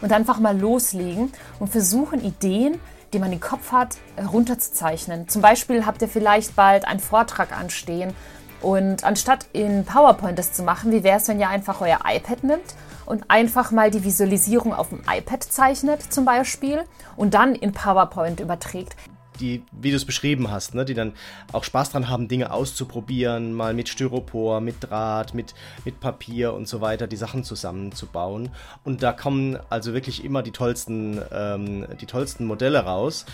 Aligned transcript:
und 0.00 0.12
einfach 0.12 0.38
mal 0.38 0.58
loslegen 0.58 1.32
und 1.58 1.68
versuchen, 1.68 2.24
Ideen, 2.24 2.78
die 3.12 3.18
man 3.18 3.32
im 3.32 3.40
Kopf 3.40 3.72
hat, 3.72 3.96
runterzuzeichnen. 4.32 5.28
Zum 5.28 5.42
Beispiel 5.42 5.86
habt 5.86 6.02
ihr 6.02 6.08
vielleicht 6.08 6.56
bald 6.56 6.86
einen 6.86 7.00
Vortrag 7.00 7.56
anstehen 7.56 8.14
und 8.62 9.04
anstatt 9.04 9.46
in 9.52 9.84
PowerPoint 9.84 10.38
das 10.38 10.52
zu 10.52 10.62
machen, 10.62 10.92
wie 10.92 11.02
wäre 11.02 11.18
es, 11.18 11.28
wenn 11.28 11.40
ihr 11.40 11.48
einfach 11.48 11.80
euer 11.80 12.00
iPad 12.06 12.44
nimmt 12.44 12.74
und 13.06 13.24
einfach 13.28 13.70
mal 13.70 13.90
die 13.90 14.04
Visualisierung 14.04 14.72
auf 14.72 14.90
dem 14.90 15.00
iPad 15.10 15.42
zeichnet 15.42 16.12
zum 16.12 16.24
Beispiel 16.24 16.84
und 17.16 17.34
dann 17.34 17.54
in 17.54 17.72
PowerPoint 17.72 18.40
überträgt 18.40 18.94
die, 19.40 19.62
wie 19.72 19.90
du 19.90 19.96
es 19.96 20.04
beschrieben 20.04 20.50
hast, 20.50 20.74
ne, 20.74 20.84
die 20.84 20.94
dann 20.94 21.12
auch 21.52 21.64
Spaß 21.64 21.90
dran 21.90 22.08
haben, 22.08 22.28
Dinge 22.28 22.52
auszuprobieren, 22.52 23.52
mal 23.52 23.74
mit 23.74 23.88
Styropor, 23.88 24.60
mit 24.60 24.76
Draht, 24.80 25.34
mit, 25.34 25.54
mit 25.84 26.00
Papier 26.00 26.54
und 26.54 26.68
so 26.68 26.80
weiter, 26.80 27.06
die 27.06 27.16
Sachen 27.16 27.44
zusammenzubauen. 27.44 28.50
Und 28.84 29.02
da 29.02 29.12
kommen 29.12 29.58
also 29.68 29.94
wirklich 29.94 30.24
immer 30.24 30.42
die 30.42 30.52
tollsten, 30.52 31.20
ähm, 31.32 31.86
die 32.00 32.06
tollsten 32.06 32.44
Modelle 32.44 32.80
raus, 32.80 33.26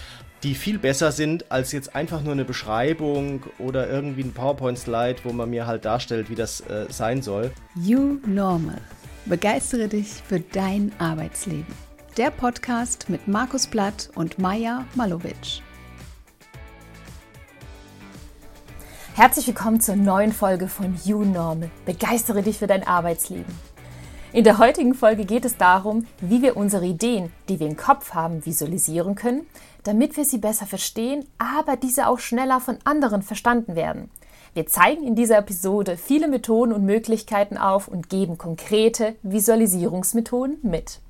die 0.42 0.54
viel 0.54 0.78
besser 0.78 1.12
sind 1.12 1.50
als 1.50 1.72
jetzt 1.72 1.94
einfach 1.94 2.22
nur 2.22 2.32
eine 2.32 2.44
Beschreibung 2.44 3.42
oder 3.58 3.88
irgendwie 3.88 4.22
ein 4.22 4.32
PowerPoint-Slide, 4.32 5.20
wo 5.24 5.32
man 5.32 5.50
mir 5.50 5.66
halt 5.66 5.84
darstellt, 5.84 6.30
wie 6.30 6.34
das 6.34 6.60
äh, 6.60 6.86
sein 6.88 7.22
soll. 7.22 7.50
You 7.74 8.18
Normal. 8.26 8.80
Begeistere 9.24 9.88
dich 9.88 10.08
für 10.08 10.38
dein 10.38 10.92
Arbeitsleben. 10.98 11.74
Der 12.16 12.30
Podcast 12.30 13.10
mit 13.10 13.26
Markus 13.26 13.66
Blatt 13.66 14.08
und 14.14 14.38
Maja 14.38 14.86
Malowitsch. 14.94 15.60
Herzlich 19.16 19.46
willkommen 19.46 19.80
zur 19.80 19.96
neuen 19.96 20.30
Folge 20.30 20.68
von 20.68 20.94
You 21.06 21.24
Normal. 21.24 21.70
Begeistere 21.86 22.42
dich 22.42 22.58
für 22.58 22.66
dein 22.66 22.86
Arbeitsleben. 22.86 23.58
In 24.34 24.44
der 24.44 24.58
heutigen 24.58 24.92
Folge 24.92 25.24
geht 25.24 25.46
es 25.46 25.56
darum, 25.56 26.06
wie 26.20 26.42
wir 26.42 26.54
unsere 26.54 26.84
Ideen, 26.84 27.32
die 27.48 27.58
wir 27.58 27.66
im 27.66 27.78
Kopf 27.78 28.12
haben, 28.12 28.44
visualisieren 28.44 29.14
können, 29.14 29.46
damit 29.84 30.18
wir 30.18 30.26
sie 30.26 30.36
besser 30.36 30.66
verstehen, 30.66 31.24
aber 31.38 31.78
diese 31.78 32.08
auch 32.08 32.18
schneller 32.18 32.60
von 32.60 32.76
anderen 32.84 33.22
verstanden 33.22 33.74
werden. 33.74 34.10
Wir 34.52 34.66
zeigen 34.66 35.02
in 35.02 35.14
dieser 35.14 35.38
Episode 35.38 35.96
viele 35.96 36.28
Methoden 36.28 36.74
und 36.74 36.84
Möglichkeiten 36.84 37.56
auf 37.56 37.88
und 37.88 38.10
geben 38.10 38.36
konkrete 38.36 39.16
Visualisierungsmethoden 39.22 40.58
mit. 40.60 41.00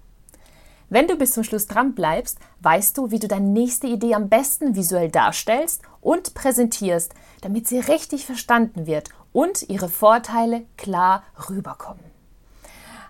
Wenn 0.88 1.08
du 1.08 1.16
bis 1.16 1.32
zum 1.32 1.42
Schluss 1.42 1.66
dran 1.66 1.96
bleibst, 1.96 2.38
weißt 2.60 2.96
du, 2.96 3.10
wie 3.10 3.18
du 3.18 3.26
deine 3.26 3.48
nächste 3.48 3.88
Idee 3.88 4.14
am 4.14 4.28
besten 4.28 4.76
visuell 4.76 5.10
darstellst 5.10 5.82
und 6.06 6.34
präsentierst, 6.34 7.14
damit 7.40 7.66
sie 7.66 7.80
richtig 7.80 8.26
verstanden 8.26 8.86
wird 8.86 9.08
und 9.32 9.68
ihre 9.68 9.88
Vorteile 9.88 10.62
klar 10.76 11.24
rüberkommen. 11.50 12.04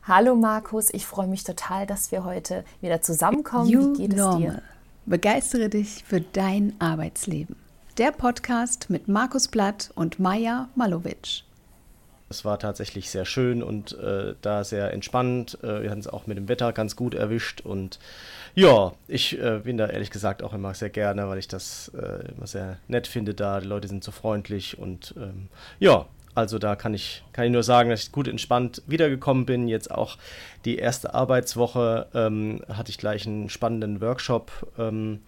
Hallo 0.05 0.35
Markus, 0.35 0.89
ich 0.95 1.05
freue 1.05 1.27
mich 1.27 1.45
total, 1.45 1.87
dass 1.87 2.11
wir 2.11 2.25
heute 2.25 2.65
wieder 2.81 3.03
zusammenkommen. 3.03 3.69
You 3.69 3.93
wie 3.93 3.99
geht 3.99 4.13
es 4.15 4.19
normal. 4.19 4.41
dir? 4.41 4.63
Begeistere 5.05 5.69
dich 5.69 6.05
für 6.05 6.23
dein 6.23 6.73
Arbeitsleben. 6.79 7.57
Der 7.99 8.13
Podcast 8.13 8.89
mit 8.89 9.09
Markus 9.09 9.49
Blatt 9.49 9.91
und 9.95 10.19
Maja 10.19 10.71
Malowitsch. 10.75 11.43
Es 12.29 12.45
war 12.45 12.59
tatsächlich 12.59 13.11
sehr 13.11 13.25
schön 13.25 13.63
und 13.63 13.97
äh, 13.99 14.35
da 14.43 14.65
sehr 14.65 14.93
entspannt. 14.93 15.59
Äh, 15.63 15.83
wir 15.83 15.91
hatten 15.91 16.01
es 16.01 16.09
auch 16.09 16.27
mit 16.27 16.37
dem 16.37 16.49
Wetter 16.49 16.73
ganz 16.73 16.97
gut 16.97 17.15
erwischt 17.15 17.61
und 17.61 17.99
ja, 18.55 18.93
ich 19.07 19.39
äh, 19.39 19.61
bin 19.65 19.77
da 19.77 19.87
ehrlich 19.87 20.11
gesagt 20.11 20.43
auch 20.43 20.55
immer 20.55 20.75
sehr 20.75 20.91
gerne, 20.91 21.29
weil 21.29 21.39
ich 21.39 21.47
das 21.47 21.93
äh, 21.95 22.33
immer 22.35 22.47
sehr 22.47 22.79
nett 22.89 23.07
finde 23.07 23.35
da. 23.35 23.61
Die 23.61 23.67
Leute 23.67 23.87
sind 23.87 24.03
so 24.03 24.13
freundlich 24.13 24.79
und 24.79 25.15
ähm, 25.17 25.49
ja, 25.79 26.07
also 26.37 26.59
da 26.59 26.77
kann 26.77 26.93
ich, 26.93 27.23
kann 27.33 27.47
ich 27.47 27.51
nur 27.51 27.63
sagen, 27.63 27.89
dass 27.89 28.03
ich 28.03 28.13
gut 28.13 28.29
entspannt 28.29 28.83
wiedergekommen 28.87 29.47
bin. 29.47 29.69
Jetzt 29.69 29.91
auch 29.91 30.19
die 30.67 30.77
erste 30.77 31.15
Arbeitswoche 31.15 32.09
ähm, 32.15 32.61
hatte 32.69 32.91
ich 32.91 32.99
gleich 32.99 33.27
einen 33.27 33.49
spannenden 33.49 34.03
Workshop. 34.03 34.71
Ähm, 34.79 35.21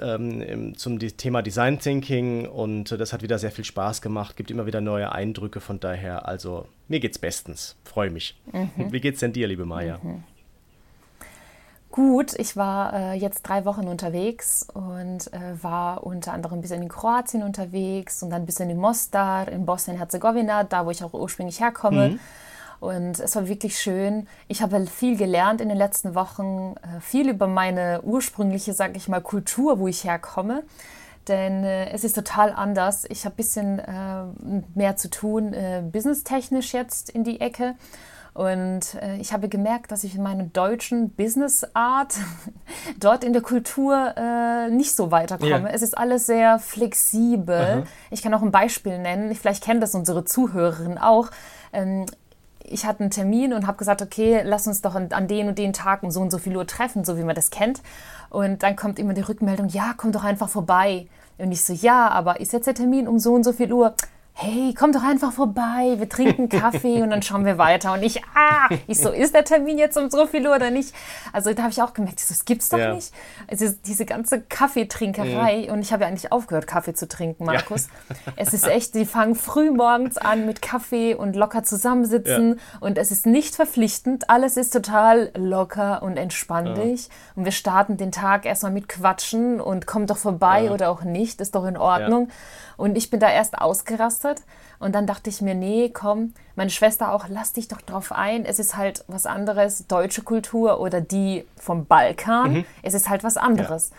ähm, 0.00 0.76
zum 0.76 0.98
Thema 0.98 1.42
Design 1.42 1.78
Thinking 1.78 2.46
und 2.46 2.90
das 2.90 3.12
hat 3.12 3.22
wieder 3.22 3.38
sehr 3.38 3.50
viel 3.50 3.64
Spaß 3.64 4.02
gemacht, 4.02 4.36
gibt 4.36 4.50
immer 4.50 4.66
wieder 4.66 4.80
neue 4.80 5.12
Eindrücke 5.12 5.60
von 5.60 5.80
daher. 5.80 6.28
Also 6.28 6.66
mir 6.88 7.00
geht's 7.00 7.18
bestens, 7.18 7.76
freue 7.84 8.10
mich. 8.10 8.36
Mhm. 8.52 8.92
Wie 8.92 9.00
geht's 9.00 9.20
denn 9.20 9.32
dir, 9.32 9.46
liebe 9.46 9.64
Maja? 9.64 9.98
Mhm. 10.02 10.24
Gut, 11.90 12.36
ich 12.36 12.56
war 12.56 12.92
äh, 12.92 13.14
jetzt 13.14 13.42
drei 13.42 13.64
Wochen 13.64 13.86
unterwegs 13.86 14.66
und 14.74 15.32
äh, 15.32 15.62
war 15.62 16.04
unter 16.04 16.32
anderem 16.32 16.58
ein 16.58 16.60
bisschen 16.60 16.82
in 16.82 16.88
Kroatien 16.88 17.44
unterwegs 17.44 18.20
und 18.20 18.30
dann 18.30 18.42
ein 18.42 18.46
bisschen 18.46 18.68
in 18.68 18.78
Mostar, 18.78 19.46
in 19.46 19.64
Bosnien-Herzegowina, 19.64 20.64
da 20.64 20.86
wo 20.86 20.90
ich 20.90 21.04
auch 21.04 21.12
ursprünglich 21.12 21.60
herkomme. 21.60 22.08
Mhm. 22.08 22.20
Und 22.80 23.18
es 23.20 23.36
war 23.36 23.48
wirklich 23.48 23.78
schön. 23.78 24.26
Ich 24.48 24.62
habe 24.62 24.86
viel 24.86 25.16
gelernt 25.16 25.60
in 25.60 25.68
den 25.68 25.78
letzten 25.78 26.14
Wochen, 26.14 26.74
äh, 26.82 27.00
viel 27.00 27.28
über 27.28 27.46
meine 27.46 28.02
ursprüngliche, 28.02 28.72
sage 28.72 28.96
ich 28.96 29.08
mal, 29.08 29.20
Kultur, 29.20 29.78
wo 29.78 29.88
ich 29.88 30.04
herkomme. 30.04 30.62
Denn 31.28 31.64
äh, 31.64 31.90
es 31.90 32.04
ist 32.04 32.14
total 32.14 32.52
anders. 32.52 33.04
Ich 33.08 33.24
habe 33.24 33.34
ein 33.34 33.36
bisschen 33.36 33.78
äh, 33.78 34.24
mehr 34.74 34.96
zu 34.96 35.08
tun, 35.08 35.54
businesstechnisch 35.90 36.74
jetzt 36.74 37.10
in 37.10 37.24
die 37.24 37.40
Ecke. 37.40 37.74
Und 38.34 38.96
äh, 39.00 39.16
ich 39.18 39.32
habe 39.32 39.48
gemerkt, 39.48 39.92
dass 39.92 40.02
ich 40.02 40.16
in 40.16 40.22
meiner 40.22 40.42
deutschen 40.42 41.10
Business-Art 41.10 42.16
dort 43.00 43.22
in 43.22 43.32
der 43.32 43.42
Kultur 43.42 44.12
äh, 44.16 44.70
nicht 44.70 44.94
so 44.94 45.12
weiterkomme. 45.12 45.50
Yeah. 45.50 45.70
Es 45.72 45.82
ist 45.82 45.96
alles 45.96 46.26
sehr 46.26 46.58
flexibel. 46.58 47.54
Aha. 47.54 47.82
Ich 48.10 48.22
kann 48.22 48.34
auch 48.34 48.42
ein 48.42 48.50
Beispiel 48.50 48.98
nennen. 48.98 49.32
Vielleicht 49.36 49.62
kennen 49.62 49.80
das 49.80 49.94
unsere 49.94 50.24
Zuhörerinnen 50.24 50.98
auch. 50.98 51.30
Ähm, 51.72 52.06
ich 52.64 52.86
hatte 52.86 53.00
einen 53.00 53.10
Termin 53.10 53.52
und 53.52 53.66
habe 53.66 53.76
gesagt, 53.76 54.02
okay, 54.02 54.42
lass 54.44 54.66
uns 54.66 54.82
doch 54.82 54.94
an, 54.94 55.12
an 55.12 55.28
den 55.28 55.48
und 55.48 55.58
den 55.58 55.72
Tag 55.72 56.02
um 56.02 56.10
so 56.10 56.20
und 56.20 56.30
so 56.30 56.38
viel 56.38 56.56
Uhr 56.56 56.66
treffen, 56.66 57.04
so 57.04 57.16
wie 57.18 57.22
man 57.22 57.34
das 57.34 57.50
kennt. 57.50 57.82
Und 58.30 58.62
dann 58.62 58.74
kommt 58.74 58.98
immer 58.98 59.14
die 59.14 59.20
Rückmeldung, 59.20 59.68
ja, 59.68 59.94
komm 59.96 60.12
doch 60.12 60.24
einfach 60.24 60.48
vorbei. 60.48 61.06
Und 61.38 61.52
ich 61.52 61.64
so, 61.64 61.72
ja, 61.72 62.08
aber 62.08 62.40
ist 62.40 62.52
jetzt 62.52 62.66
der 62.66 62.74
Termin 62.74 63.06
um 63.06 63.18
so 63.18 63.34
und 63.34 63.44
so 63.44 63.52
viel 63.52 63.72
Uhr? 63.72 63.94
Hey, 64.36 64.74
komm 64.76 64.90
doch 64.90 65.04
einfach 65.04 65.32
vorbei, 65.32 65.94
wir 65.96 66.08
trinken 66.08 66.48
Kaffee 66.48 67.02
und 67.02 67.10
dann 67.10 67.22
schauen 67.22 67.44
wir 67.44 67.56
weiter. 67.56 67.92
Und 67.92 68.02
ich, 68.02 68.20
ah, 68.34 68.68
ich 68.88 68.98
so, 68.98 69.10
ist 69.10 69.32
der 69.32 69.44
Termin 69.44 69.78
jetzt 69.78 69.96
um 69.96 70.10
so 70.10 70.26
viel 70.26 70.46
Uhr 70.46 70.56
oder 70.56 70.72
nicht? 70.72 70.92
Also 71.32 71.54
da 71.54 71.62
habe 71.62 71.72
ich 71.72 71.80
auch 71.80 71.94
gemerkt, 71.94 72.18
das 72.28 72.44
gibt's 72.44 72.68
doch 72.68 72.78
ja. 72.78 72.94
nicht. 72.94 73.12
Also 73.48 73.66
diese 73.86 74.04
ganze 74.04 74.40
Kaffeetrinkerei 74.40 75.66
mhm. 75.66 75.72
und 75.72 75.80
ich 75.82 75.92
habe 75.92 76.02
ja 76.02 76.08
eigentlich 76.08 76.32
aufgehört, 76.32 76.66
Kaffee 76.66 76.94
zu 76.94 77.06
trinken, 77.06 77.44
Markus. 77.44 77.88
Ja. 78.26 78.32
Es 78.36 78.52
ist 78.52 78.66
echt, 78.66 78.94
die 78.96 79.06
fangen 79.06 79.36
früh 79.36 79.70
morgens 79.70 80.18
an 80.18 80.46
mit 80.46 80.60
Kaffee 80.60 81.14
und 81.14 81.36
locker 81.36 81.62
zusammensitzen 81.62 82.54
ja. 82.54 82.78
und 82.80 82.98
es 82.98 83.12
ist 83.12 83.26
nicht 83.26 83.54
verpflichtend, 83.54 84.30
alles 84.30 84.56
ist 84.56 84.72
total 84.72 85.30
locker 85.36 86.02
und 86.02 86.16
entspannlich 86.16 87.08
und 87.36 87.44
wir 87.44 87.52
starten 87.52 87.96
den 87.96 88.10
Tag 88.10 88.46
erstmal 88.46 88.72
mit 88.72 88.88
Quatschen 88.88 89.60
und 89.60 89.86
kommt 89.86 90.10
doch 90.10 90.16
vorbei 90.16 90.72
oder 90.72 90.90
auch 90.90 91.02
nicht, 91.02 91.40
ist 91.40 91.54
doch 91.54 91.66
in 91.66 91.76
Ordnung. 91.76 92.28
Und 92.76 92.96
ich 92.96 93.10
bin 93.10 93.20
da 93.20 93.30
erst 93.30 93.58
ausgerastet 93.58 94.42
und 94.78 94.94
dann 94.94 95.06
dachte 95.06 95.30
ich 95.30 95.40
mir, 95.40 95.54
nee, 95.54 95.90
komm, 95.92 96.34
meine 96.56 96.70
Schwester 96.70 97.12
auch, 97.12 97.26
lass 97.28 97.52
dich 97.52 97.68
doch 97.68 97.80
drauf 97.80 98.12
ein. 98.12 98.44
Es 98.44 98.58
ist 98.58 98.76
halt 98.76 99.04
was 99.06 99.26
anderes, 99.26 99.86
deutsche 99.86 100.22
Kultur 100.22 100.80
oder 100.80 101.00
die 101.00 101.44
vom 101.56 101.86
Balkan. 101.86 102.52
Mhm. 102.52 102.64
Es 102.82 102.94
ist 102.94 103.08
halt 103.08 103.24
was 103.24 103.36
anderes. 103.36 103.90
Ja. 103.90 103.96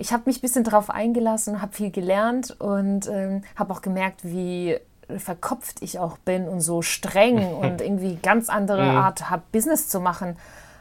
Ich 0.00 0.12
habe 0.12 0.24
mich 0.26 0.38
ein 0.38 0.42
bisschen 0.42 0.64
drauf 0.64 0.90
eingelassen, 0.90 1.60
habe 1.60 1.72
viel 1.72 1.90
gelernt 1.90 2.54
und 2.60 3.08
ähm, 3.08 3.42
habe 3.56 3.72
auch 3.72 3.82
gemerkt, 3.82 4.20
wie 4.22 4.78
verkopft 5.16 5.82
ich 5.82 5.98
auch 5.98 6.18
bin 6.18 6.46
und 6.46 6.60
so 6.60 6.82
streng 6.82 7.54
und 7.54 7.80
irgendwie 7.80 8.16
ganz 8.16 8.48
andere 8.48 8.84
mhm. 8.84 8.96
Art 8.98 9.30
habe, 9.30 9.42
Business 9.52 9.88
zu 9.88 10.00
machen. 10.00 10.36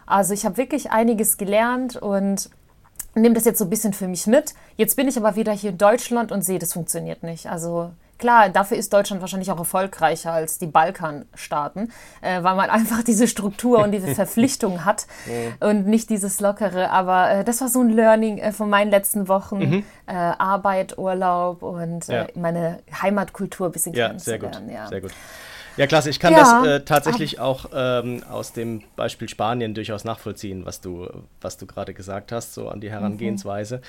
Also 0.06 0.34
ich 0.34 0.46
habe 0.46 0.58
wirklich 0.58 0.92
einiges 0.92 1.38
gelernt 1.38 1.98
und 1.98 2.50
nehme 3.22 3.36
das 3.36 3.46
jetzt 3.46 3.60
so 3.60 3.66
ein 3.66 3.70
bisschen 3.70 3.94
für 3.94 4.08
mich 4.08 4.28
mit. 4.28 4.54
Jetzt 4.76 4.96
bin 4.96 5.08
ich 5.08 5.18
aber 5.18 5.36
wieder 5.36 5.52
hier 5.52 5.72
in 5.72 5.78
Deutschland 5.78 6.32
und 6.32 6.44
sehe, 6.44 6.60
das 6.60 6.74
funktioniert 6.74 7.24
nicht. 7.24 7.48
Also 7.48 7.92
klar, 8.18 8.50
dafür 8.50 8.78
ist 8.78 8.94
Deutschland 8.94 9.22
wahrscheinlich 9.22 9.52
auch 9.52 9.60
erfolgreicher 9.60 10.32
als 10.32 10.58
die 10.58 10.68
Balkanstaaten, 10.68 11.92
äh, 12.22 12.44
weil 12.44 12.56
man 12.56 12.70
einfach 12.70 13.04
diese 13.04 13.28
Struktur 13.28 13.80
und 13.80 13.92
diese 13.92 14.14
Verpflichtung 14.14 14.86
hat 14.86 15.08
und 15.60 15.88
nicht 15.88 16.10
dieses 16.10 16.40
Lockere. 16.40 16.90
Aber 16.92 17.30
äh, 17.30 17.44
das 17.44 17.62
war 17.62 17.70
so 17.70 17.82
ein 17.82 17.90
Learning 17.90 18.38
äh, 18.38 18.52
von 18.52 18.70
meinen 18.70 18.92
letzten 18.92 19.28
Wochen. 19.28 19.60
Mhm. 19.60 19.84
Äh, 20.06 20.14
Arbeit, 20.14 20.98
Urlaub 20.98 21.64
und 21.64 22.10
äh, 22.10 22.14
ja. 22.14 22.28
meine 22.36 22.80
Heimatkultur 23.02 23.68
ein 23.68 23.72
bisschen 23.72 23.94
ja, 23.94 24.08
kennenzulernen. 24.08 24.52
Sehr 24.54 24.62
gut, 24.62 24.74
ja. 24.74 24.88
sehr 24.88 25.02
gut. 25.02 25.12
Ja, 25.78 25.88
klasse. 25.88 26.10
Ich 26.10 26.20
kann 26.20 26.34
ja. 26.34 26.40
das 26.40 26.68
äh, 26.68 26.80
tatsächlich 26.82 27.40
auch 27.40 27.68
ähm, 27.74 28.24
aus 28.30 28.52
dem 28.52 28.82
Beispiel 28.96 29.30
Spanien 29.30 29.74
durchaus 29.74 30.04
nachvollziehen, 30.04 30.66
was 30.66 30.82
du, 30.82 31.08
was 31.40 31.58
du 31.58 31.68
gerade 31.68 31.94
gesagt 31.94 32.32
hast, 32.32 32.54
so 32.54 32.70
an 32.70 32.82
die 32.82 32.90
Herangehensweise. 32.90 33.78
Mhm. 33.78 33.82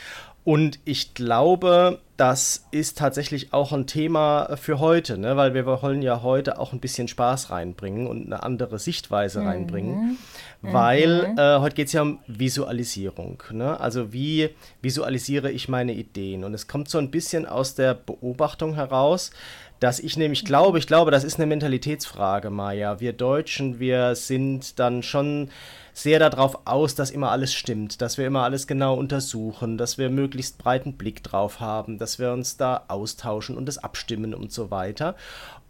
Und 0.44 0.78
ich 0.84 1.14
glaube, 1.14 1.98
das 2.16 2.66
ist 2.70 2.98
tatsächlich 2.98 3.52
auch 3.52 3.72
ein 3.72 3.86
Thema 3.86 4.56
für 4.56 4.80
heute, 4.80 5.18
ne? 5.18 5.36
weil 5.36 5.54
wir 5.54 5.66
wollen 5.66 6.00
ja 6.02 6.22
heute 6.22 6.58
auch 6.58 6.72
ein 6.72 6.80
bisschen 6.80 7.06
Spaß 7.06 7.50
reinbringen 7.50 8.06
und 8.06 8.26
eine 8.26 8.42
andere 8.42 8.78
Sichtweise 8.78 9.40
mhm. 9.40 9.46
reinbringen. 9.46 10.18
Weil 10.60 11.28
mhm. 11.28 11.38
äh, 11.38 11.58
heute 11.60 11.76
geht 11.76 11.86
es 11.86 11.92
ja 11.92 12.02
um 12.02 12.18
Visualisierung. 12.26 13.42
Ne? 13.52 13.78
Also 13.78 14.12
wie 14.12 14.50
visualisiere 14.82 15.52
ich 15.52 15.68
meine 15.68 15.92
Ideen? 15.92 16.42
Und 16.42 16.52
es 16.52 16.66
kommt 16.66 16.88
so 16.88 16.98
ein 16.98 17.10
bisschen 17.10 17.46
aus 17.46 17.76
der 17.76 17.94
Beobachtung 17.94 18.74
heraus, 18.74 19.30
dass 19.78 20.00
ich 20.00 20.16
nämlich 20.16 20.44
glaube, 20.44 20.78
ich 20.78 20.88
glaube, 20.88 21.12
das 21.12 21.22
ist 21.22 21.38
eine 21.38 21.46
Mentalitätsfrage, 21.46 22.50
Maja. 22.50 22.98
Wir 22.98 23.12
Deutschen, 23.12 23.78
wir 23.78 24.16
sind 24.16 24.80
dann 24.80 25.04
schon 25.04 25.50
sehr 25.92 26.18
darauf 26.18 26.66
aus, 26.66 26.96
dass 26.96 27.12
immer 27.12 27.30
alles 27.30 27.54
stimmt, 27.54 28.00
dass 28.02 28.18
wir 28.18 28.26
immer 28.26 28.42
alles 28.42 28.66
genau 28.66 28.94
untersuchen, 28.94 29.78
dass 29.78 29.98
wir 29.98 30.10
möglichst 30.10 30.58
breiten 30.58 30.94
Blick 30.94 31.22
drauf 31.22 31.60
haben, 31.60 31.98
dass 31.98 32.18
wir 32.18 32.32
uns 32.32 32.56
da 32.56 32.84
austauschen 32.88 33.56
und 33.56 33.68
es 33.68 33.78
abstimmen 33.78 34.34
und 34.34 34.52
so 34.52 34.72
weiter. 34.72 35.14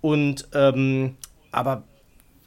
Und 0.00 0.48
ähm, 0.54 1.16
aber 1.50 1.82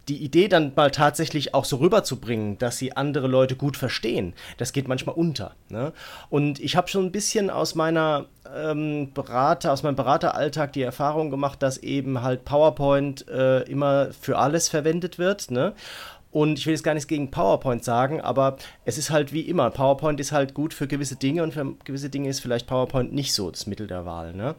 die 0.08 0.18
Idee 0.18 0.48
dann 0.48 0.74
mal 0.76 0.92
tatsächlich 0.92 1.54
auch 1.54 1.66
so 1.66 1.78
rüberzubringen, 1.78 2.58
dass 2.58 2.78
sie 2.78 2.96
andere 2.98 3.28
Leute 3.28 3.56
gut 3.56 3.78
verstehen, 3.78 4.34
das 4.58 4.74
geht 4.74 4.88
manchmal 4.88 5.16
unter. 5.16 5.56
Ne? 5.70 5.94
Und 6.30 6.60
ich 6.60 6.76
habe 6.76 6.88
schon 6.88 7.06
ein 7.06 7.12
bisschen 7.12 7.50
aus 7.50 7.76
meiner 7.76 8.26
ähm, 8.54 9.14
Berater, 9.14 9.72
aus 9.72 9.84
meinem 9.84 9.96
Berateralltag 9.96 10.74
die 10.74 10.82
Erfahrung 10.82 11.30
gemacht, 11.30 11.62
dass 11.62 11.78
eben 11.78 12.22
halt 12.22 12.46
PowerPoint 12.46 13.28
äh, 13.28 13.62
immer 13.64 14.10
für 14.12 14.38
alles 14.38 14.70
verwendet 14.70 15.20
wird. 15.20 15.52
Ne? 15.52 15.74
Und 16.32 16.58
ich 16.58 16.66
will 16.66 16.74
jetzt 16.74 16.84
gar 16.84 16.94
nichts 16.94 17.08
gegen 17.08 17.30
PowerPoint 17.30 17.84
sagen, 17.84 18.22
aber 18.22 18.56
es 18.86 18.98
ist 18.98 19.12
halt 19.12 19.34
wie 19.34 19.42
immer. 19.42 19.70
PowerPoint 19.70 20.20
ist 20.20 20.32
halt 20.32 20.54
gut 20.54 20.74
für 20.74 20.88
gewisse 20.88 21.18
Dinge 21.18 21.44
und 21.44 21.54
für 21.54 21.76
gewisse 21.84 22.10
Dinge 22.10 22.30
ist 22.30 22.40
vielleicht 22.40 22.68
PowerPoint 22.68 23.14
nicht 23.14 23.34
so 23.34 23.52
das 23.52 23.68
Mittel 23.68 23.86
der 23.86 24.06
Wahl. 24.06 24.34
Ne? 24.34 24.56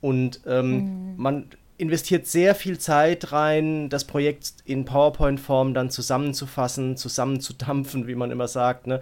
Und 0.00 0.40
ähm, 0.46 1.12
mhm. 1.12 1.14
man 1.16 1.46
investiert 1.82 2.28
sehr 2.28 2.54
viel 2.54 2.78
Zeit 2.78 3.32
rein, 3.32 3.88
das 3.88 4.04
Projekt 4.04 4.54
in 4.64 4.84
PowerPoint-Form 4.84 5.74
dann 5.74 5.90
zusammenzufassen, 5.90 6.96
zusammenzudampfen, 6.96 8.06
wie 8.06 8.14
man 8.14 8.30
immer 8.30 8.46
sagt, 8.46 8.86
ne? 8.86 9.00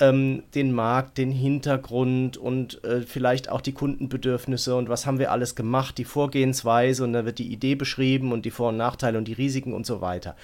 ähm, 0.00 0.42
den 0.54 0.72
Markt, 0.72 1.18
den 1.18 1.30
Hintergrund 1.30 2.38
und 2.38 2.82
äh, 2.82 3.02
vielleicht 3.02 3.50
auch 3.50 3.60
die 3.60 3.72
Kundenbedürfnisse 3.72 4.74
und 4.74 4.88
was 4.88 5.04
haben 5.04 5.18
wir 5.18 5.30
alles 5.30 5.54
gemacht, 5.54 5.98
die 5.98 6.06
Vorgehensweise 6.06 7.04
und 7.04 7.12
dann 7.12 7.26
wird 7.26 7.38
die 7.38 7.52
Idee 7.52 7.74
beschrieben 7.74 8.32
und 8.32 8.46
die 8.46 8.50
Vor- 8.50 8.70
und 8.70 8.78
Nachteile 8.78 9.18
und 9.18 9.28
die 9.28 9.34
Risiken 9.34 9.74
und 9.74 9.84
so 9.84 10.00
weiter. 10.00 10.34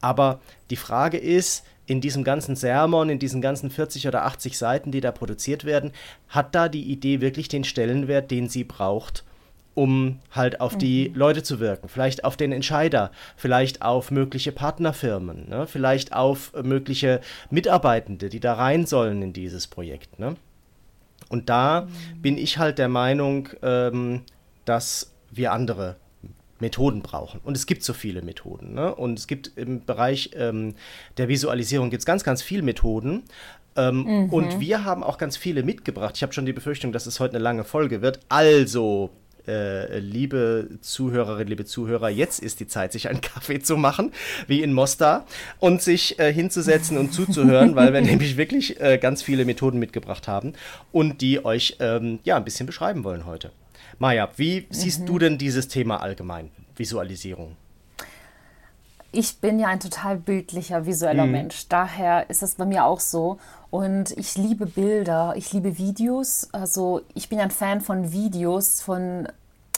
Aber 0.00 0.40
die 0.70 0.76
Frage 0.76 1.18
ist, 1.18 1.64
in 1.86 2.00
diesem 2.00 2.24
ganzen 2.24 2.56
Sermon, 2.56 3.08
in 3.08 3.20
diesen 3.20 3.40
ganzen 3.40 3.70
40 3.70 4.08
oder 4.08 4.24
80 4.24 4.58
Seiten, 4.58 4.90
die 4.90 5.00
da 5.00 5.12
produziert 5.12 5.64
werden, 5.64 5.92
hat 6.28 6.54
da 6.54 6.68
die 6.68 6.82
Idee 6.82 7.20
wirklich 7.20 7.48
den 7.48 7.64
Stellenwert, 7.64 8.30
den 8.30 8.48
sie 8.48 8.64
braucht, 8.64 9.24
um 9.74 10.18
halt 10.32 10.60
auf 10.60 10.74
mhm. 10.74 10.78
die 10.78 11.12
Leute 11.14 11.42
zu 11.42 11.60
wirken, 11.60 11.88
vielleicht 11.88 12.24
auf 12.24 12.36
den 12.36 12.52
Entscheider, 12.52 13.12
vielleicht 13.36 13.82
auf 13.82 14.10
mögliche 14.10 14.52
Partnerfirmen, 14.52 15.48
ne? 15.48 15.66
vielleicht 15.66 16.12
auf 16.12 16.52
mögliche 16.62 17.20
Mitarbeitende, 17.50 18.28
die 18.28 18.40
da 18.40 18.54
rein 18.54 18.86
sollen 18.86 19.22
in 19.22 19.32
dieses 19.32 19.66
Projekt. 19.66 20.18
Ne? 20.18 20.36
Und 21.28 21.48
da 21.48 21.82
mhm. 21.82 22.22
bin 22.22 22.38
ich 22.38 22.58
halt 22.58 22.78
der 22.78 22.88
Meinung, 22.88 23.48
ähm, 23.62 24.22
dass 24.64 25.12
wir 25.30 25.52
andere 25.52 25.96
Methoden 26.60 27.02
brauchen. 27.02 27.40
Und 27.44 27.56
es 27.56 27.66
gibt 27.66 27.84
so 27.84 27.92
viele 27.92 28.22
Methoden. 28.22 28.74
Ne? 28.74 28.94
Und 28.94 29.18
es 29.18 29.26
gibt 29.26 29.52
im 29.56 29.84
Bereich 29.84 30.30
ähm, 30.34 30.74
der 31.16 31.28
Visualisierung 31.28 31.90
gibt's 31.90 32.06
ganz, 32.06 32.24
ganz 32.24 32.42
viele 32.42 32.62
Methoden. 32.62 33.24
Ähm, 33.76 34.02
mhm. 34.02 34.30
Und 34.30 34.60
wir 34.60 34.84
haben 34.84 35.04
auch 35.04 35.18
ganz 35.18 35.36
viele 35.36 35.62
mitgebracht. 35.62 36.16
Ich 36.16 36.22
habe 36.22 36.32
schon 36.32 36.46
die 36.46 36.52
Befürchtung, 36.52 36.90
dass 36.92 37.06
es 37.06 37.20
heute 37.20 37.34
eine 37.34 37.44
lange 37.44 37.64
Folge 37.64 38.02
wird. 38.02 38.20
Also 38.28 39.10
äh, 39.48 39.98
liebe 39.98 40.68
Zuhörerinnen, 40.80 41.48
liebe 41.48 41.64
Zuhörer, 41.64 42.08
jetzt 42.08 42.38
ist 42.40 42.60
die 42.60 42.66
Zeit, 42.66 42.92
sich 42.92 43.08
einen 43.08 43.20
Kaffee 43.22 43.60
zu 43.60 43.76
machen, 43.76 44.12
wie 44.46 44.62
in 44.62 44.72
Mostar, 44.72 45.26
und 45.58 45.82
sich 45.82 46.18
äh, 46.18 46.32
hinzusetzen 46.32 46.98
und 46.98 47.12
zuzuhören, 47.12 47.74
weil 47.74 47.92
wir 47.92 48.00
nämlich 48.02 48.36
wirklich 48.36 48.80
äh, 48.80 48.98
ganz 48.98 49.22
viele 49.22 49.44
Methoden 49.44 49.78
mitgebracht 49.78 50.28
haben 50.28 50.52
und 50.92 51.20
die 51.20 51.44
euch 51.44 51.76
ähm, 51.80 52.18
ja 52.24 52.36
ein 52.36 52.44
bisschen 52.44 52.66
beschreiben 52.66 53.04
wollen 53.04 53.26
heute. 53.26 53.50
Maja, 53.98 54.28
wie 54.36 54.66
siehst 54.70 55.00
mhm. 55.00 55.06
du 55.06 55.18
denn 55.18 55.38
dieses 55.38 55.68
Thema 55.68 56.02
allgemein, 56.02 56.50
Visualisierung? 56.76 57.56
Ich 59.10 59.38
bin 59.38 59.58
ja 59.58 59.68
ein 59.68 59.80
total 59.80 60.18
bildlicher, 60.18 60.84
visueller 60.84 61.24
mhm. 61.24 61.32
Mensch. 61.32 61.68
Daher 61.68 62.28
ist 62.28 62.42
das 62.42 62.56
bei 62.56 62.66
mir 62.66 62.84
auch 62.84 63.00
so. 63.00 63.38
Und 63.70 64.16
ich 64.16 64.36
liebe 64.36 64.66
Bilder, 64.66 65.34
ich 65.36 65.52
liebe 65.52 65.76
Videos. 65.76 66.48
Also 66.52 67.02
ich 67.14 67.28
bin 67.28 67.38
ein 67.38 67.50
Fan 67.50 67.80
von 67.80 68.12
Videos, 68.12 68.80
von 68.80 69.28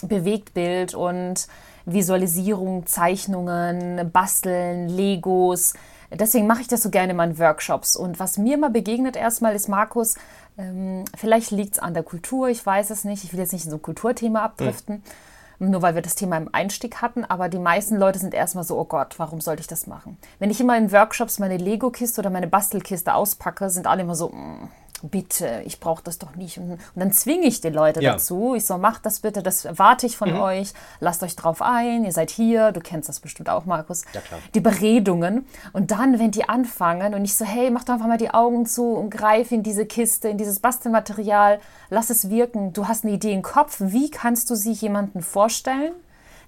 Bewegtbild 0.03 0.95
und 0.95 1.49
Visualisierung, 1.87 2.87
Zeichnungen, 2.87 4.11
Basteln, 4.13 4.89
Legos. 4.89 5.75
Deswegen 6.13 6.47
mache 6.47 6.63
ich 6.63 6.69
das 6.69 6.83
so 6.83 6.91
gerne 6.91 7.13
in 7.13 7.17
meinen 7.17 7.39
Workshops. 7.39 7.97
Und 7.97 8.21
was 8.21 8.39
mir 8.39 8.55
immer 8.55 8.71
begegnet 8.71 9.17
erstmal 9.17 9.55
ist, 9.55 9.69
Markus, 9.69 10.17
ähm, 10.59 11.05
vielleicht 11.17 11.51
liegt 11.51 11.75
es 11.75 11.79
an 11.79 11.95
der 11.95 12.03
Kultur, 12.03 12.49
ich 12.49 12.65
weiß 12.65 12.91
es 12.91 13.05
nicht. 13.05 13.25
Ich 13.25 13.33
will 13.33 13.41
jetzt 13.41 13.53
nicht 13.53 13.65
in 13.65 13.71
so 13.71 13.77
ein 13.77 13.83
Kulturthema 13.83 14.43
abdriften. 14.43 14.97
Mhm 14.97 15.30
nur 15.69 15.83
weil 15.83 15.95
wir 15.95 16.03
das 16.03 16.15
Thema 16.15 16.37
im 16.39 16.49
Einstieg 16.53 17.03
hatten, 17.03 17.25
aber 17.25 17.49
die 17.49 17.59
meisten 17.59 17.97
Leute 17.97 18.19
sind 18.19 18.35
erstmal 18.35 18.65
so, 18.65 18.79
oh 18.79 18.85
Gott, 18.85 19.19
warum 19.19 19.41
sollte 19.41 19.61
ich 19.61 19.67
das 19.67 19.87
machen? 19.87 20.17
Wenn 20.39 20.51
ich 20.51 20.61
immer 20.61 20.77
in 20.77 20.91
Workshops 20.91 21.39
meine 21.39 21.59
Lego-Kiste 21.59 22.21
oder 22.21 22.31
meine 22.31 22.49
Bastelkiste 22.49 23.15
auspacke, 23.15 23.69
sind 23.69 23.87
alle 23.87 24.03
immer 24.03 24.15
so, 24.15 24.31
mm, 24.31 24.69
bitte, 25.03 25.63
ich 25.65 25.81
brauche 25.81 26.03
das 26.03 26.19
doch 26.19 26.35
nicht. 26.35 26.59
Und, 26.59 26.79
dann 26.95 27.13
zwinge 27.13 27.47
ich 27.47 27.61
die 27.61 27.69
Leute 27.69 28.03
ja. 28.03 28.13
dazu. 28.13 28.55
Ich 28.55 28.67
so, 28.67 28.79
macht 28.79 29.07
das 29.07 29.21
bitte, 29.21 29.43
das 29.43 29.65
erwarte 29.65 30.07
ich 30.07 30.17
von 30.17 30.33
mhm. 30.33 30.41
euch. 30.41 30.73
Lasst 31.01 31.23
euch 31.23 31.37
drauf 31.37 31.63
ein, 31.63 32.05
ihr 32.05 32.13
seid 32.13 32.31
hier. 32.31 32.73
Du 32.73 32.81
kennst 32.81 33.09
das 33.09 33.21
bestimmt 33.21 33.49
auch, 33.49 33.65
Markus. 33.65 34.05
Ja. 34.13 34.21
Die 34.55 34.61
Beredungen. 34.61 35.47
Und 35.73 35.91
dann, 35.91 36.19
wenn 36.19 36.31
die 36.31 36.49
anfangen 36.49 37.15
und 37.15 37.25
ich 37.25 37.35
so, 37.35 37.45
hey, 37.45 37.71
mach 37.71 37.85
doch 37.85 37.95
einfach 37.95 38.07
mal 38.07 38.19
die 38.19 38.31
Augen 38.31 38.67
zu 38.67 38.95
und 38.95 39.11
greif 39.11 39.53
in 39.53 39.63
diese 39.63 39.87
Kiste, 39.87 40.29
in 40.29 40.39
dieses 40.39 40.61
Bastelmaterial, 40.61 41.61
lass 41.89 42.11
es 42.11 42.31
wirken. 42.31 42.73
Du 42.73 42.89
hast 42.89 43.05
eine 43.05 43.15
Idee 43.15 43.33
im 43.33 43.43
Kopf. 43.43 43.77
Wie 43.79 44.11
kannst 44.11 44.51
du 44.51 44.55
sie 44.55 44.73
jemandem 44.73 45.23
vorstellen, 45.23 45.93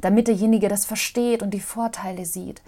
damit 0.00 0.28
derjenige 0.28 0.69
das 0.69 0.84
versteht 0.84 1.43
und 1.43 1.50
die 1.50 1.60
Vorteile 1.60 2.26
sieht? 2.26 2.62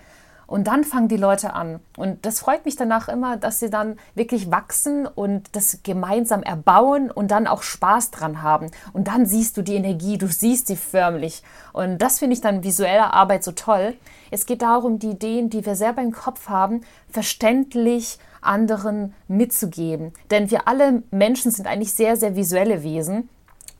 Und 0.46 0.66
dann 0.66 0.84
fangen 0.84 1.08
die 1.08 1.16
Leute 1.16 1.54
an. 1.54 1.80
Und 1.96 2.24
das 2.26 2.40
freut 2.40 2.64
mich 2.64 2.76
danach 2.76 3.08
immer, 3.08 3.36
dass 3.36 3.60
sie 3.60 3.70
dann 3.70 3.96
wirklich 4.14 4.50
wachsen 4.50 5.06
und 5.06 5.48
das 5.52 5.80
gemeinsam 5.82 6.42
erbauen 6.42 7.10
und 7.10 7.30
dann 7.30 7.46
auch 7.46 7.62
Spaß 7.62 8.10
dran 8.10 8.42
haben. 8.42 8.70
Und 8.92 9.08
dann 9.08 9.26
siehst 9.26 9.56
du 9.56 9.62
die 9.62 9.76
Energie, 9.76 10.18
du 10.18 10.26
siehst 10.26 10.66
sie 10.66 10.76
förmlich. 10.76 11.42
Und 11.72 11.98
das 11.98 12.18
finde 12.18 12.34
ich 12.34 12.40
dann 12.40 12.64
visueller 12.64 13.14
Arbeit 13.14 13.44
so 13.44 13.52
toll. 13.52 13.94
Es 14.30 14.46
geht 14.46 14.62
darum, 14.62 14.98
die 14.98 15.10
Ideen, 15.10 15.50
die 15.50 15.64
wir 15.64 15.76
selber 15.76 16.02
im 16.02 16.12
Kopf 16.12 16.48
haben, 16.48 16.82
verständlich 17.08 18.18
anderen 18.40 19.14
mitzugeben. 19.28 20.12
Denn 20.30 20.50
wir 20.50 20.68
alle 20.68 21.02
Menschen 21.10 21.50
sind 21.50 21.66
eigentlich 21.66 21.94
sehr, 21.94 22.16
sehr 22.16 22.36
visuelle 22.36 22.82
Wesen. 22.82 23.28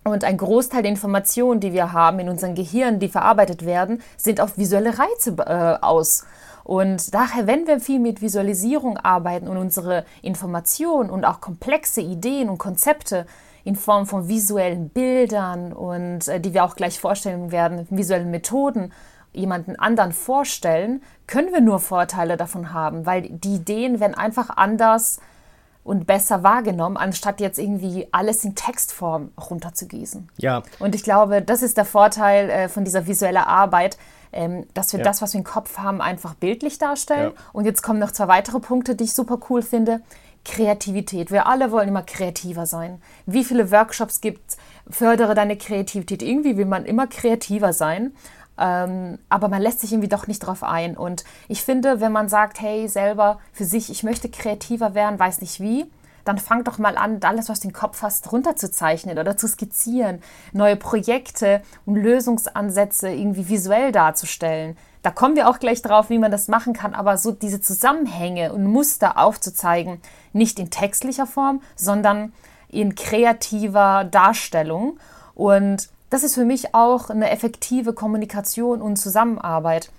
Und 0.05 0.23
ein 0.23 0.37
Großteil 0.37 0.83
der 0.83 0.91
Informationen, 0.91 1.61
die 1.61 1.73
wir 1.73 1.93
haben 1.93 2.19
in 2.19 2.29
unserem 2.29 2.55
Gehirn, 2.55 2.99
die 2.99 3.09
verarbeitet 3.09 3.65
werden, 3.65 4.03
sind 4.19 4.39
auf 4.39 4.59
visuelle 4.59 4.99
Reize 4.99 5.35
äh, 5.39 5.83
aus. 5.83 6.25
Und 6.65 7.15
daher, 7.15 7.47
wenn 7.47 7.67
wir 7.67 7.79
viel 7.79 8.01
mit 8.01 8.23
Visualisierung 8.23 8.97
arbeiten 8.97 9.49
und 9.49 9.59
unsere 9.59 10.05
Informationen 10.23 11.11
und 11.11 11.25
auch 11.25 11.41
komplexe 11.41 12.01
Ideen 12.01 12.49
und 12.49 12.59
Konzepte 12.59 13.27
in 13.65 13.77
Form 13.77 14.07
von 14.07 14.29
visuellen 14.29 14.89
Bildern 14.89 15.73
und 15.73 16.27
äh, 16.27 16.41
die 16.41 16.55
wir 16.55 16.65
auch 16.65 16.75
gleich 16.75 16.99
vorstellen 16.99 17.53
werden, 17.53 17.87
visuellen 17.91 18.31
Methoden 18.31 18.93
jemanden 19.33 19.77
anderen 19.77 20.13
vorstellen, 20.13 21.03
können 21.27 21.53
wir 21.53 21.61
nur 21.61 21.81
Vorteile 21.81 22.37
davon 22.37 22.73
haben, 22.73 23.05
weil 23.05 23.23
die 23.23 23.57
Ideen 23.57 24.01
werden 24.01 24.15
einfach 24.15 24.51
anders 24.57 25.19
und 25.85 26.07
besser 26.07 26.43
wahrgenommen, 26.43 26.97
anstatt 26.97 27.41
jetzt 27.41 27.59
irgendwie 27.59 28.09
alles 28.11 28.45
in 28.45 28.55
Textform 28.55 29.31
runterzugießen. 29.39 30.29
Ja. 30.39 30.63
Und 30.79 30.95
ich 30.95 31.05
glaube, 31.05 31.43
das 31.43 31.63
ist 31.63 31.77
der 31.77 31.85
Vorteil 31.85 32.51
äh, 32.51 32.69
von 32.69 32.85
dieser 32.85 33.07
visuellen 33.07 33.37
Arbeit, 33.37 33.99
ähm, 34.33 34.67
dass 34.73 34.93
wir 34.93 34.99
ja. 34.99 35.05
das, 35.05 35.23
was 35.23 35.35
wir 35.35 35.39
im 35.39 35.45
Kopf 35.45 35.79
haben, 35.79 36.01
einfach 36.01 36.35
bildlich 36.35 36.79
darstellen. 36.79 37.33
Ja. 37.35 37.43
Und 37.53 37.67
jetzt 37.67 37.83
kommen 37.83 38.01
noch 38.01 38.11
zwei 38.11 38.29
weitere 38.29 38.61
Punkte, 38.61 38.97
die 38.97 39.05
ich 39.05 39.13
super 39.13 39.39
cool 39.51 39.63
finde. 39.63 40.01
Kreativität. 40.45 41.31
Wir 41.31 41.47
alle 41.47 41.71
wollen 41.71 41.89
immer 41.89 42.03
kreativer 42.03 42.67
sein. 42.67 43.01
Wie 43.27 43.45
viele 43.45 43.71
Workshops 43.71 44.21
gibt 44.21 44.51
es? 44.51 44.57
Fördere 44.91 45.35
deine 45.35 45.57
Kreativität. 45.57 46.23
Irgendwie 46.23 46.57
will 46.57 46.67
man 46.67 46.85
immer 46.85 47.07
kreativer 47.07 47.73
sein. 47.73 48.15
Ähm, 48.59 49.19
aber 49.29 49.49
man 49.49 49.63
lässt 49.63 49.81
sich 49.81 49.93
irgendwie 49.93 50.09
doch 50.09 50.27
nicht 50.27 50.41
drauf 50.41 50.63
ein. 50.63 50.97
Und 50.97 51.25
ich 51.49 51.63
finde, 51.63 52.01
wenn 52.01 52.13
man 52.13 52.29
sagt, 52.29 52.61
hey, 52.61 52.89
selber 52.89 53.39
für 53.53 53.65
sich, 53.65 53.91
ich 53.91 54.03
möchte 54.03 54.29
kreativer 54.29 54.95
werden, 54.95 55.19
weiß 55.19 55.41
nicht 55.41 55.61
wie, 55.61 55.91
dann 56.25 56.39
fang 56.39 56.65
doch 56.65 56.79
mal 56.79 56.97
an, 56.97 57.21
alles, 57.23 57.49
was 57.49 57.61
du 57.61 57.69
im 57.69 57.75
Kopf 57.75 58.03
hast, 58.03 58.31
runterzuzeichnen 58.33 59.19
oder 59.19 59.37
zu 59.37 59.47
skizzieren, 59.47 60.23
neue 60.53 60.77
Projekte 60.77 61.63
und 61.85 61.97
Lösungsansätze 61.97 63.11
irgendwie 63.11 63.49
visuell 63.49 63.93
darzustellen. 63.93 64.77
Da 65.03 65.11
kommen 65.11 65.37
wir 65.37 65.51
auch 65.51 65.59
gleich 65.59 65.83
drauf, 65.83 66.09
wie 66.09 66.19
man 66.19 66.31
das 66.31 66.49
machen 66.49 66.73
kann, 66.73 66.95
aber 66.95 67.19
so 67.19 67.31
diese 67.31 67.61
Zusammenhänge 67.61 68.55
und 68.55 68.65
Muster 68.65 69.19
aufzuzeigen, 69.19 70.01
nicht 70.33 70.59
in 70.59 70.71
textlicher 70.71 71.27
Form, 71.27 71.61
sondern 71.77 72.33
in 72.71 72.95
kreativer 72.95 74.05
Darstellung. 74.05 74.99
Und 75.35 75.91
das 76.15 76.23
ist 76.23 76.37
für 76.37 76.45
mich 76.45 76.77
auch 76.77 77.11
eine 77.11 77.31
effektive 77.31 77.93
Kommunikation 77.93 78.81
und 78.81 78.95
Zusammenarbeit. 78.95 79.91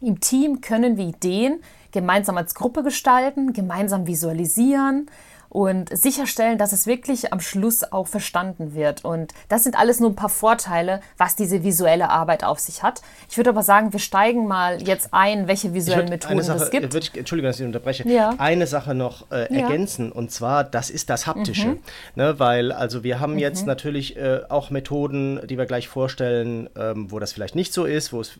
Im 0.00 0.18
Team 0.18 0.60
können 0.60 0.96
wir 0.96 1.04
Ideen 1.04 1.60
gemeinsam 1.92 2.36
als 2.36 2.54
Gruppe 2.54 2.82
gestalten, 2.82 3.52
gemeinsam 3.52 4.06
visualisieren 4.06 5.08
und 5.52 5.94
sicherstellen, 5.94 6.56
dass 6.56 6.72
es 6.72 6.86
wirklich 6.86 7.30
am 7.30 7.40
Schluss 7.40 7.84
auch 7.92 8.06
verstanden 8.06 8.74
wird. 8.74 9.04
Und 9.04 9.34
das 9.50 9.64
sind 9.64 9.78
alles 9.78 10.00
nur 10.00 10.08
ein 10.08 10.16
paar 10.16 10.30
Vorteile, 10.30 11.02
was 11.18 11.36
diese 11.36 11.62
visuelle 11.62 12.08
Arbeit 12.08 12.42
auf 12.42 12.58
sich 12.58 12.82
hat. 12.82 13.02
Ich 13.28 13.36
würde 13.36 13.50
aber 13.50 13.62
sagen, 13.62 13.92
wir 13.92 14.00
steigen 14.00 14.46
mal 14.46 14.82
jetzt 14.82 15.10
ein, 15.12 15.48
welche 15.48 15.74
visuellen 15.74 16.08
Methoden 16.08 16.42
Sache, 16.42 16.64
es 16.64 16.70
gibt. 16.70 16.94
Ich, 16.94 17.14
Entschuldigung, 17.14 17.50
dass 17.50 17.60
ich 17.60 17.66
unterbreche. 17.66 18.08
Ja. 18.08 18.34
Eine 18.38 18.66
Sache 18.66 18.94
noch 18.94 19.30
äh, 19.30 19.54
Ja. 19.54 19.64
ergänzen 19.64 20.10
und 20.10 20.30
zwar, 20.30 20.64
das 20.64 20.88
ist 20.88 21.10
das 21.10 21.26
Haptische. 21.26 21.68
Mhm. 21.68 21.78
Ne, 22.14 22.38
weil, 22.38 22.72
also 22.72 23.04
wir 23.04 23.20
haben 23.20 23.38
jetzt 23.38 23.66
natürlich 23.66 24.16
äh, 24.16 24.40
auch 24.48 24.70
Methoden, 24.70 25.38
die 25.46 25.58
wir 25.58 25.66
gleich 25.66 25.86
vorstellen, 25.86 26.70
ähm, 26.78 27.10
wo 27.10 27.18
das 27.18 27.34
vielleicht 27.34 27.56
nicht 27.56 27.74
so 27.74 27.84
ist, 27.84 28.14
wo 28.14 28.22
es 28.22 28.38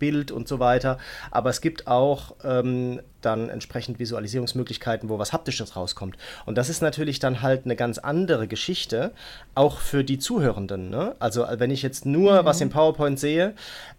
Bild 0.00 0.32
und 0.32 0.48
so 0.48 0.58
weiter. 0.58 0.98
Aber 1.30 1.50
es 1.50 1.60
gibt 1.60 1.86
auch 1.86 2.34
ähm, 2.42 3.00
dann 3.20 3.48
entsprechend 3.48 3.98
Visualisierungsmöglichkeiten, 3.98 5.08
wo 5.08 5.18
was 5.18 5.32
Haptisches 5.32 5.76
rauskommt. 5.76 6.16
Und 6.46 6.58
das 6.58 6.68
ist 6.68 6.82
natürlich 6.82 7.18
dann 7.18 7.42
halt 7.42 7.64
eine 7.64 7.76
ganz 7.76 7.98
andere 7.98 8.48
Geschichte, 8.48 9.12
auch 9.54 9.78
für 9.78 10.02
die 10.02 10.18
Zuhörenden. 10.18 10.90
Ne? 10.90 11.14
Also 11.18 11.46
wenn 11.58 11.70
ich 11.70 11.82
jetzt 11.82 12.06
nur 12.06 12.44
was 12.44 12.60
im 12.60 12.70
PowerPoint 12.70 13.18
sehe, 13.18 13.54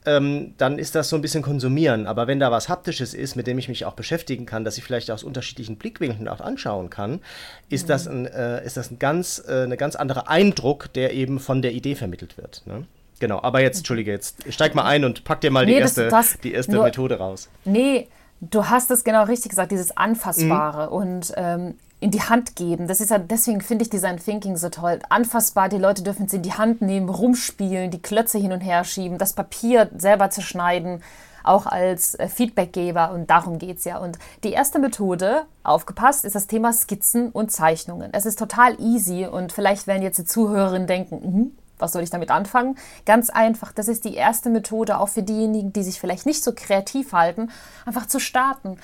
ähm, 0.06 0.54
dann 0.58 0.80
ist 0.80 0.96
das 0.96 1.10
so 1.10 1.16
ein 1.16 1.22
bisschen 1.22 1.44
konsumieren. 1.44 2.08
Aber 2.08 2.28
wenn 2.28 2.40
da 2.40 2.52
was 2.52 2.70
Haptisches 2.70 3.14
ist, 3.14 3.36
mit 3.36 3.48
dem 3.48 3.58
ich 3.58 3.70
mich 3.70 3.86
auch 3.86 3.94
beschäftigen 3.94 4.46
kann, 4.46 4.66
dass 4.66 4.78
ich 4.78 4.84
vielleicht 4.84 5.12
aus 5.12 5.24
unterschiedlichen 5.24 5.78
Blickwinkeln 5.78 6.28
auch 6.28 6.42
anschauen 6.42 6.90
kann, 6.90 7.22
ist 7.70 7.90
das 7.90 8.08
ein, 8.08 8.26
äh, 8.26 8.66
ist 8.66 8.78
das 8.78 8.92
ein 8.92 9.00
ganz, 9.00 9.42
äh, 9.48 9.64
eine 9.64 9.78
ganz 9.78 9.96
andere 9.96 10.28
Eindruck, 10.28 10.92
der 10.94 11.14
eben 11.14 11.40
von 11.40 11.62
der 11.62 11.74
Idee 11.74 11.96
vermittelt 11.96 12.38
wird. 12.38 12.64
Ne? 12.66 12.86
Genau, 13.22 13.40
aber 13.42 13.62
jetzt, 13.62 13.78
Entschuldige, 13.78 14.12
jetzt 14.12 14.52
steig 14.52 14.76
mal 14.76 14.84
ein 14.84 15.06
und 15.06 15.24
pack 15.24 15.40
dir 15.42 15.52
mal 15.52 15.66
die 15.66 15.74
Nee, 15.76 15.80
das- 15.80 15.96
erste, 15.98 16.08
das- 16.10 16.38
die 16.44 16.54
erste 16.54 16.74
nur- 16.74 16.84
Methode 16.84 17.20
raus. 17.20 17.50
Nee, 17.64 18.08
du 18.42 18.66
hast 18.68 18.90
es 18.92 19.04
genau 19.04 19.24
richtig 19.26 19.50
gesagt, 19.52 19.72
dieses 19.72 19.96
Anfassbare 19.96 20.90
und 20.90 21.32
ähm, 21.38 21.76
in 22.00 22.10
die 22.10 22.22
Hand 22.24 22.56
geben. 22.56 22.88
Das 22.88 23.00
ist 23.00 23.12
ja, 23.12 23.20
deswegen 23.20 23.62
finde 23.62 23.84
ich 23.84 23.92
Design 23.92 24.18
Thinking 24.18 24.58
so 24.58 24.70
toll. 24.70 24.98
Anfassbar, 25.10 25.70
die 25.70 25.78
Leute 25.78 26.02
dürfen 26.02 26.26
es 26.26 26.34
in 26.34 26.42
die 26.42 26.54
Hand 26.54 26.82
nehmen, 26.82 27.10
rumspielen, 27.10 27.92
die 27.92 28.02
Klötze 28.02 28.40
hin 28.40 28.52
und 28.54 28.62
her 28.62 28.84
schieben, 28.84 29.20
das 29.20 29.34
Papier 29.34 29.88
selber 29.96 30.32
zerschneiden, 30.32 31.04
auch 31.44 31.68
als 31.68 32.16
äh, 32.16 32.28
Feedbackgeber 32.28 33.12
und 33.12 33.30
darum 33.30 33.60
geht 33.60 33.78
es 33.78 33.84
ja. 33.84 34.00
Und 34.00 34.18
die 34.44 34.52
erste 34.52 34.80
Methode, 34.80 35.44
aufgepasst, 35.64 36.26
ist 36.26 36.34
das 36.34 36.48
Thema 36.48 36.74
Skizzen 36.74 37.30
und 37.30 37.52
Zeichnungen. 37.52 38.10
Es 38.14 38.26
ist 38.26 38.40
total 38.40 38.80
easy 38.82 39.28
und 39.28 39.52
vielleicht 39.52 39.86
werden 39.86 40.02
jetzt 40.02 40.18
die 40.18 40.26
Zuhörerinnen 40.26 40.88
denken, 40.88 41.16
mhm, 41.24 41.52
was 41.82 41.92
soll 41.94 42.04
ich 42.04 42.10
damit 42.10 42.32
anfangen? 42.32 42.78
Ganz 43.06 43.30
einfach, 43.30 43.72
das 43.72 43.88
ist 43.88 44.06
die 44.06 44.16
erste 44.16 44.50
Methode 44.50 45.00
auch 45.00 45.10
für 45.10 45.24
diejenigen, 45.24 45.74
die 45.74 45.84
sich 45.84 46.00
vielleicht 46.00 46.26
nicht 46.26 46.44
so 46.44 46.54
kreativ 46.56 47.14
halten, 47.14 47.50
einfach 47.86 48.08
zu 48.08 48.20
starten. 48.20 48.78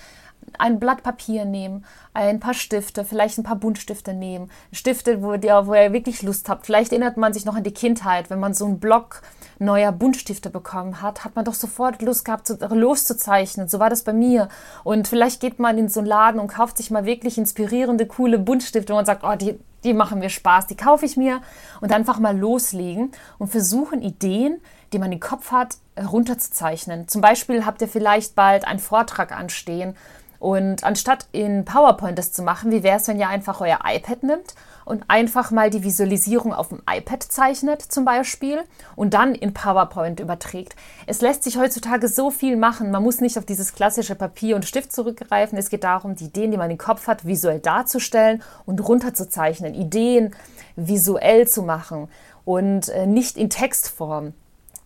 Ein 0.58 0.80
Blatt 0.80 1.04
Papier 1.04 1.46
nehmen, 1.46 1.86
ein 2.14 2.40
paar 2.40 2.54
Stifte, 2.54 3.04
vielleicht 3.04 3.38
ein 3.38 3.44
paar 3.44 3.58
Buntstifte 3.58 4.14
nehmen. 4.14 4.50
Stifte, 4.72 5.22
wo 5.22 5.34
ihr, 5.34 5.68
wo 5.68 5.74
ihr 5.74 5.94
wirklich 5.94 6.24
Lust 6.24 6.50
habt. 6.50 6.66
Vielleicht 6.66 6.92
erinnert 6.92 7.18
man 7.18 7.34
sich 7.34 7.46
noch 7.46 7.56
an 7.56 7.64
die 7.64 7.74
Kindheit, 7.74 8.30
wenn 8.30 8.40
man 8.40 8.54
so 8.54 8.66
einen 8.66 8.80
Block 8.80 9.22
neuer 9.60 9.92
Buntstifte 9.92 10.50
bekommen 10.50 11.02
hat, 11.02 11.26
hat 11.26 11.36
man 11.36 11.46
doch 11.46 11.54
sofort 11.54 12.02
Lust 12.02 12.26
gehabt, 12.26 12.48
zu, 12.48 12.56
loszuzeichnen. 12.56 13.68
So 13.68 13.80
war 13.80 13.90
das 13.90 14.04
bei 14.04 14.14
mir. 14.14 14.50
Und 14.84 15.08
vielleicht 15.08 15.42
geht 15.42 15.60
man 15.60 15.78
in 15.78 15.90
so 15.90 16.00
einen 16.00 16.08
Laden 16.08 16.40
und 16.40 16.48
kauft 16.48 16.78
sich 16.78 16.92
mal 16.92 17.06
wirklich 17.06 17.38
inspirierende, 17.38 18.06
coole 18.06 18.40
Buntstifte 18.40 18.94
und 18.94 19.06
sagt, 19.06 19.24
oh, 19.24 19.36
die, 19.36 19.60
die 19.84 19.94
machen 19.94 20.20
mir 20.20 20.30
Spaß, 20.30 20.68
die 20.68 20.78
kaufe 20.78 21.06
ich 21.06 21.18
mir 21.18 21.42
und 21.82 21.92
einfach 21.92 22.20
mal 22.20 22.38
loslegen 22.38 23.12
und 23.38 23.48
versuchen 23.48 24.02
Ideen, 24.02 24.62
die 24.94 25.00
man 25.00 25.12
im 25.12 25.20
Kopf 25.20 25.52
hat, 25.52 25.78
runterzuzeichnen. 25.98 27.08
Zum 27.08 27.22
Beispiel 27.22 27.66
habt 27.66 27.82
ihr 27.82 27.88
vielleicht 27.88 28.36
bald 28.36 28.66
einen 28.66 28.80
Vortrag 28.80 29.32
anstehen 29.32 29.96
und 30.40 30.84
anstatt 30.84 31.28
in 31.32 31.66
PowerPoint 31.66 32.18
das 32.18 32.32
zu 32.32 32.44
machen, 32.44 32.72
wie 32.72 32.84
wäre 32.84 32.98
es, 32.98 33.08
wenn 33.08 33.20
ihr 33.20 33.30
einfach 33.30 33.62
euer 33.62 33.80
iPad 33.86 34.24
nimmt 34.24 34.56
und 34.86 35.04
einfach 35.08 35.52
mal 35.52 35.70
die 35.70 35.84
Visualisierung 35.84 36.54
auf 36.54 36.70
dem 36.70 36.82
iPad 36.90 37.24
zeichnet 37.24 37.82
zum 37.82 38.06
Beispiel 38.06 38.60
und 38.96 39.14
dann 39.14 39.36
in 39.36 39.54
PowerPoint 39.54 40.20
überträgt. 40.20 40.76
Es 41.08 41.22
lässt 41.22 41.44
sich 41.44 41.58
heutzutage 41.58 42.08
so 42.08 42.32
viel 42.32 42.56
machen. 42.56 42.92
Man 42.92 43.04
muss 43.04 43.20
nicht 43.20 43.38
auf 43.38 43.46
dieses 43.46 43.74
klassische 43.74 44.16
Papier 44.16 44.56
und 44.56 44.66
Stift 44.66 44.92
zurückgreifen. 44.92 45.58
Es 45.58 45.70
geht 45.70 45.84
darum, 45.84 46.16
die 46.16 46.26
Ideen, 46.26 46.52
die 46.52 46.58
man 46.58 46.72
im 46.72 46.78
Kopf 46.78 47.08
hat, 47.08 47.26
visuell 47.26 47.60
darzustellen 47.60 48.42
und 48.66 48.80
runterzuzeichnen, 48.80 49.74
Ideen 49.74 50.36
visuell 50.76 51.48
zu 51.48 51.64
machen 51.64 52.08
und 52.46 52.90
äh, 52.90 53.08
nicht 53.08 53.36
in 53.36 53.50
Textform. 53.50 54.34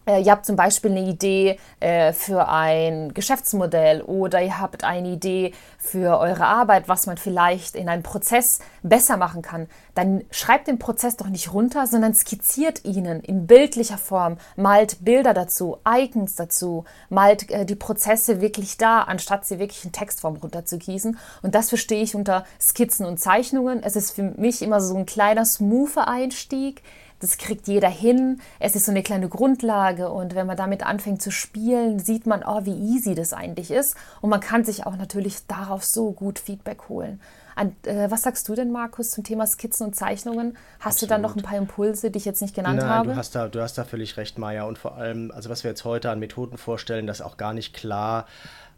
Äh, 0.06 0.22
Ihr 0.22 0.32
habt 0.32 0.46
zum 0.46 0.56
Beispiel 0.56 0.92
eine 0.92 1.08
Idee 1.08 1.60
äh, 1.80 2.14
für 2.14 2.48
ein 2.48 3.14
Geschäftsmodell 3.14 4.02
oder 4.02 4.42
ihr 4.42 4.60
habt 4.60 4.84
eine 4.84 5.10
Idee 5.10 5.54
für 5.78 6.20
eure 6.20 6.46
Arbeit, 6.46 6.88
was 6.88 7.06
man 7.06 7.18
vielleicht 7.18 7.76
in 7.76 7.90
einem 7.90 8.04
Prozess 8.04 8.60
besser 8.84 9.18
machen 9.18 9.42
kann. 9.42 9.68
Dann 9.94 10.24
schreibt 10.32 10.68
den 10.68 10.80
Prozess 10.80 11.18
doch 11.18 11.28
nicht 11.28 11.54
runter, 11.54 11.86
sondern 11.86 12.14
skizziert 12.14 12.86
ihn 12.86 13.06
in 13.06 13.48
bildlicher 13.48 13.98
Form, 13.98 14.38
malt 14.56 15.04
Bilder 15.04 15.34
dazu, 15.34 15.78
Icons 15.88 16.36
dazu, 16.36 16.86
malt 17.10 17.50
äh, 17.52 17.66
die 17.66 17.76
Prozesse 17.76 18.42
wirklich 18.42 18.78
da, 18.78 19.02
anstatt 19.02 19.46
sie 19.46 19.60
wirklich 19.60 19.86
in 19.86 19.92
Textform 19.92 20.38
runterzugießen. 20.38 21.18
Und 21.42 21.56
das 21.56 21.70
verstehe 21.70 22.02
ich 22.02 22.16
unter 22.16 22.46
Skizzen 22.60 23.06
und 23.06 23.20
Zeichnungen. 23.20 23.84
Es 23.84 23.96
ist 23.96 24.12
für 24.12 24.24
mich 24.24 24.62
immer 24.62 24.82
so 24.82 24.96
ein 24.96 25.06
kleiner, 25.06 25.46
smoother 25.46 26.08
Einstieg. 26.08 26.82
Das 27.22 27.38
kriegt 27.38 27.68
jeder 27.68 27.90
hin. 27.90 28.42
Es 28.60 28.76
ist 28.76 28.86
so 28.86 28.92
eine 28.92 29.04
kleine 29.04 29.30
Grundlage 29.30 30.10
und 30.10 30.36
wenn 30.36 30.48
man 30.48 30.58
damit 30.58 30.86
anfängt 30.86 31.22
zu 31.22 31.32
spielen, 31.32 32.00
sieht 32.00 32.26
man, 32.26 32.44
oh, 32.46 32.66
wie 32.66 32.96
easy 32.96 33.16
das 33.16 33.32
eigentlich 33.32 33.72
ist. 33.72 33.96
Und 34.20 34.30
man 34.30 34.40
kann 34.40 34.66
sich 34.66 34.86
auch 34.86 34.98
natürlich 34.98 35.46
darauf 35.48 35.86
so 35.86 36.12
gut 36.12 36.40
Feedback 36.40 36.90
holen. 36.90 37.22
An, 37.56 37.76
äh, 37.84 38.10
was 38.10 38.24
sagst 38.24 38.48
du 38.50 38.56
denn, 38.56 38.72
Markus, 38.72 39.12
zum 39.12 39.24
Thema 39.24 39.46
Skizzen 39.46 39.88
und 39.88 39.96
Zeichnungen? 39.96 40.58
Hast 40.80 41.02
du 41.02 41.06
da 41.06 41.18
noch 41.18 41.36
ein 41.36 41.44
paar 41.44 41.58
Impulse, 41.58 42.10
die 42.10 42.18
ich 42.18 42.26
jetzt 42.26 42.42
nicht 42.42 42.56
genannt 42.56 42.80
Nein, 42.80 42.90
habe? 42.90 43.10
du 43.10 43.16
hast, 43.16 43.36
da, 43.36 43.48
du 43.48 43.62
hast 43.62 43.78
da 43.78 43.84
völlig 43.84 44.18
recht, 44.18 44.40
Maja. 44.40 44.64
Und 44.64 44.78
vor 44.78 44.96
allem, 44.96 45.32
also 45.32 45.50
was 45.50 45.64
wir 45.64 45.70
jetzt 45.70 45.86
heute 45.86 46.10
an 46.10 46.20
Methoden 46.20 46.58
vorstellen, 46.58 47.08
das 47.08 47.22
auch 47.22 47.38
gar 47.38 47.54
nicht 47.54 47.74
klar 47.74 48.26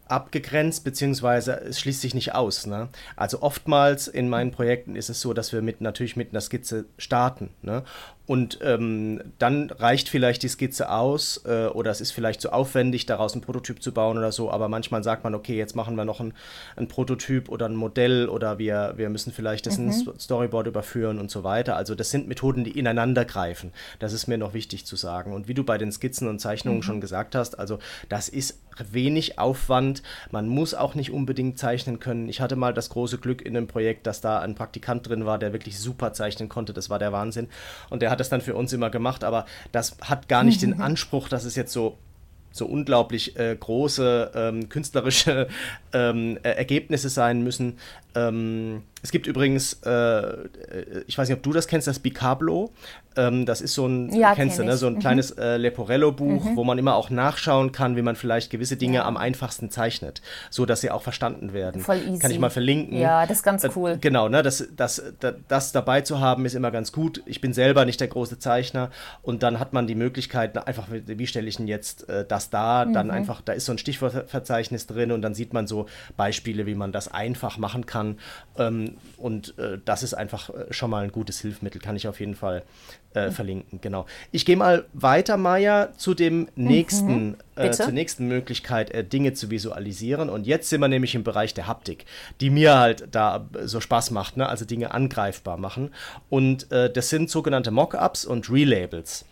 abgegrenzt, 0.06 0.84
beziehungsweise 0.84 1.60
es 1.60 1.80
schließt 1.80 2.02
sich 2.02 2.14
nicht 2.14 2.34
aus. 2.34 2.66
Ne? 2.66 2.88
Also 3.16 3.40
oftmals 3.42 4.08
in 4.08 4.28
meinen 4.28 4.50
Projekten 4.50 4.96
ist 4.96 5.08
es 5.08 5.20
so, 5.20 5.32
dass 5.32 5.52
wir 5.52 5.62
mit, 5.62 5.80
natürlich 5.80 6.16
mit 6.16 6.30
einer 6.30 6.40
Skizze 6.40 6.84
starten. 6.98 7.50
Ne? 7.62 7.84
Und 8.26 8.58
ähm, 8.62 9.20
dann 9.38 9.70
reicht 9.70 10.08
vielleicht 10.08 10.42
die 10.42 10.48
Skizze 10.48 10.90
aus 10.90 11.42
äh, 11.44 11.66
oder 11.66 11.90
es 11.90 12.00
ist 12.00 12.12
vielleicht 12.12 12.40
zu 12.40 12.52
aufwendig, 12.52 13.04
daraus 13.04 13.34
ein 13.34 13.42
Prototyp 13.42 13.82
zu 13.82 13.92
bauen 13.92 14.16
oder 14.16 14.32
so, 14.32 14.50
aber 14.50 14.68
manchmal 14.68 15.04
sagt 15.04 15.24
man, 15.24 15.34
okay, 15.34 15.58
jetzt 15.58 15.76
machen 15.76 15.94
wir 15.96 16.06
noch 16.06 16.20
ein, 16.20 16.32
ein 16.76 16.88
Prototyp 16.88 17.50
oder 17.50 17.66
ein 17.66 17.76
Modell 17.76 18.30
oder 18.30 18.58
wir, 18.58 18.94
wir 18.96 19.10
müssen 19.10 19.30
vielleicht 19.30 19.66
das 19.66 19.76
in 19.76 19.90
ein 19.90 20.18
Storyboard 20.18 20.66
überführen 20.66 21.18
und 21.18 21.30
so 21.30 21.44
weiter. 21.44 21.76
Also 21.76 21.94
das 21.94 22.10
sind 22.10 22.26
Methoden, 22.26 22.64
die 22.64 22.78
ineinander 22.78 23.26
greifen. 23.26 23.72
Das 23.98 24.14
ist 24.14 24.26
mir 24.26 24.38
noch 24.38 24.54
wichtig 24.54 24.86
zu 24.86 24.96
sagen. 24.96 25.34
Und 25.34 25.46
wie 25.46 25.54
du 25.54 25.62
bei 25.62 25.76
den 25.76 25.92
Skizzen 25.92 26.26
und 26.26 26.38
Zeichnungen 26.38 26.82
schon 26.82 27.02
gesagt 27.02 27.34
hast, 27.34 27.58
also 27.58 27.78
das 28.08 28.30
ist 28.30 28.58
wenig 28.90 29.38
Aufwand. 29.38 30.02
Man 30.30 30.48
muss 30.48 30.74
auch 30.74 30.94
nicht 30.94 31.12
unbedingt 31.12 31.58
zeichnen 31.58 32.00
können. 32.00 32.28
Ich 32.28 32.40
hatte 32.40 32.56
mal 32.56 32.74
das 32.74 32.88
große 32.88 33.18
Glück 33.18 33.42
in 33.42 33.56
einem 33.56 33.66
Projekt, 33.66 34.06
dass 34.06 34.20
da 34.20 34.40
ein 34.40 34.54
Praktikant 34.54 35.08
drin 35.08 35.26
war, 35.26 35.38
der 35.38 35.52
wirklich 35.52 35.78
super 35.78 36.12
zeichnen 36.12 36.48
konnte. 36.48 36.72
Das 36.72 36.90
war 36.90 36.98
der 36.98 37.12
Wahnsinn. 37.12 37.48
Und 37.90 38.02
der 38.02 38.10
hat 38.14 38.20
das 38.20 38.28
dann 38.28 38.40
für 38.40 38.54
uns 38.54 38.72
immer 38.72 38.90
gemacht, 38.90 39.24
aber 39.24 39.44
das 39.72 39.96
hat 40.00 40.28
gar 40.28 40.42
nicht 40.44 40.62
den 40.62 40.80
Anspruch, 40.80 41.28
dass 41.28 41.44
es 41.44 41.56
jetzt 41.56 41.72
so 41.72 41.98
so 42.54 42.66
unglaublich 42.66 43.36
äh, 43.36 43.56
große 43.58 44.30
ähm, 44.32 44.68
künstlerische 44.68 45.48
ähm, 45.92 46.38
äh, 46.44 46.50
Ergebnisse 46.50 47.08
sein 47.08 47.42
müssen. 47.42 47.78
Ähm, 48.14 48.82
es 49.02 49.10
gibt 49.10 49.26
übrigens, 49.26 49.80
äh, 49.84 49.90
äh, 49.90 51.04
ich 51.06 51.18
weiß 51.18 51.28
nicht, 51.28 51.36
ob 51.36 51.42
du 51.42 51.52
das 51.52 51.66
kennst, 51.68 51.86
das 51.86 51.98
Bicablo. 51.98 52.72
Ähm, 53.16 53.44
das 53.46 53.60
ist 53.60 53.74
so 53.74 53.86
ein, 53.86 54.10
Ja, 54.12 54.34
kennst 54.34 54.56
du, 54.56 54.62
kenn 54.62 54.66
ne? 54.68 54.74
ich. 54.74 54.80
so 54.80 54.86
ein 54.86 54.94
Mhm. 54.94 54.98
kleines 55.00 55.30
äh, 55.32 55.56
Leporello-Buch, 55.58 56.46
wo 56.54 56.64
man 56.64 56.78
immer 56.78 56.94
auch 56.96 57.10
nachschauen 57.10 57.70
kann, 57.70 57.96
wie 57.96 58.02
man 58.02 58.16
vielleicht 58.16 58.50
gewisse 58.50 58.76
Dinge 58.76 58.96
Ja. 58.96 59.04
am 59.04 59.16
einfachsten 59.16 59.70
zeichnet, 59.70 60.22
so 60.50 60.64
dass 60.66 60.80
sie 60.80 60.90
auch 60.90 61.02
verstanden 61.02 61.52
werden. 61.52 61.80
Voll 61.82 61.98
easy. 61.98 62.18
Kann 62.18 62.30
ich 62.30 62.38
mal 62.38 62.50
verlinken. 62.50 62.98
Ja, 62.98 63.26
das 63.26 63.38
ist 63.38 63.42
ganz 63.42 63.62
Äh, 63.62 63.70
cool. 63.76 63.98
Genau, 64.00 64.28
ne, 64.28 64.42
das, 64.42 64.66
das, 64.74 65.02
das, 65.20 65.34
das 65.48 65.72
dabei 65.72 66.00
zu 66.00 66.20
haben, 66.20 66.44
ist 66.46 66.54
immer 66.54 66.70
ganz 66.70 66.90
gut. 66.92 67.22
Ich 67.26 67.40
bin 67.40 67.52
selber 67.52 67.84
nicht 67.84 68.00
der 68.00 68.08
große 68.08 68.38
Zeichner 68.38 68.90
und 69.22 69.42
dann 69.42 69.60
hat 69.60 69.72
man 69.72 69.86
die 69.86 69.94
Möglichkeit, 69.94 70.56
einfach, 70.66 70.88
wie 70.90 71.26
stelle 71.26 71.46
ich 71.48 71.56
denn 71.58 71.68
jetzt 71.68 72.08
äh, 72.08 72.24
das 72.26 72.48
da? 72.50 72.84
Dann 72.86 73.10
einfach, 73.10 73.42
da 73.42 73.52
ist 73.52 73.66
so 73.66 73.72
ein 73.72 73.78
Stichwortverzeichnis 73.78 74.86
drin 74.86 75.12
und 75.12 75.22
dann 75.22 75.34
sieht 75.34 75.52
man 75.52 75.66
so 75.66 75.86
Beispiele, 76.16 76.66
wie 76.66 76.74
man 76.74 76.90
das 76.90 77.08
einfach 77.12 77.58
machen 77.58 77.86
kann. 77.86 78.03
Ähm, 78.56 78.96
und 79.16 79.58
äh, 79.58 79.78
das 79.84 80.02
ist 80.02 80.14
einfach 80.14 80.50
äh, 80.50 80.72
schon 80.72 80.90
mal 80.90 81.04
ein 81.04 81.12
gutes 81.12 81.40
Hilfsmittel, 81.40 81.80
kann 81.80 81.96
ich 81.96 82.06
auf 82.08 82.20
jeden 82.20 82.34
Fall 82.34 82.62
äh, 83.14 83.30
verlinken. 83.30 83.80
Genau. 83.80 84.06
Ich 84.32 84.44
gehe 84.44 84.56
mal 84.56 84.84
weiter, 84.92 85.36
Maja, 85.36 85.90
zu 85.96 86.14
dem 86.14 86.48
nächsten, 86.56 87.34
äh, 87.56 87.64
Bitte. 87.64 87.84
zur 87.84 87.92
nächsten 87.92 88.28
Möglichkeit, 88.28 88.90
äh, 88.90 89.04
Dinge 89.04 89.34
zu 89.34 89.50
visualisieren. 89.50 90.28
Und 90.28 90.46
jetzt 90.46 90.68
sind 90.68 90.80
wir 90.80 90.88
nämlich 90.88 91.14
im 91.14 91.24
Bereich 91.24 91.54
der 91.54 91.66
Haptik, 91.66 92.04
die 92.40 92.50
mir 92.50 92.78
halt 92.78 93.08
da 93.10 93.48
äh, 93.54 93.66
so 93.66 93.80
Spaß 93.80 94.10
macht, 94.10 94.36
ne? 94.36 94.48
also 94.48 94.64
Dinge 94.64 94.92
angreifbar 94.92 95.56
machen. 95.56 95.90
Und 96.28 96.70
äh, 96.72 96.92
das 96.92 97.08
sind 97.08 97.30
sogenannte 97.30 97.70
Mockups 97.70 98.24
und 98.24 98.50
Relabels. 98.50 99.24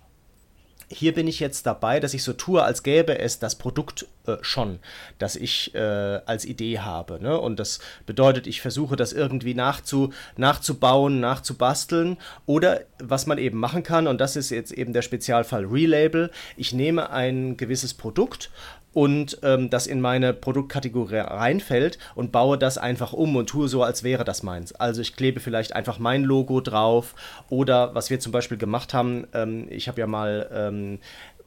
Hier 0.92 1.14
bin 1.14 1.26
ich 1.26 1.40
jetzt 1.40 1.66
dabei, 1.66 2.00
dass 2.00 2.14
ich 2.14 2.22
so 2.22 2.32
tue, 2.32 2.62
als 2.62 2.82
gäbe 2.82 3.18
es 3.18 3.38
das 3.38 3.56
Produkt 3.56 4.06
äh, 4.26 4.36
schon, 4.42 4.78
das 5.18 5.36
ich 5.36 5.74
äh, 5.74 5.78
als 5.78 6.44
Idee 6.44 6.78
habe. 6.80 7.20
Ne? 7.20 7.38
Und 7.38 7.58
das 7.58 7.80
bedeutet, 8.06 8.46
ich 8.46 8.60
versuche 8.60 8.96
das 8.96 9.12
irgendwie 9.12 9.54
nachzu, 9.54 10.12
nachzubauen, 10.36 11.20
nachzubasteln. 11.20 12.18
Oder 12.46 12.82
was 12.98 13.26
man 13.26 13.38
eben 13.38 13.58
machen 13.58 13.82
kann, 13.82 14.06
und 14.06 14.20
das 14.20 14.36
ist 14.36 14.50
jetzt 14.50 14.72
eben 14.72 14.92
der 14.92 15.02
Spezialfall 15.02 15.64
Relabel, 15.64 16.30
ich 16.56 16.72
nehme 16.72 17.10
ein 17.10 17.56
gewisses 17.56 17.94
Produkt 17.94 18.50
und 18.92 19.38
ähm, 19.42 19.70
das 19.70 19.86
in 19.86 20.00
meine 20.00 20.32
Produktkategorie 20.32 21.16
reinfällt 21.16 21.98
und 22.14 22.32
baue 22.32 22.58
das 22.58 22.78
einfach 22.78 23.12
um 23.12 23.36
und 23.36 23.48
tue 23.48 23.68
so, 23.68 23.82
als 23.82 24.02
wäre 24.02 24.24
das 24.24 24.42
meins. 24.42 24.72
Also 24.74 25.00
ich 25.00 25.16
klebe 25.16 25.40
vielleicht 25.40 25.74
einfach 25.74 25.98
mein 25.98 26.24
Logo 26.24 26.60
drauf 26.60 27.14
oder 27.48 27.94
was 27.94 28.10
wir 28.10 28.20
zum 28.20 28.32
Beispiel 28.32 28.58
gemacht 28.58 28.94
haben, 28.94 29.26
ähm, 29.32 29.66
ich 29.70 29.88
habe 29.88 30.00
ja 30.00 30.06
mal 30.06 30.48
ähm, 30.52 30.98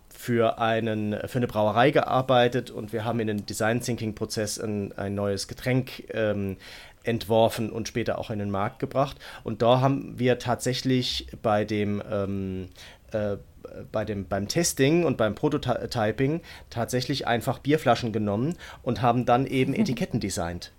für, 0.10 0.60
einen, 0.60 1.16
für 1.28 1.38
eine 1.38 1.48
Brauerei 1.48 1.92
gearbeitet 1.92 2.72
und 2.72 2.94
wir 2.94 3.06
haben 3.06 3.20
in 3.20 3.28
den 3.28 3.46
Design 3.46 3.82
Thinking 3.82 4.16
Prozess 4.16 4.60
ein, 4.60 4.92
ein 4.98 5.14
neues 5.14 5.48
Getränk 5.48 6.04
ähm, 6.14 6.58
entworfen 7.04 7.70
und 7.70 7.88
später 7.88 8.18
auch 8.18 8.32
in 8.32 8.40
den 8.40 8.50
Markt 8.50 8.80
gebracht. 8.80 9.18
Und 9.44 9.62
da 9.62 9.82
haben 9.82 10.18
wir 10.18 10.40
tatsächlich 10.40 11.28
bei 11.44 11.64
dem 11.64 12.02
ähm, 12.12 12.70
äh, 13.12 13.38
bei 13.92 14.06
dem, 14.06 14.28
beim 14.28 14.48
Testing 14.48 15.06
und 15.06 15.18
beim 15.18 15.36
Prototyping 15.36 16.42
tatsächlich 16.70 17.28
einfach 17.28 17.60
Bierflaschen 17.60 18.12
genommen 18.12 18.56
und 18.84 19.02
haben 19.02 19.26
dann 19.26 19.46
eben 19.46 19.74
Etiketten 19.74 20.20
designt 20.20 20.72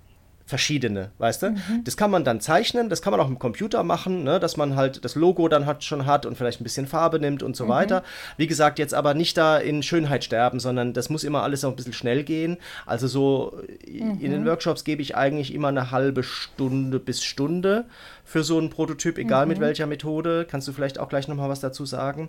verschiedene, 0.47 1.11
weißt 1.19 1.43
du? 1.43 1.51
Mhm. 1.51 1.85
Das 1.85 1.97
kann 1.97 2.11
man 2.11 2.25
dann 2.25 2.41
zeichnen, 2.41 2.89
das 2.89 3.03
kann 3.03 3.11
man 3.11 3.19
auch 3.19 3.29
im 3.29 3.39
Computer 3.39 3.83
machen, 3.83 4.23
ne? 4.23 4.39
dass 4.39 4.57
man 4.57 4.77
halt 4.77 5.05
das 5.05 5.17
Logo 5.17 5.49
dann 5.49 5.67
hat, 5.67 5.83
schon 5.83 6.07
hat 6.07 6.25
und 6.25 6.39
vielleicht 6.39 6.61
ein 6.61 6.65
bisschen 6.65 6.87
Farbe 6.87 7.19
nimmt 7.19 7.43
und 7.43 7.57
so 7.57 7.65
mhm. 7.65 7.71
weiter. 7.71 8.05
Wie 8.37 8.47
gesagt, 8.47 8.79
jetzt 8.79 8.95
aber 8.95 9.15
nicht 9.15 9.37
da 9.37 9.59
in 9.59 9.83
Schönheit 9.83 10.23
sterben, 10.23 10.61
sondern 10.61 10.93
das 10.93 11.11
muss 11.11 11.25
immer 11.25 11.43
alles 11.43 11.65
auch 11.65 11.71
ein 11.71 11.77
bisschen 11.77 11.93
schnell 11.93 12.23
gehen. 12.23 12.59
Also 12.87 13.09
so 13.09 13.61
mhm. 13.89 14.21
in 14.21 14.31
den 14.31 14.43
mhm. 14.43 14.47
Workshops 14.47 14.85
gebe 14.85 15.03
ich 15.03 15.17
eigentlich 15.17 15.53
immer 15.53 15.69
eine 15.69 15.91
halbe 15.91 16.23
Stunde 16.23 17.01
bis 17.01 17.25
Stunde 17.25 17.85
für 18.27 18.43
so 18.43 18.59
einen 18.59 18.71
Prototyp, 18.71 19.19
egal 19.19 19.47
mit 19.47 19.59
mhm. 19.59 19.63
welcher 19.63 19.87
Methode. 19.87 20.47
Kannst 20.51 20.67
du 20.67 20.73
vielleicht 20.73 20.99
auch 20.99 21.09
gleich 21.09 21.29
nochmal 21.29 21.49
was 21.49 21.61
dazu 21.61 21.87
sagen? 21.87 22.29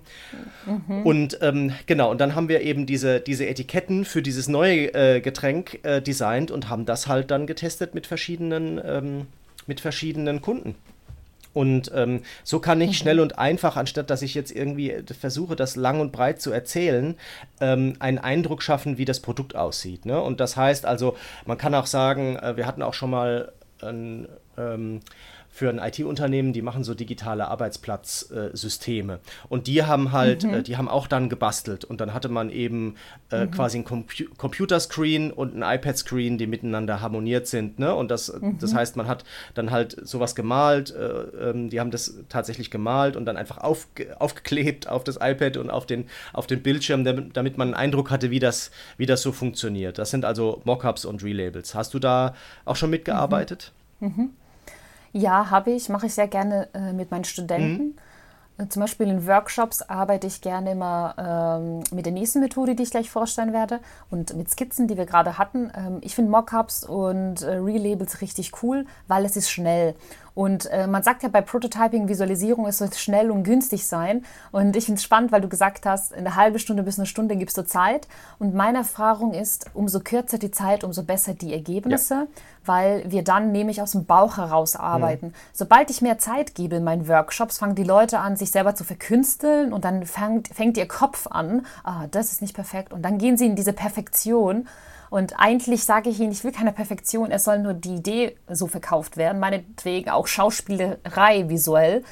Mhm. 0.65 1.05
Und 1.05 1.39
ähm, 1.41 1.73
genau, 1.87 2.11
und 2.11 2.21
dann 2.21 2.35
haben 2.35 2.47
wir 2.47 2.61
eben 2.61 2.85
diese, 2.85 3.19
diese 3.19 3.47
Etiketten 3.47 4.05
für 4.05 4.21
dieses 4.21 4.47
neue 4.47 4.93
äh, 4.93 5.21
Getränk 5.21 5.79
äh, 5.83 5.99
designt 5.99 6.51
und 6.51 6.69
haben 6.69 6.85
das 6.85 7.07
halt 7.07 7.31
dann 7.31 7.47
getestet 7.47 7.95
mit 7.95 8.05
verschiedenen, 8.05 8.79
ähm, 8.85 9.27
mit 9.65 9.81
verschiedenen 9.81 10.41
Kunden. 10.41 10.75
Und 11.53 11.91
ähm, 11.95 12.21
so 12.43 12.59
kann 12.59 12.79
ich 12.79 12.89
mhm. 12.89 12.93
schnell 12.93 13.19
und 13.19 13.39
einfach, 13.39 13.75
anstatt 13.75 14.11
dass 14.11 14.21
ich 14.21 14.35
jetzt 14.35 14.51
irgendwie 14.51 14.93
versuche, 15.19 15.55
das 15.55 15.75
lang 15.75 15.99
und 15.99 16.11
breit 16.11 16.39
zu 16.39 16.51
erzählen, 16.51 17.15
ähm, 17.59 17.95
einen 17.97 18.19
Eindruck 18.19 18.61
schaffen, 18.61 18.99
wie 18.99 19.05
das 19.05 19.19
Produkt 19.19 19.55
aussieht. 19.55 20.05
Ne? 20.05 20.21
Und 20.21 20.39
das 20.39 20.55
heißt 20.55 20.85
also, 20.85 21.17
man 21.47 21.57
kann 21.57 21.73
auch 21.73 21.87
sagen, 21.87 22.35
äh, 22.35 22.55
wir 22.55 22.67
hatten 22.67 22.83
auch 22.83 22.93
schon 22.93 23.09
mal 23.09 23.51
ein. 23.81 24.27
Ähm, 24.59 24.99
für 25.57 25.69
ein 25.71 25.79
IT-Unternehmen, 25.79 26.53
die 26.53 26.61
machen 26.61 26.83
so 26.83 26.93
digitale 26.93 27.47
Arbeitsplatzsysteme. 27.47 29.13
Äh, 29.13 29.17
und 29.49 29.65
die 29.65 29.83
haben 29.83 30.11
halt, 30.11 30.43
mhm. 30.43 30.53
äh, 30.53 30.61
die 30.61 30.77
haben 30.77 30.87
auch 30.87 31.07
dann 31.07 31.29
gebastelt. 31.29 31.83
Und 31.83 31.99
dann 31.99 32.13
hatte 32.13 32.29
man 32.29 32.51
eben 32.51 32.93
äh, 33.31 33.45
mhm. 33.45 33.51
quasi 33.51 33.79
ein 33.79 33.83
Compu 33.83 34.25
Computerscreen 34.37 35.31
und 35.31 35.55
ein 35.55 35.63
iPad-Screen, 35.63 36.37
die 36.37 36.45
miteinander 36.45 37.01
harmoniert 37.01 37.47
sind. 37.47 37.79
Ne? 37.79 37.95
Und 37.95 38.11
das, 38.11 38.31
mhm. 38.39 38.59
das 38.59 38.75
heißt, 38.75 38.97
man 38.97 39.07
hat 39.07 39.23
dann 39.55 39.71
halt 39.71 39.97
sowas 40.07 40.35
gemalt. 40.35 40.93
Äh, 40.93 41.49
ähm, 41.49 41.71
die 41.71 41.79
haben 41.79 41.89
das 41.89 42.13
tatsächlich 42.29 42.69
gemalt 42.69 43.15
und 43.15 43.25
dann 43.25 43.35
einfach 43.35 43.57
aufge 43.57 44.15
aufgeklebt 44.21 44.87
auf 44.87 45.03
das 45.03 45.17
iPad 45.19 45.57
und 45.57 45.71
auf 45.71 45.87
den, 45.87 46.05
auf 46.33 46.45
den 46.45 46.61
Bildschirm, 46.61 47.03
damit, 47.03 47.35
damit 47.35 47.57
man 47.57 47.69
einen 47.69 47.73
Eindruck 47.73 48.11
hatte, 48.11 48.29
wie 48.29 48.39
das, 48.39 48.69
wie 48.97 49.07
das 49.07 49.23
so 49.23 49.31
funktioniert. 49.31 49.97
Das 49.97 50.11
sind 50.11 50.23
also 50.23 50.61
Mockups 50.65 51.03
und 51.03 51.23
Relabels. 51.23 51.73
Hast 51.73 51.95
du 51.95 51.99
da 51.99 52.35
auch 52.63 52.75
schon 52.75 52.91
mitgearbeitet? 52.91 53.71
Mhm. 53.99 54.29
Ja, 55.17 55.50
habe 55.50 55.71
ich, 55.71 55.89
mache 55.89 56.05
ich 56.05 56.13
sehr 56.13 56.27
gerne 56.27 56.69
äh, 56.75 56.93
mit 56.93 57.09
meinen 57.09 57.24
Studenten. 57.24 57.83
Mhm. 57.83 57.95
Äh, 58.59 58.67
zum 58.67 58.81
Beispiel 58.81 59.07
in 59.07 59.25
Workshops 59.25 59.81
arbeite 59.81 60.27
ich 60.27 60.41
gerne 60.41 60.71
immer 60.74 61.15
ähm, 61.17 61.83
mit 61.91 62.05
der 62.05 62.13
nächsten 62.13 62.39
Methode, 62.39 62.75
die 62.75 62.83
ich 62.83 62.91
gleich 62.91 63.09
vorstellen 63.09 63.51
werde, 63.51 63.79
und 64.12 64.36
mit 64.36 64.47
Skizzen, 64.51 64.88
die 64.88 64.95
wir 64.95 65.07
gerade 65.07 65.39
hatten. 65.39 65.71
Ähm, 65.75 65.97
ich 66.01 66.13
finde 66.13 66.29
Mockups 66.29 66.83
und 66.83 67.41
äh, 67.41 67.55
Relabels 67.55 68.21
richtig 68.21 68.62
cool, 68.62 68.86
weil 69.07 69.25
es 69.25 69.36
ist 69.36 69.50
schnell. 69.50 69.95
Und 70.38 70.67
äh, 70.67 70.86
man 70.86 71.01
sagt 71.01 71.24
ja 71.24 71.29
bei 71.29 71.41
Prototyping, 71.41 72.08
Visualisierung, 72.10 72.67
es 72.67 72.78
soll 72.78 72.93
schnell 72.93 73.32
und 73.32 73.41
günstig 73.41 73.88
sein. 73.88 74.23
Und 74.52 74.76
ich 74.76 74.86
finde 74.86 75.00
es 75.00 75.04
spannend, 75.04 75.32
weil 75.32 75.41
du 75.41 75.50
gesagt 75.50 75.88
hast, 75.88 76.13
eine 76.13 76.36
halbe 76.36 76.60
Stunde 76.60 76.84
bis 76.84 77.00
eine 77.00 77.08
Stunde 77.08 77.36
gibst 77.36 77.58
du 77.58 77.65
Zeit. 77.65 78.08
Und 78.38 78.54
meine 78.54 78.78
Erfahrung 78.78 79.34
ist, 79.34 79.65
umso 79.73 80.00
kürzer 80.00 80.38
die 80.38 80.52
Zeit, 80.52 80.84
umso 80.84 81.02
besser 81.02 81.34
die 81.34 81.54
Ergebnisse, 81.54 82.13
ja. 82.13 82.28
weil 82.65 83.04
wir 83.08 83.23
dann 83.23 83.52
nämlich 83.52 83.82
aus 83.82 83.93
dem 83.93 84.06
Bauch 84.06 84.38
heraus 84.38 84.76
arbeiten. 84.76 85.30
Mhm. 85.30 85.34
Sobald 85.54 85.89
ich 85.89 86.04
mehr 86.04 86.19
Zeit 86.19 86.54
gebe 86.54 86.76
in 86.76 86.84
meinen 86.84 87.08
Workshops, 87.08 87.58
fangen 87.58 87.73
die 87.73 87.84
Leute 87.84 88.19
an, 88.19 88.38
sich 88.38 88.52
selber 88.52 88.76
zu 88.76 88.84
verkünsteln 88.84 89.73
und 89.73 89.86
dann 89.86 90.06
fängt, 90.06 90.50
fängt 90.50 90.78
ihr 90.78 90.88
Kopf 90.88 91.26
an, 91.26 91.65
ah, 91.84 92.06
das 92.12 92.32
ist 92.32 92.43
nicht 92.43 92.54
perfekt. 92.54 92.93
Und 92.93 93.02
dann 93.02 93.17
gehen 93.17 93.38
sie 93.38 93.47
in 93.47 93.56
diese 93.56 93.73
Perfektion. 93.73 94.67
Und 95.10 95.39
eigentlich 95.39 95.84
sage 95.86 96.10
ich 96.10 96.20
ihnen, 96.20 96.32
ich 96.32 96.43
will 96.43 96.52
keine 96.52 96.72
Perfektion, 96.72 97.32
es 97.32 97.43
soll 97.43 97.60
nur 97.60 97.74
die 97.74 97.96
Idee 97.96 98.36
so 98.50 98.67
verkauft 98.67 99.17
werden, 99.17 99.39
meinetwegen 99.39 100.10
auch 100.10 100.28
Schauspielerei 100.28 101.50
visuell. 101.50 102.04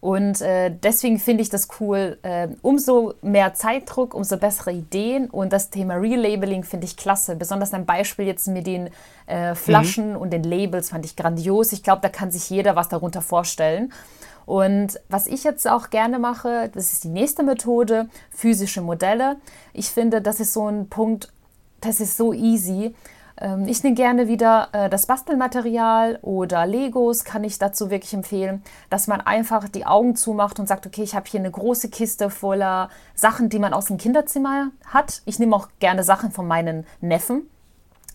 Und 0.00 0.40
äh, 0.40 0.70
deswegen 0.70 1.18
finde 1.18 1.42
ich 1.42 1.48
das 1.48 1.68
cool. 1.80 2.18
Äh, 2.22 2.48
umso 2.62 3.14
mehr 3.22 3.54
Zeitdruck, 3.54 4.14
umso 4.14 4.36
bessere 4.36 4.70
Ideen. 4.70 5.28
Und 5.28 5.52
das 5.52 5.70
Thema 5.70 5.94
Relabeling 5.94 6.62
finde 6.62 6.86
ich 6.86 6.96
klasse. 6.96 7.34
Besonders 7.34 7.74
ein 7.74 7.86
Beispiel 7.86 8.26
jetzt 8.26 8.46
mit 8.46 8.66
den 8.66 8.90
äh, 9.26 9.54
Flaschen 9.54 10.10
mhm. 10.10 10.16
und 10.18 10.32
den 10.32 10.44
Labels 10.44 10.90
fand 10.90 11.04
ich 11.04 11.16
grandios. 11.16 11.72
Ich 11.72 11.82
glaube, 11.82 12.02
da 12.02 12.08
kann 12.08 12.30
sich 12.30 12.48
jeder 12.50 12.76
was 12.76 12.88
darunter 12.88 13.22
vorstellen. 13.22 13.92
Und 14.44 15.00
was 15.08 15.26
ich 15.26 15.42
jetzt 15.42 15.68
auch 15.68 15.90
gerne 15.90 16.20
mache, 16.20 16.70
das 16.72 16.92
ist 16.92 17.02
die 17.02 17.08
nächste 17.08 17.42
Methode, 17.42 18.08
physische 18.30 18.80
Modelle. 18.80 19.38
Ich 19.72 19.90
finde, 19.90 20.22
das 20.22 20.38
ist 20.38 20.52
so 20.52 20.68
ein 20.68 20.88
Punkt, 20.88 21.32
das 21.80 22.00
ist 22.00 22.16
so 22.16 22.32
easy. 22.32 22.94
Ähm, 23.38 23.66
ich 23.68 23.82
nehme 23.82 23.94
gerne 23.94 24.28
wieder 24.28 24.68
äh, 24.72 24.88
das 24.88 25.06
Bastelmaterial 25.06 26.18
oder 26.22 26.66
Legos, 26.66 27.24
kann 27.24 27.44
ich 27.44 27.58
dazu 27.58 27.90
wirklich 27.90 28.14
empfehlen, 28.14 28.62
dass 28.90 29.06
man 29.06 29.20
einfach 29.20 29.68
die 29.68 29.86
Augen 29.86 30.16
zumacht 30.16 30.58
und 30.58 30.66
sagt, 30.66 30.86
okay, 30.86 31.02
ich 31.02 31.14
habe 31.14 31.26
hier 31.28 31.40
eine 31.40 31.50
große 31.50 31.90
Kiste 31.90 32.30
voller 32.30 32.88
Sachen, 33.14 33.48
die 33.48 33.58
man 33.58 33.74
aus 33.74 33.86
dem 33.86 33.98
Kinderzimmer 33.98 34.70
hat. 34.86 35.22
Ich 35.26 35.38
nehme 35.38 35.54
auch 35.54 35.68
gerne 35.80 36.02
Sachen 36.02 36.30
von 36.30 36.46
meinen 36.46 36.86
Neffen, 37.00 37.48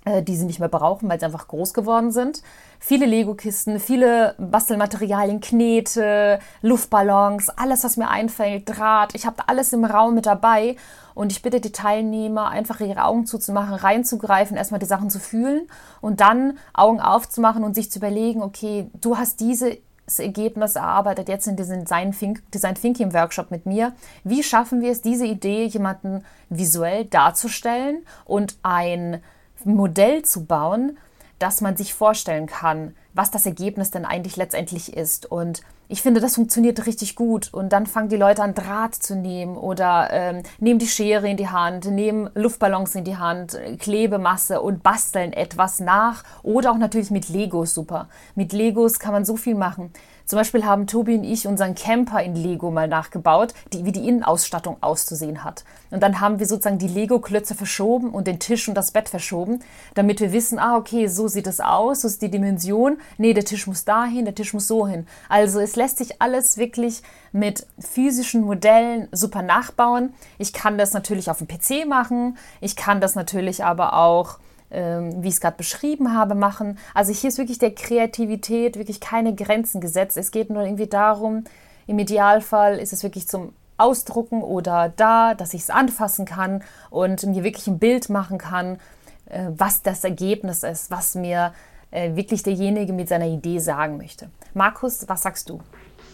äh, 0.06 0.24
die 0.24 0.36
sie 0.36 0.45
nicht 0.45 0.60
mehr 0.60 0.69
brauchen, 0.69 1.08
weil 1.10 1.19
sie 1.19 1.26
einfach 1.26 1.47
groß 1.47 1.74
geworden 1.74 2.12
sind. 2.12 2.41
Viele 2.84 3.06
Lego-Kisten, 3.06 3.80
viele 3.80 4.34
Bastelmaterialien, 4.39 5.39
Knete, 5.39 6.39
Luftballons, 6.63 7.50
alles, 7.50 7.84
was 7.84 7.96
mir 7.96 8.10
einfällt, 8.10 8.63
Draht. 8.67 9.13
Ich 9.13 9.28
habe 9.28 9.48
alles 9.48 9.72
im 9.72 9.86
Raum 9.86 10.15
mit 10.15 10.26
dabei 10.26 10.76
und 11.13 11.32
ich 11.32 11.44
bitte 11.44 11.62
die 11.62 11.72
Teilnehmer, 11.72 12.50
einfach 12.50 12.80
ihre 12.80 13.04
Augen 13.04 13.28
zuzumachen, 13.28 13.76
reinzugreifen, 13.76 14.58
erstmal 14.58 14.80
die 14.80 14.88
Sachen 14.88 15.12
zu 15.12 15.20
fühlen 15.20 15.67
und 16.02 16.22
dann 16.22 16.58
Augen 16.74 17.00
aufzumachen 17.00 17.63
und 17.63 17.76
sich 17.76 17.91
zu 17.91 18.00
überlegen, 18.00 18.41
okay, 18.41 18.89
du 19.00 19.15
hast 19.15 19.39
diese 19.41 19.78
das 20.08 20.17
Ergebnis 20.17 20.76
erarbeitet 20.76 21.30
jetzt 21.30 21.48
in 21.48 21.56
diesem 21.56 21.82
Design, 21.82 22.12
Think, 22.12 22.52
Design 22.52 22.76
Thinking 22.76 23.13
Workshop 23.13 23.52
mit 23.52 23.67
mir. 23.67 23.94
Wie 24.24 24.41
schaffen 24.41 24.82
wir 24.82 24.91
es, 24.91 25.02
diese 25.02 25.28
Idee 25.28 25.65
jemanden 25.65 26.26
visuell 26.50 27.06
darzustellen 27.06 28.06
und 28.26 28.58
ein 28.63 29.22
Modell 29.63 30.24
zu 30.24 30.46
bauen, 30.46 30.98
dass 31.41 31.62
man 31.62 31.75
sich 31.75 31.93
vorstellen 31.93 32.45
kann, 32.45 32.95
was 33.13 33.32
das 33.32 33.45
Ergebnis 33.45 33.91
denn 33.91 34.06
eigentlich 34.06 34.38
letztendlich 34.38 34.95
ist. 34.95 35.25
Und 35.25 35.62
ich 35.88 36.01
finde, 36.01 36.21
das 36.21 36.36
funktioniert 36.36 36.86
richtig 36.86 37.15
gut. 37.15 37.54
Und 37.54 37.73
dann 37.73 37.86
fangen 37.86 38.10
die 38.10 38.15
Leute 38.15 38.43
an, 38.43 38.54
Draht 38.54 38.95
zu 38.95 39.15
nehmen 39.15 39.58
oder 39.58 40.10
ähm, 40.12 40.43
nehmen 40.60 40.80
die 40.80 40.88
Schere 40.88 41.27
in 41.27 41.38
die 41.38 41.49
Hand, 41.49 41.86
nehmen 41.86 42.30
Luftballons 42.36 42.95
in 42.95 43.04
die 43.04 43.17
Hand, 43.17 43.60
Klebemasse 43.80 44.62
und 44.62 44.84
basteln 44.84 45.34
etwas 45.34 45.80
nach. 45.80 46.23
Oder 46.43 46.71
auch 46.71 46.77
natürlich 46.77 47.12
mit 47.12 47.27
Legos 47.27 47.73
super. 47.73 48.08
Mit 48.36 48.54
Legos 48.54 48.99
kann 48.99 49.12
man 49.12 49.25
so 49.25 49.36
viel 49.36 49.56
machen. 49.56 49.91
Zum 50.32 50.38
Beispiel 50.38 50.63
haben 50.63 50.88
Tobi 50.88 51.15
und 51.17 51.26
ich 51.26 51.46
unseren 51.46 51.76
Camper 51.76 52.24
in 52.24 52.38
Lego 52.38 52.72
mal 52.72 52.88
nachgebaut, 52.88 53.54
die, 53.74 53.84
wie 53.84 53.91
die 53.91 54.08
Innenausstattung 54.08 54.78
auszusehen 54.80 55.44
hat. 55.44 55.65
Und 55.89 56.02
dann 56.02 56.22
haben 56.22 56.39
wir 56.39 56.46
sozusagen 56.46 56.78
die 56.78 56.88
Lego-Klötze 56.88 57.54
verschoben 57.54 58.12
und 58.12 58.28
den 58.28 58.39
Tisch 58.39 58.70
und 58.70 58.76
das 58.76 58.91
Bett 58.91 59.10
verschoben, 59.10 59.60
damit 59.94 60.22
wir 60.22 60.32
wissen, 60.32 60.58
ah, 60.58 60.78
okay, 60.78 61.08
so 61.08 61.28
sieht 61.28 61.48
es 61.48 61.60
aus, 61.60 62.04
so 62.04 62.08
ist 62.08 62.22
die 62.22 62.32
Dimension. 62.32 62.98
Nee, 63.17 63.34
der 63.34 63.44
Tisch 63.44 63.67
muss 63.67 63.84
dahin, 63.84 64.24
der 64.24 64.34
Tisch 64.34 64.54
muss 64.54 64.70
so 64.70 64.88
hin. 64.88 65.06
Also 65.28 65.60
es 65.60 65.76
lässt 65.76 65.98
sich 65.98 66.22
alles 66.22 66.56
wirklich 66.56 67.02
mit 67.34 67.67
physischen 67.78 68.44
Modellen 68.44 69.10
super 69.12 69.41
nachbauen. 69.41 70.13
Ich 70.38 70.54
kann 70.54 70.78
das 70.78 70.94
natürlich 70.94 71.30
auf 71.30 71.39
dem 71.39 71.50
PC 71.50 71.86
machen. 71.86 72.38
Ich 72.62 72.78
kann 72.78 73.02
das 73.02 73.15
natürlich 73.15 73.65
aber 73.65 73.98
auch 73.98 74.38
ähm, 74.72 75.24
wie 75.24 75.28
ich 75.28 75.36
es 75.36 75.42
gerade 75.42 75.58
beschrieben 75.58 76.14
habe, 76.14 76.36
machen. 76.36 76.78
Also 76.94 77.14
hier 77.14 77.30
ist 77.30 77.38
wirklich 77.38 77.60
der 77.60 77.76
Kreativität 77.76 78.78
wirklich 78.78 79.00
keine 79.00 79.36
Grenzen 79.36 79.82
gesetzt. 79.82 80.18
Es 80.18 80.32
geht 80.32 80.50
nur 80.50 80.64
irgendwie 80.64 80.88
darum, 80.88 81.44
im 81.88 82.00
Idealfall 82.00 82.78
ist 82.80 82.94
es 82.94 83.04
wirklich 83.04 83.28
zum 83.28 83.54
ausdrucken 83.78 84.44
oder 84.44 84.94
da, 84.96 85.34
dass 85.34 85.54
ich 85.54 85.62
es 85.62 85.70
anfassen 85.70 86.26
kann 86.26 86.64
und 86.92 87.26
mir 87.26 87.44
wirklich 87.44 87.68
ein 87.68 87.80
Bild 87.80 88.10
machen 88.10 88.38
kann, 88.38 88.80
äh, 89.26 89.48
was 89.50 89.82
das 89.82 90.04
Ergebnis 90.04 90.64
ist, 90.64 90.92
was 90.92 91.16
mir 91.16 91.54
äh, 91.90 92.16
wirklich 92.16 92.44
derjenige 92.44 92.94
mit 92.94 93.10
seiner 93.10 93.28
Idee 93.28 93.60
sagen 93.60 93.98
möchte. 93.98 94.30
Markus, 94.54 95.08
was 95.10 95.24
sagst 95.24 95.50
du? 95.50 95.60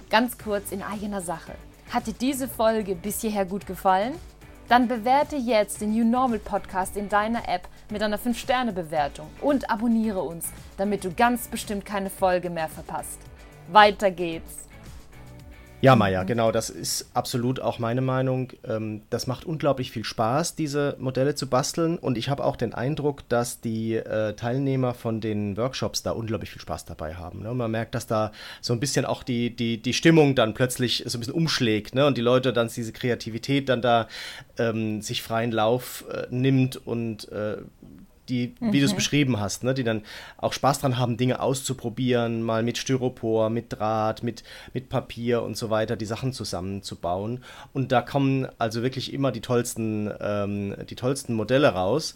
Ganz 0.10 0.38
kurz 0.38 0.72
in 0.72 0.82
eigener 0.82 1.22
Sache. 1.22 1.52
Hat 1.90 2.08
dir 2.08 2.14
diese 2.14 2.48
Folge 2.48 2.96
bis 2.96 3.22
hierher 3.22 3.46
gut 3.46 3.68
gefallen? 3.68 4.14
Dann 4.70 4.90
bewerte 4.90 5.38
jetzt 5.38 5.80
den 5.80 5.94
New 5.94 6.04
Normal 6.04 6.40
Podcast 6.40 6.98
in 6.98 7.08
deiner 7.08 7.48
App 7.48 7.70
mit 7.90 8.04
einer 8.04 8.20
5-Sterne-Bewertung 8.20 9.28
und 9.40 9.70
abonniere 9.70 10.22
uns, 10.22 10.48
damit 10.76 11.06
du 11.06 11.14
ganz 11.14 11.48
bestimmt 11.48 11.86
keine 11.86 12.10
Folge 12.10 12.50
mehr 12.50 12.68
verpasst. 12.68 13.20
Weiter 13.70 14.12
geht's! 14.12 14.67
Ja, 15.80 15.96
Maja, 15.96 16.24
genau, 16.24 16.52
das 16.52 16.72
ist 16.72 17.12
absolut 17.14 17.60
auch 17.60 17.78
meine 17.78 18.02
Meinung. 18.02 18.52
Ähm, 18.68 19.04
das 19.12 19.28
macht 19.28 19.46
unglaublich 19.46 19.92
viel 19.92 20.04
Spaß, 20.04 20.56
diese 20.56 20.96
Modelle 20.98 21.36
zu 21.36 21.46
basteln. 21.48 22.00
Und 22.00 22.18
ich 22.18 22.30
habe 22.30 22.44
auch 22.46 22.56
den 22.56 22.74
Eindruck, 22.74 23.30
dass 23.30 23.62
die 23.62 23.94
äh, 23.94 24.34
Teilnehmer 24.34 24.96
von 24.96 25.22
den 25.22 25.56
Workshops 25.56 26.02
da 26.02 26.12
unglaublich 26.12 26.50
viel 26.50 26.62
Spaß 26.62 26.86
dabei 26.86 27.14
haben. 27.14 27.44
Ne? 27.44 27.54
Man 27.54 27.70
merkt, 27.70 27.94
dass 27.94 28.08
da 28.08 28.32
so 28.60 28.74
ein 28.74 28.80
bisschen 28.80 29.06
auch 29.06 29.22
die, 29.22 29.56
die, 29.56 29.80
die 29.80 29.94
Stimmung 29.94 30.34
dann 30.34 30.56
plötzlich 30.56 31.04
so 31.06 31.16
ein 31.16 31.20
bisschen 31.20 31.36
umschlägt 31.36 31.94
ne? 31.94 32.08
und 32.08 32.18
die 32.18 32.22
Leute 32.22 32.54
dann 32.54 32.70
diese 32.70 32.92
Kreativität 32.92 33.70
dann 33.70 33.84
da 33.84 34.08
ähm, 34.58 35.04
sich 35.04 35.22
freien 35.22 35.52
Lauf 35.52 36.06
äh, 36.12 36.26
nimmt 36.32 36.88
und 36.88 37.32
äh, 37.32 37.58
die, 38.30 38.56
mhm. 38.60 38.74
wie 38.74 38.80
du 38.80 38.86
es 38.86 38.94
beschrieben 38.94 39.40
hast, 39.40 39.64
ne, 39.64 39.74
die 39.74 39.84
dann 39.84 40.04
auch 40.38 40.54
Spaß 40.54 40.80
dran 40.80 40.98
haben, 40.98 41.18
Dinge 41.18 41.40
auszuprobieren, 41.40 42.44
mal 42.44 42.64
mit 42.64 42.78
Styropor, 42.78 43.50
mit 43.50 43.74
Draht, 43.74 44.24
mit, 44.24 44.44
mit 44.74 44.90
Papier 44.90 45.44
und 45.44 45.58
so 45.58 45.70
weiter, 45.70 45.96
die 45.96 46.06
Sachen 46.06 46.34
zusammenzubauen. 46.34 47.44
Und 47.74 47.92
da 47.92 48.02
kommen 48.02 48.48
also 48.58 48.84
wirklich 48.84 49.14
immer 49.14 49.32
die 49.32 49.42
tollsten, 49.42 50.12
ähm, 50.20 50.76
die 50.90 50.96
tollsten 50.96 51.34
Modelle 51.34 51.70
raus 51.70 52.14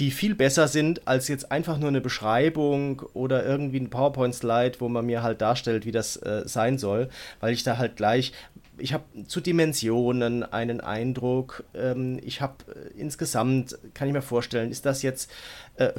die 0.00 0.10
viel 0.10 0.34
besser 0.34 0.66
sind 0.66 1.06
als 1.06 1.28
jetzt 1.28 1.52
einfach 1.52 1.78
nur 1.78 1.88
eine 1.88 2.00
Beschreibung 2.00 3.02
oder 3.12 3.44
irgendwie 3.44 3.78
ein 3.80 3.90
PowerPoint-Slide, 3.90 4.80
wo 4.80 4.88
man 4.88 5.04
mir 5.04 5.22
halt 5.22 5.42
darstellt, 5.42 5.84
wie 5.84 5.92
das 5.92 6.16
äh, 6.16 6.42
sein 6.46 6.78
soll, 6.78 7.10
weil 7.40 7.52
ich 7.52 7.64
da 7.64 7.76
halt 7.76 7.96
gleich 7.96 8.32
ich 8.80 8.92
habe 8.92 9.04
zu 9.26 9.40
Dimensionen 9.40 10.42
einen 10.42 10.80
Eindruck. 10.80 11.64
Ähm, 11.74 12.18
ich 12.24 12.40
habe 12.40 12.54
äh, 12.68 13.00
insgesamt, 13.00 13.78
kann 13.94 14.08
ich 14.08 14.14
mir 14.14 14.22
vorstellen, 14.22 14.70
ist 14.70 14.86
das 14.86 15.02
jetzt, 15.02 15.30
äh, 15.76 15.90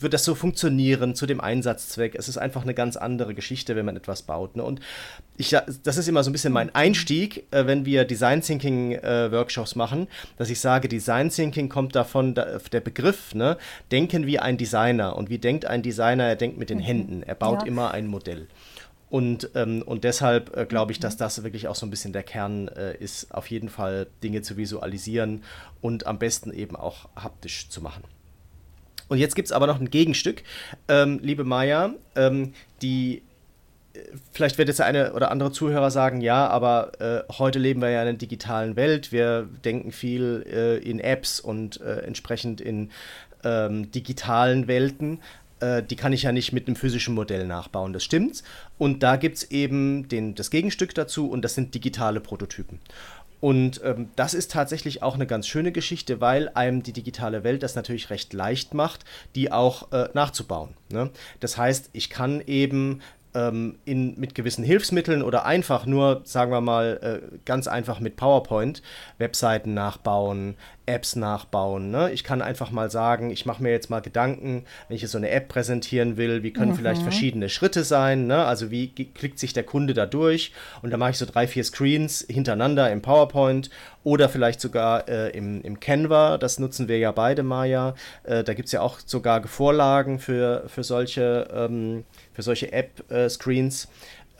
wird 0.00 0.14
das 0.14 0.24
so 0.24 0.34
funktionieren 0.34 1.14
zu 1.14 1.26
dem 1.26 1.40
Einsatzzweck? 1.40 2.14
Es 2.14 2.28
ist 2.28 2.38
einfach 2.38 2.62
eine 2.62 2.74
ganz 2.74 2.96
andere 2.96 3.34
Geschichte, 3.34 3.76
wenn 3.76 3.84
man 3.84 3.96
etwas 3.96 4.22
baut. 4.22 4.56
Ne? 4.56 4.62
Und 4.62 4.80
ich, 5.36 5.50
das 5.50 5.96
ist 5.96 6.08
immer 6.08 6.22
so 6.22 6.30
ein 6.30 6.32
bisschen 6.32 6.52
mein 6.52 6.74
Einstieg, 6.74 7.46
äh, 7.50 7.66
wenn 7.66 7.84
wir 7.84 8.04
Design 8.04 8.40
Thinking 8.40 8.92
äh, 8.92 9.30
Workshops 9.32 9.74
machen, 9.74 10.08
dass 10.36 10.50
ich 10.50 10.60
sage, 10.60 10.88
Design 10.88 11.30
Thinking 11.30 11.68
kommt 11.68 11.94
davon, 11.94 12.34
da, 12.34 12.58
der 12.72 12.80
Begriff, 12.80 13.34
ne? 13.34 13.56
denken 13.90 14.26
wie 14.26 14.38
ein 14.38 14.56
Designer. 14.56 15.16
Und 15.16 15.30
wie 15.30 15.38
denkt 15.38 15.66
ein 15.66 15.82
Designer? 15.82 16.24
Er 16.24 16.36
denkt 16.36 16.58
mit 16.58 16.70
den 16.70 16.78
mhm. 16.78 16.82
Händen. 16.82 17.22
Er 17.22 17.34
baut 17.34 17.62
ja. 17.62 17.66
immer 17.66 17.90
ein 17.92 18.06
Modell. 18.06 18.46
Und, 19.10 19.50
ähm, 19.56 19.82
und 19.82 20.04
deshalb 20.04 20.56
äh, 20.56 20.64
glaube 20.64 20.92
ich, 20.92 21.00
dass 21.00 21.16
das 21.16 21.42
wirklich 21.42 21.66
auch 21.66 21.74
so 21.74 21.84
ein 21.84 21.90
bisschen 21.90 22.12
der 22.12 22.22
Kern 22.22 22.68
äh, 22.68 22.96
ist, 22.96 23.34
auf 23.34 23.50
jeden 23.50 23.68
Fall 23.68 24.06
Dinge 24.22 24.42
zu 24.42 24.56
visualisieren 24.56 25.42
und 25.80 26.06
am 26.06 26.18
besten 26.18 26.52
eben 26.52 26.76
auch 26.76 27.08
haptisch 27.16 27.68
zu 27.68 27.82
machen. 27.82 28.04
Und 29.08 29.18
jetzt 29.18 29.34
gibt 29.34 29.46
es 29.46 29.52
aber 29.52 29.66
noch 29.66 29.80
ein 29.80 29.90
Gegenstück, 29.90 30.44
ähm, 30.86 31.18
liebe 31.20 31.42
Maya, 31.42 31.94
ähm, 32.14 32.54
die 32.80 33.22
äh, 33.92 33.98
Vielleicht 34.30 34.56
wird 34.58 34.68
jetzt 34.68 34.78
der 34.78 34.86
eine 34.86 35.12
oder 35.14 35.32
andere 35.32 35.50
Zuhörer 35.50 35.90
sagen, 35.90 36.20
ja, 36.20 36.46
aber 36.46 36.92
äh, 37.00 37.32
heute 37.32 37.58
leben 37.58 37.82
wir 37.82 37.90
ja 37.90 38.02
in 38.02 38.08
einer 38.08 38.18
digitalen 38.18 38.76
Welt. 38.76 39.10
Wir 39.10 39.48
denken 39.64 39.90
viel 39.90 40.46
äh, 40.48 40.76
in 40.78 41.00
Apps 41.00 41.40
und 41.40 41.80
äh, 41.80 42.02
entsprechend 42.02 42.60
in 42.60 42.92
ähm, 43.42 43.90
digitalen 43.90 44.68
Welten. 44.68 45.20
Äh, 45.60 45.82
die 45.82 45.96
kann 45.96 46.12
ich 46.12 46.22
ja 46.22 46.32
nicht 46.32 46.52
mit 46.52 46.66
einem 46.66 46.76
physischen 46.76 47.14
Modell 47.14 47.46
nachbauen, 47.46 47.92
das 47.92 48.04
stimmt. 48.04 48.42
Und 48.78 49.02
da 49.02 49.16
gibt 49.16 49.38
es 49.38 49.50
eben 49.50 50.08
den, 50.08 50.34
das 50.34 50.50
Gegenstück 50.50 50.94
dazu 50.94 51.30
und 51.30 51.42
das 51.42 51.54
sind 51.54 51.74
digitale 51.74 52.20
Prototypen. 52.20 52.80
Und 53.40 53.80
ähm, 53.84 54.10
das 54.16 54.34
ist 54.34 54.50
tatsächlich 54.50 55.02
auch 55.02 55.14
eine 55.14 55.26
ganz 55.26 55.46
schöne 55.46 55.72
Geschichte, 55.72 56.20
weil 56.20 56.50
einem 56.50 56.82
die 56.82 56.92
digitale 56.92 57.42
Welt 57.42 57.62
das 57.62 57.74
natürlich 57.74 58.10
recht 58.10 58.32
leicht 58.34 58.74
macht, 58.74 59.04
die 59.34 59.50
auch 59.50 59.90
äh, 59.92 60.08
nachzubauen. 60.12 60.74
Ne? 60.90 61.10
Das 61.40 61.56
heißt, 61.56 61.90
ich 61.94 62.10
kann 62.10 62.42
eben 62.46 63.00
ähm, 63.34 63.78
in, 63.84 64.18
mit 64.18 64.34
gewissen 64.34 64.64
Hilfsmitteln 64.64 65.22
oder 65.22 65.46
einfach 65.46 65.86
nur, 65.86 66.22
sagen 66.24 66.52
wir 66.52 66.60
mal, 66.60 67.22
äh, 67.32 67.38
ganz 67.44 67.66
einfach 67.66 68.00
mit 68.00 68.16
PowerPoint 68.16 68.82
Webseiten 69.18 69.72
nachbauen, 69.72 70.56
Apps 70.90 71.16
nachbauen. 71.16 71.90
Ne? 71.90 72.10
Ich 72.12 72.24
kann 72.24 72.42
einfach 72.42 72.70
mal 72.70 72.90
sagen, 72.90 73.30
ich 73.30 73.46
mache 73.46 73.62
mir 73.62 73.70
jetzt 73.70 73.90
mal 73.90 74.00
Gedanken, 74.00 74.64
wenn 74.88 74.96
ich 74.96 75.02
jetzt 75.02 75.12
so 75.12 75.18
eine 75.18 75.30
App 75.30 75.48
präsentieren 75.48 76.16
will, 76.16 76.42
wie 76.42 76.52
können 76.52 76.72
mhm. 76.72 76.76
vielleicht 76.76 77.02
verschiedene 77.02 77.48
Schritte 77.48 77.84
sein, 77.84 78.26
ne? 78.26 78.44
also 78.44 78.70
wie 78.70 78.88
klickt 78.88 79.38
sich 79.38 79.52
der 79.52 79.62
Kunde 79.62 79.94
da 79.94 80.06
durch 80.06 80.52
und 80.82 80.90
dann 80.90 81.00
mache 81.00 81.10
ich 81.10 81.18
so 81.18 81.26
drei, 81.26 81.46
vier 81.46 81.64
Screens 81.64 82.24
hintereinander 82.28 82.90
im 82.90 83.02
PowerPoint 83.02 83.70
oder 84.02 84.28
vielleicht 84.28 84.60
sogar 84.60 85.08
äh, 85.08 85.30
im, 85.30 85.62
im 85.62 85.78
Canva, 85.78 86.38
das 86.38 86.58
nutzen 86.58 86.88
wir 86.88 86.98
ja 86.98 87.12
beide 87.12 87.42
Maya. 87.42 87.94
Äh, 88.24 88.44
da 88.44 88.54
gibt 88.54 88.66
es 88.66 88.72
ja 88.72 88.80
auch 88.80 88.98
sogar 89.04 89.46
Vorlagen 89.46 90.18
für, 90.18 90.64
für 90.68 90.84
solche, 90.84 91.48
ähm, 91.52 92.04
für 92.32 92.42
solche 92.42 92.72
App-Screens. 92.72 93.84
Äh, 93.84 93.88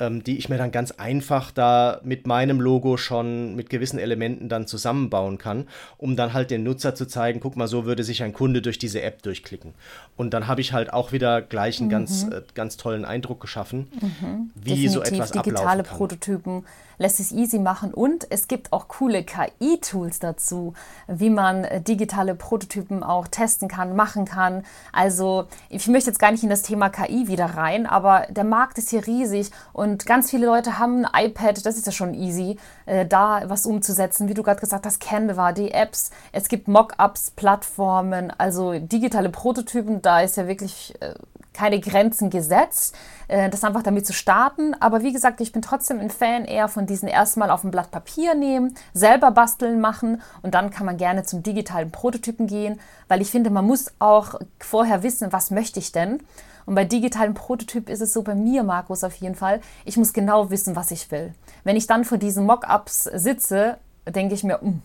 ähm, 0.00 0.24
die 0.24 0.38
ich 0.38 0.48
mir 0.48 0.58
dann 0.58 0.72
ganz 0.72 0.90
einfach 0.92 1.50
da 1.50 2.00
mit 2.02 2.26
meinem 2.26 2.60
Logo 2.60 2.96
schon 2.96 3.54
mit 3.54 3.70
gewissen 3.70 3.98
Elementen 3.98 4.48
dann 4.48 4.66
zusammenbauen 4.66 5.38
kann, 5.38 5.68
um 5.98 6.16
dann 6.16 6.32
halt 6.32 6.50
den 6.50 6.62
Nutzer 6.62 6.94
zu 6.94 7.06
zeigen, 7.06 7.40
guck 7.40 7.56
mal, 7.56 7.68
so 7.68 7.84
würde 7.84 8.02
sich 8.02 8.22
ein 8.22 8.32
Kunde 8.32 8.62
durch 8.62 8.78
diese 8.78 9.02
App 9.02 9.22
durchklicken. 9.22 9.74
Und 10.16 10.34
dann 10.34 10.46
habe 10.46 10.60
ich 10.60 10.72
halt 10.72 10.92
auch 10.92 11.12
wieder 11.12 11.42
gleich 11.42 11.78
einen 11.78 11.88
mhm. 11.88 11.92
ganz, 11.92 12.24
äh, 12.24 12.42
ganz 12.54 12.76
tollen 12.76 13.04
Eindruck 13.04 13.40
geschaffen, 13.40 13.88
mhm. 14.00 14.50
wie 14.54 14.70
Definitiv 14.70 14.92
so 14.92 15.02
etwas 15.02 15.30
digitale 15.30 15.82
Prototypen 15.82 16.64
lässt 17.00 17.18
es 17.18 17.32
easy 17.32 17.58
machen. 17.58 17.92
Und 17.92 18.26
es 18.30 18.46
gibt 18.46 18.72
auch 18.72 18.86
coole 18.86 19.24
KI-Tools 19.24 20.18
dazu, 20.18 20.74
wie 21.08 21.30
man 21.30 21.66
digitale 21.84 22.34
Prototypen 22.34 23.02
auch 23.02 23.26
testen 23.26 23.68
kann, 23.68 23.96
machen 23.96 24.26
kann. 24.26 24.64
Also 24.92 25.46
ich 25.70 25.88
möchte 25.88 26.10
jetzt 26.10 26.18
gar 26.18 26.30
nicht 26.30 26.44
in 26.44 26.50
das 26.50 26.62
Thema 26.62 26.90
KI 26.90 27.26
wieder 27.26 27.46
rein, 27.46 27.86
aber 27.86 28.26
der 28.28 28.44
Markt 28.44 28.76
ist 28.78 28.90
hier 28.90 29.06
riesig 29.06 29.50
und 29.72 30.04
ganz 30.04 30.30
viele 30.30 30.46
Leute 30.46 30.78
haben 30.78 31.06
ein 31.06 31.30
iPad, 31.30 31.64
das 31.64 31.76
ist 31.76 31.86
ja 31.86 31.92
schon 31.92 32.12
easy, 32.12 32.58
äh, 32.84 33.06
da 33.06 33.42
was 33.46 33.64
umzusetzen, 33.64 34.28
wie 34.28 34.34
du 34.34 34.42
gerade 34.42 34.60
gesagt 34.60 34.84
hast, 34.84 35.00
Canva, 35.00 35.52
die 35.52 35.70
Apps, 35.70 36.10
es 36.32 36.48
gibt 36.48 36.68
Mockups, 36.68 37.30
Plattformen, 37.30 38.30
also 38.36 38.78
digitale 38.78 39.30
Prototypen, 39.30 40.02
da 40.02 40.20
ist 40.20 40.36
ja 40.36 40.46
wirklich 40.46 40.94
äh, 41.00 41.14
keine 41.60 41.78
Grenzen 41.78 42.30
gesetzt, 42.30 42.96
äh, 43.28 43.50
das 43.50 43.64
einfach 43.64 43.82
damit 43.82 44.06
zu 44.06 44.14
starten. 44.14 44.74
Aber 44.80 45.02
wie 45.02 45.12
gesagt, 45.12 45.42
ich 45.42 45.52
bin 45.52 45.60
trotzdem 45.60 46.00
ein 46.00 46.08
Fan 46.08 46.46
eher 46.46 46.68
von 46.68 46.86
diesen 46.86 47.06
erstmal 47.06 47.50
auf 47.50 47.64
ein 47.64 47.70
Blatt 47.70 47.90
Papier 47.90 48.34
nehmen, 48.34 48.74
selber 48.94 49.30
basteln 49.30 49.78
machen 49.78 50.22
und 50.40 50.54
dann 50.54 50.70
kann 50.70 50.86
man 50.86 50.96
gerne 50.96 51.22
zum 51.24 51.42
digitalen 51.42 51.90
Prototypen 51.90 52.46
gehen, 52.46 52.80
weil 53.08 53.20
ich 53.20 53.30
finde, 53.30 53.50
man 53.50 53.66
muss 53.66 53.92
auch 53.98 54.40
vorher 54.58 55.02
wissen, 55.02 55.34
was 55.34 55.50
möchte 55.50 55.80
ich 55.80 55.92
denn. 55.92 56.22
Und 56.64 56.76
bei 56.76 56.84
digitalen 56.84 57.34
Prototyp 57.34 57.90
ist 57.90 58.00
es 58.00 58.14
so 58.14 58.22
bei 58.22 58.34
mir, 58.34 58.62
Markus, 58.62 59.04
auf 59.04 59.16
jeden 59.16 59.34
Fall, 59.34 59.60
ich 59.84 59.98
muss 59.98 60.14
genau 60.14 60.50
wissen, 60.50 60.76
was 60.76 60.90
ich 60.90 61.10
will. 61.10 61.34
Wenn 61.62 61.76
ich 61.76 61.86
dann 61.86 62.04
vor 62.04 62.16
diesen 62.16 62.46
Mockups 62.46 63.04
sitze, 63.04 63.76
denke 64.08 64.34
ich 64.34 64.44
mir, 64.44 64.58
mh, 64.62 64.62
hm, 64.62 64.82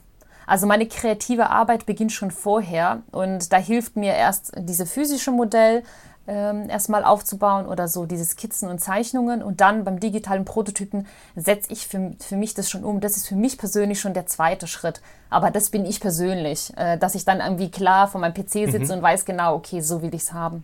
also 0.47 0.67
meine 0.67 0.87
kreative 0.87 1.49
Arbeit 1.49 1.85
beginnt 1.85 2.11
schon 2.11 2.31
vorher 2.31 3.01
und 3.11 3.51
da 3.51 3.57
hilft 3.57 3.95
mir 3.95 4.13
erst 4.13 4.51
diese 4.57 4.85
physische 4.85 5.31
Modell, 5.31 5.83
ähm, 6.27 6.69
erstmal 6.69 7.03
aufzubauen 7.03 7.65
oder 7.65 7.87
so 7.87 8.05
diese 8.05 8.25
Skizzen 8.25 8.69
und 8.69 8.79
Zeichnungen 8.79 9.43
und 9.43 9.61
dann 9.61 9.83
beim 9.83 9.99
digitalen 9.99 10.45
Prototypen 10.45 11.07
setze 11.35 11.71
ich 11.71 11.87
für, 11.87 12.13
für 12.19 12.35
mich 12.35 12.53
das 12.53 12.69
schon 12.69 12.83
um. 12.83 12.99
Das 12.99 13.17
ist 13.17 13.27
für 13.27 13.35
mich 13.35 13.57
persönlich 13.57 13.99
schon 13.99 14.13
der 14.13 14.25
zweite 14.25 14.67
Schritt. 14.67 15.01
Aber 15.29 15.51
das 15.51 15.69
bin 15.69 15.85
ich 15.85 15.99
persönlich, 15.99 16.71
äh, 16.77 16.97
dass 16.97 17.15
ich 17.15 17.25
dann 17.25 17.39
irgendwie 17.39 17.69
klar 17.69 18.07
vor 18.07 18.21
meinem 18.21 18.33
PC 18.33 18.71
sitze 18.71 18.85
mhm. 18.85 18.91
und 18.91 19.01
weiß 19.01 19.25
genau, 19.25 19.55
okay, 19.55 19.81
so 19.81 20.01
will 20.01 20.13
ich 20.13 20.23
es 20.23 20.33
haben. 20.33 20.63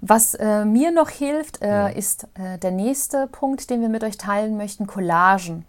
Was 0.00 0.34
äh, 0.34 0.64
mir 0.64 0.92
noch 0.92 1.10
hilft, 1.10 1.60
äh, 1.60 1.68
ja. 1.68 1.88
ist 1.88 2.24
äh, 2.34 2.58
der 2.58 2.70
nächste 2.70 3.26
Punkt, 3.26 3.68
den 3.68 3.80
wir 3.80 3.88
mit 3.88 4.04
euch 4.04 4.16
teilen 4.16 4.56
möchten, 4.56 4.86
Collagen. 4.86 5.64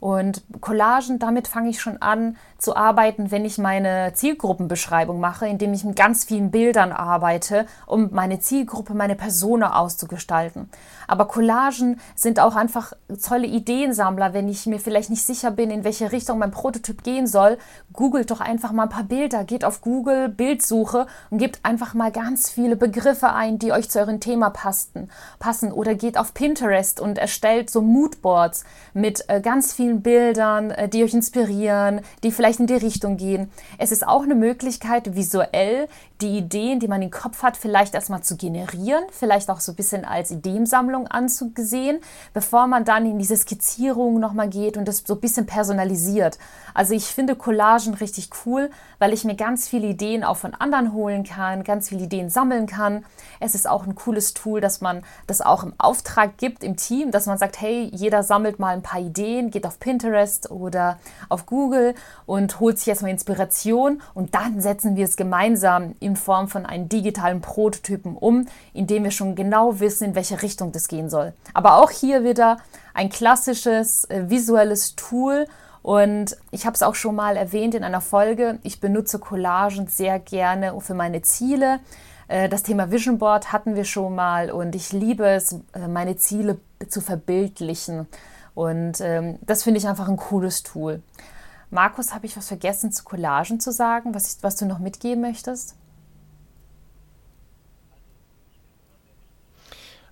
Und 0.00 0.42
Collagen, 0.60 1.18
damit 1.18 1.46
fange 1.46 1.68
ich 1.68 1.80
schon 1.80 2.00
an, 2.00 2.36
zu 2.56 2.74
arbeiten, 2.74 3.30
wenn 3.30 3.44
ich 3.44 3.58
meine 3.58 4.12
Zielgruppenbeschreibung 4.14 5.20
mache, 5.20 5.46
indem 5.46 5.74
ich 5.74 5.84
mit 5.84 5.96
ganz 5.96 6.24
vielen 6.24 6.50
Bildern 6.50 6.90
arbeite, 6.92 7.66
um 7.86 8.08
meine 8.12 8.40
Zielgruppe, 8.40 8.94
meine 8.94 9.14
Persona 9.14 9.76
auszugestalten. 9.76 10.70
Aber 11.10 11.26
Collagen 11.26 11.98
sind 12.14 12.38
auch 12.38 12.54
einfach 12.54 12.92
tolle 13.26 13.48
Ideensammler, 13.48 14.32
wenn 14.32 14.48
ich 14.48 14.66
mir 14.66 14.78
vielleicht 14.78 15.10
nicht 15.10 15.26
sicher 15.26 15.50
bin, 15.50 15.72
in 15.72 15.82
welche 15.82 16.12
Richtung 16.12 16.38
mein 16.38 16.52
Prototyp 16.52 17.02
gehen 17.02 17.26
soll. 17.26 17.58
Googelt 17.92 18.30
doch 18.30 18.40
einfach 18.40 18.70
mal 18.70 18.84
ein 18.84 18.90
paar 18.90 19.02
Bilder, 19.02 19.42
geht 19.42 19.64
auf 19.64 19.80
Google 19.80 20.28
Bildsuche 20.28 21.08
und 21.30 21.38
gebt 21.38 21.58
einfach 21.64 21.94
mal 21.94 22.12
ganz 22.12 22.48
viele 22.48 22.76
Begriffe 22.76 23.32
ein, 23.32 23.58
die 23.58 23.72
euch 23.72 23.90
zu 23.90 23.98
eurem 23.98 24.20
Thema 24.20 24.50
passen. 24.50 25.10
passen. 25.40 25.72
Oder 25.72 25.96
geht 25.96 26.16
auf 26.16 26.32
Pinterest 26.32 27.00
und 27.00 27.18
erstellt 27.18 27.70
so 27.70 27.82
Moodboards 27.82 28.62
mit 28.94 29.24
äh, 29.26 29.40
ganz 29.40 29.72
vielen 29.72 30.02
Bildern, 30.02 30.70
äh, 30.70 30.88
die 30.88 31.02
euch 31.02 31.12
inspirieren, 31.12 32.02
die 32.22 32.30
vielleicht 32.30 32.60
in 32.60 32.68
die 32.68 32.74
Richtung 32.74 33.16
gehen. 33.16 33.50
Es 33.78 33.90
ist 33.90 34.06
auch 34.06 34.22
eine 34.22 34.36
Möglichkeit, 34.36 35.16
visuell 35.16 35.88
die 36.20 36.38
Ideen, 36.38 36.80
die 36.80 36.88
man 36.88 37.02
im 37.02 37.10
Kopf 37.10 37.42
hat, 37.42 37.56
vielleicht 37.56 37.94
erstmal 37.94 38.22
zu 38.22 38.36
generieren, 38.36 39.02
vielleicht 39.10 39.50
auch 39.50 39.60
so 39.60 39.72
ein 39.72 39.76
bisschen 39.76 40.04
als 40.04 40.30
Ideensammlung 40.30 40.99
anzusehen, 41.06 42.00
bevor 42.32 42.66
man 42.66 42.84
dann 42.84 43.06
in 43.06 43.18
diese 43.18 43.36
Skizzierung 43.36 44.20
nochmal 44.20 44.48
geht 44.48 44.76
und 44.76 44.86
das 44.86 45.02
so 45.06 45.14
ein 45.14 45.20
bisschen 45.20 45.46
personalisiert. 45.46 46.38
Also 46.74 46.94
ich 46.94 47.06
finde 47.06 47.36
Collagen 47.36 47.94
richtig 47.94 48.30
cool, 48.44 48.70
weil 48.98 49.12
ich 49.12 49.24
mir 49.24 49.34
ganz 49.34 49.68
viele 49.68 49.88
Ideen 49.88 50.24
auch 50.24 50.36
von 50.36 50.54
anderen 50.54 50.92
holen 50.92 51.24
kann, 51.24 51.64
ganz 51.64 51.88
viele 51.88 52.04
Ideen 52.04 52.30
sammeln 52.30 52.66
kann. 52.66 53.04
Es 53.40 53.54
ist 53.54 53.68
auch 53.68 53.86
ein 53.86 53.94
cooles 53.94 54.34
Tool, 54.34 54.60
dass 54.60 54.80
man 54.80 55.02
das 55.26 55.40
auch 55.40 55.62
im 55.64 55.72
Auftrag 55.78 56.36
gibt 56.36 56.62
im 56.64 56.76
Team, 56.76 57.10
dass 57.10 57.26
man 57.26 57.38
sagt, 57.38 57.60
hey, 57.60 57.90
jeder 57.92 58.22
sammelt 58.22 58.58
mal 58.58 58.74
ein 58.74 58.82
paar 58.82 59.00
Ideen, 59.00 59.50
geht 59.50 59.66
auf 59.66 59.78
Pinterest 59.80 60.50
oder 60.50 60.98
auf 61.28 61.46
Google 61.46 61.94
und 62.26 62.60
holt 62.60 62.78
sich 62.78 62.88
erstmal 62.88 63.10
Inspiration 63.10 64.00
und 64.14 64.34
dann 64.34 64.60
setzen 64.60 64.96
wir 64.96 65.04
es 65.04 65.16
gemeinsam 65.16 65.94
in 66.00 66.16
Form 66.16 66.48
von 66.48 66.66
einem 66.66 66.88
digitalen 66.88 67.40
Prototypen 67.40 68.16
um, 68.16 68.46
indem 68.72 69.04
wir 69.04 69.10
schon 69.10 69.34
genau 69.34 69.80
wissen, 69.80 70.04
in 70.04 70.14
welche 70.14 70.42
Richtung 70.42 70.72
das 70.72 70.88
gehen 70.90 71.08
soll. 71.08 71.32
Aber 71.54 71.78
auch 71.78 71.90
hier 71.90 72.22
wieder 72.22 72.58
ein 72.92 73.08
klassisches 73.08 74.04
äh, 74.10 74.28
visuelles 74.28 74.94
Tool 74.96 75.46
und 75.82 76.36
ich 76.50 76.66
habe 76.66 76.74
es 76.74 76.82
auch 76.82 76.94
schon 76.94 77.14
mal 77.14 77.36
erwähnt 77.36 77.74
in 77.74 77.84
einer 77.84 78.02
Folge, 78.02 78.58
ich 78.62 78.80
benutze 78.80 79.18
Collagen 79.18 79.86
sehr 79.86 80.18
gerne 80.18 80.78
für 80.80 80.94
meine 80.94 81.22
Ziele. 81.22 81.80
Äh, 82.28 82.50
das 82.50 82.62
Thema 82.62 82.90
Vision 82.90 83.18
Board 83.18 83.52
hatten 83.52 83.74
wir 83.74 83.84
schon 83.84 84.14
mal 84.14 84.50
und 84.50 84.74
ich 84.74 84.92
liebe 84.92 85.26
es, 85.26 85.52
äh, 85.72 85.88
meine 85.88 86.16
Ziele 86.16 86.58
zu 86.88 87.00
verbildlichen. 87.00 88.06
Und 88.54 89.00
ähm, 89.00 89.38
das 89.40 89.62
finde 89.62 89.78
ich 89.78 89.88
einfach 89.88 90.08
ein 90.08 90.18
cooles 90.18 90.62
Tool. 90.62 91.02
Markus, 91.70 92.12
habe 92.12 92.26
ich 92.26 92.36
was 92.36 92.48
vergessen 92.48 92.92
zu 92.92 93.04
Collagen 93.04 93.60
zu 93.60 93.72
sagen, 93.72 94.14
was, 94.14 94.34
ich, 94.34 94.42
was 94.42 94.56
du 94.56 94.66
noch 94.66 94.80
mitgeben 94.80 95.22
möchtest? 95.22 95.76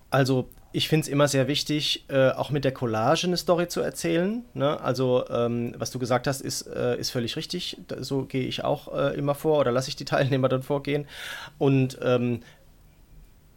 Also 0.09 0.47
ich 0.71 0.87
finde 0.87 1.03
es 1.03 1.07
immer 1.07 1.27
sehr 1.27 1.47
wichtig, 1.47 2.05
äh, 2.09 2.29
auch 2.29 2.51
mit 2.51 2.63
der 2.63 2.73
Collage 2.73 3.25
eine 3.25 3.37
Story 3.37 3.67
zu 3.67 3.81
erzählen. 3.81 4.43
Ne? 4.53 4.79
Also 4.79 5.25
ähm, 5.29 5.73
was 5.77 5.89
du 5.89 5.97
gesagt 5.97 6.27
hast, 6.27 6.41
ist, 6.41 6.67
äh, 6.67 6.97
ist 6.97 7.09
völlig 7.09 7.35
richtig. 7.35 7.77
so 7.99 8.25
gehe 8.25 8.45
ich 8.45 8.63
auch 8.63 8.93
äh, 8.93 9.17
immer 9.17 9.33
vor 9.33 9.59
oder 9.59 9.71
lasse 9.71 9.89
ich 9.89 9.95
die 9.95 10.05
Teilnehmer 10.05 10.47
dann 10.47 10.61
vorgehen. 10.61 11.07
Und 11.57 11.97
ähm, 12.03 12.41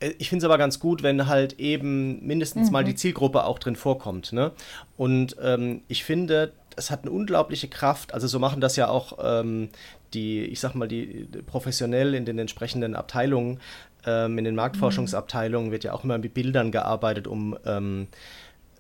äh, 0.01 0.15
ich 0.19 0.31
finde 0.31 0.45
es 0.45 0.47
aber 0.47 0.57
ganz 0.57 0.81
gut, 0.81 1.03
wenn 1.03 1.27
halt 1.27 1.59
eben 1.61 2.25
mindestens 2.27 2.69
mhm. 2.69 2.73
mal 2.73 2.85
die 2.85 2.95
Zielgruppe 2.95 3.45
auch 3.45 3.59
drin 3.59 3.77
vorkommt. 3.77 4.33
Ne? 4.33 4.53
Und 4.97 5.37
ähm, 5.43 5.83
ich 5.89 6.05
finde, 6.05 6.53
es 6.77 6.91
hat 6.91 7.03
eine 7.03 7.11
unglaubliche 7.11 7.69
Kraft. 7.69 8.15
Also 8.15 8.27
so 8.27 8.39
machen 8.39 8.61
das 8.61 8.77
ja 8.77 8.89
auch 8.89 9.19
ähm, 9.23 9.69
die, 10.15 10.45
ich 10.45 10.61
sag 10.61 10.75
mal, 10.75 10.89
die 10.89 11.29
professionell 11.47 12.15
in 12.15 12.25
den 12.25 12.39
entsprechenden 12.39 12.95
Abteilungen, 12.95 13.61
ähm, 14.07 14.39
in 14.39 14.45
den 14.45 14.55
Marktforschungsabteilungen 14.55 15.71
wird 15.71 15.85
ja 15.85 15.93
auch 15.93 16.05
immer 16.05 16.19
mit 16.19 16.35
Bildern 16.35 16.73
gearbeitet, 16.73 17.27
um 17.27 17.57
ähm, 17.65 18.09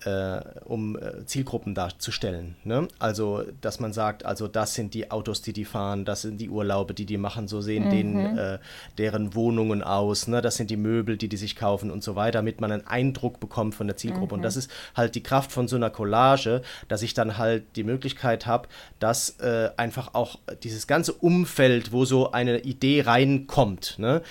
äh, 0.04 0.40
um 0.64 0.96
äh, 0.96 1.24
Zielgruppen 1.26 1.74
darzustellen. 1.74 2.56
Ne? 2.64 2.88
Also, 2.98 3.44
dass 3.60 3.80
man 3.80 3.92
sagt, 3.92 4.24
also 4.24 4.48
das 4.48 4.74
sind 4.74 4.94
die 4.94 5.10
Autos, 5.10 5.42
die 5.42 5.52
die 5.52 5.64
fahren, 5.64 6.04
das 6.04 6.22
sind 6.22 6.40
die 6.40 6.48
Urlaube, 6.48 6.94
die 6.94 7.06
die 7.06 7.18
machen, 7.18 7.48
so 7.48 7.60
sehen 7.60 7.86
mhm. 7.86 7.90
denen, 7.90 8.38
äh, 8.38 8.58
deren 8.98 9.34
Wohnungen 9.34 9.82
aus, 9.82 10.28
ne? 10.28 10.42
das 10.42 10.56
sind 10.56 10.70
die 10.70 10.76
Möbel, 10.76 11.16
die 11.16 11.28
die 11.28 11.36
sich 11.36 11.56
kaufen 11.56 11.90
und 11.90 12.02
so 12.02 12.16
weiter, 12.16 12.38
damit 12.38 12.60
man 12.60 12.72
einen 12.72 12.86
Eindruck 12.86 13.40
bekommt 13.40 13.74
von 13.74 13.86
der 13.86 13.96
Zielgruppe. 13.96 14.34
Mhm. 14.34 14.38
Und 14.38 14.42
das 14.42 14.56
ist 14.56 14.70
halt 14.96 15.14
die 15.14 15.22
Kraft 15.22 15.52
von 15.52 15.68
so 15.68 15.76
einer 15.76 15.90
Collage, 15.90 16.62
dass 16.88 17.02
ich 17.02 17.14
dann 17.14 17.38
halt 17.38 17.64
die 17.76 17.84
Möglichkeit 17.84 18.46
habe, 18.46 18.68
dass 18.98 19.38
äh, 19.40 19.70
einfach 19.76 20.14
auch 20.14 20.38
dieses 20.62 20.86
ganze 20.86 21.12
Umfeld, 21.12 21.92
wo 21.92 22.04
so 22.04 22.32
eine 22.32 22.60
Idee 22.60 23.02
reinkommt, 23.02 23.98
ne? 23.98 24.22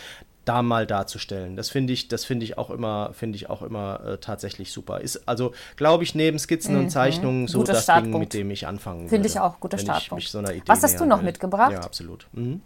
Da 0.45 0.61
mal 0.61 0.87
darzustellen. 0.87 1.55
Das 1.55 1.69
finde 1.69 1.93
ich, 1.93 2.07
das 2.07 2.25
finde 2.25 2.45
ich 2.45 2.57
auch 2.57 2.69
immer, 2.69 3.11
finde 3.13 3.35
ich 3.35 3.49
auch 3.49 3.61
immer 3.61 4.01
äh, 4.05 4.17
tatsächlich 4.17 4.71
super. 4.71 5.01
Ist 5.01 5.27
also, 5.27 5.53
glaube 5.75 6.03
ich, 6.03 6.15
neben 6.15 6.39
Skizzen 6.39 6.75
mhm. 6.75 6.81
und 6.81 6.89
Zeichnungen 6.89 7.47
so 7.47 7.59
guter 7.59 7.73
das 7.73 7.83
Startpunkt. 7.83 8.13
Ding, 8.13 8.19
mit 8.19 8.33
dem 8.33 8.51
ich 8.51 8.67
anfangen 8.67 9.07
Finde 9.07 9.27
ich 9.27 9.39
auch 9.39 9.59
guter 9.59 9.77
Startpunkt. 9.77 10.27
So 10.27 10.41
Was 10.65 10.83
hast 10.83 10.99
du 10.99 11.05
noch 11.05 11.19
will. 11.19 11.25
mitgebracht? 11.25 11.71
Ja, 11.71 11.81
absolut. 11.81 12.27
Mhm. 12.33 12.61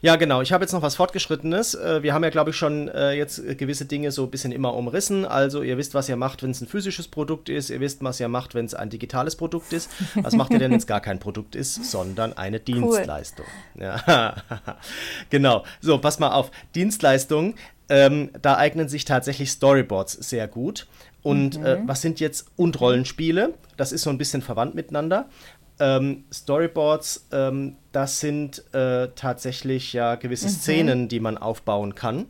Ja, 0.00 0.16
genau. 0.16 0.42
Ich 0.42 0.52
habe 0.52 0.64
jetzt 0.64 0.72
noch 0.72 0.82
was 0.82 0.96
Fortgeschrittenes. 0.96 1.74
Äh, 1.74 2.02
wir 2.02 2.14
haben 2.14 2.22
ja, 2.22 2.30
glaube 2.30 2.50
ich, 2.50 2.56
schon 2.56 2.88
äh, 2.88 3.12
jetzt 3.12 3.42
gewisse 3.58 3.84
Dinge 3.84 4.12
so 4.12 4.24
ein 4.24 4.30
bisschen 4.30 4.52
immer 4.52 4.74
umrissen. 4.74 5.24
Also 5.24 5.62
ihr 5.62 5.76
wisst, 5.76 5.94
was 5.94 6.08
ihr 6.08 6.16
macht, 6.16 6.42
wenn 6.42 6.50
es 6.50 6.60
ein 6.60 6.68
physisches 6.68 7.08
Produkt 7.08 7.48
ist. 7.48 7.70
Ihr 7.70 7.80
wisst, 7.80 8.02
was 8.02 8.20
ihr 8.20 8.28
macht, 8.28 8.54
wenn 8.54 8.64
es 8.64 8.74
ein 8.74 8.90
digitales 8.90 9.36
Produkt 9.36 9.72
ist. 9.72 9.90
Was 10.14 10.34
macht 10.34 10.52
ihr 10.52 10.58
denn, 10.58 10.70
wenn 10.70 10.78
es 10.78 10.86
gar 10.86 11.00
kein 11.00 11.18
Produkt 11.18 11.54
ist, 11.54 11.90
sondern 11.90 12.32
eine 12.32 12.60
Dienstleistung? 12.60 13.46
Cool. 13.74 13.82
Ja. 13.82 14.34
genau. 15.30 15.64
So, 15.80 15.98
pass 15.98 16.18
mal 16.18 16.30
auf. 16.30 16.50
Dienstleistungen, 16.74 17.54
ähm, 17.88 18.30
da 18.40 18.56
eignen 18.56 18.88
sich 18.88 19.04
tatsächlich 19.04 19.50
Storyboards 19.50 20.12
sehr 20.12 20.46
gut. 20.46 20.86
Und 21.22 21.58
mhm. 21.58 21.66
äh, 21.66 21.78
was 21.86 22.00
sind 22.00 22.20
jetzt 22.20 22.46
und 22.56 22.80
Rollenspiele? 22.80 23.54
Das 23.76 23.92
ist 23.92 24.02
so 24.02 24.10
ein 24.10 24.18
bisschen 24.18 24.42
verwandt 24.42 24.74
miteinander. 24.74 25.28
Ähm, 25.80 26.24
Storyboards, 26.32 27.28
ähm, 27.32 27.76
das 27.92 28.20
sind 28.20 28.62
äh, 28.74 29.08
tatsächlich 29.14 29.92
ja 29.92 30.16
gewisse 30.16 30.46
mhm. 30.46 30.52
Szenen, 30.52 31.08
die 31.08 31.20
man 31.20 31.38
aufbauen 31.38 31.94
kann. 31.94 32.26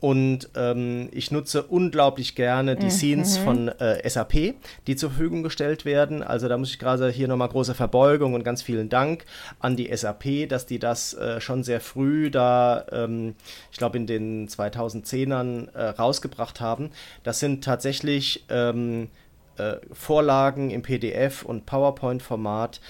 Und 0.00 0.48
ähm, 0.56 1.08
ich 1.12 1.30
nutze 1.30 1.62
unglaublich 1.62 2.34
gerne 2.34 2.74
die 2.74 2.86
mhm. 2.86 2.90
Scenes 2.90 3.36
von 3.36 3.68
äh, 3.68 4.08
SAP, 4.08 4.54
die 4.86 4.96
zur 4.96 5.10
Verfügung 5.10 5.42
gestellt 5.42 5.84
werden. 5.84 6.22
Also 6.22 6.48
da 6.48 6.56
muss 6.56 6.70
ich 6.70 6.78
gerade 6.78 7.10
hier 7.10 7.28
nochmal 7.28 7.50
große 7.50 7.74
Verbeugung 7.74 8.32
und 8.32 8.42
ganz 8.42 8.62
vielen 8.62 8.88
Dank 8.88 9.26
an 9.58 9.76
die 9.76 9.94
SAP, 9.94 10.48
dass 10.48 10.64
die 10.64 10.78
das 10.78 11.12
äh, 11.14 11.40
schon 11.40 11.62
sehr 11.64 11.80
früh 11.80 12.30
da, 12.30 12.86
ähm, 12.90 13.34
ich 13.70 13.76
glaube 13.76 13.98
in 13.98 14.06
den 14.06 14.48
2010ern 14.48 15.70
äh, 15.74 15.88
rausgebracht 15.90 16.62
haben. 16.62 16.90
Das 17.22 17.38
sind 17.38 17.62
tatsächlich 17.62 18.46
ähm, 18.48 19.08
äh, 19.60 19.80
Vorlagen 19.92 20.70
im 20.70 20.82
PDF 20.82 21.42
und 21.42 21.66
PowerPoint-Format, 21.66 22.80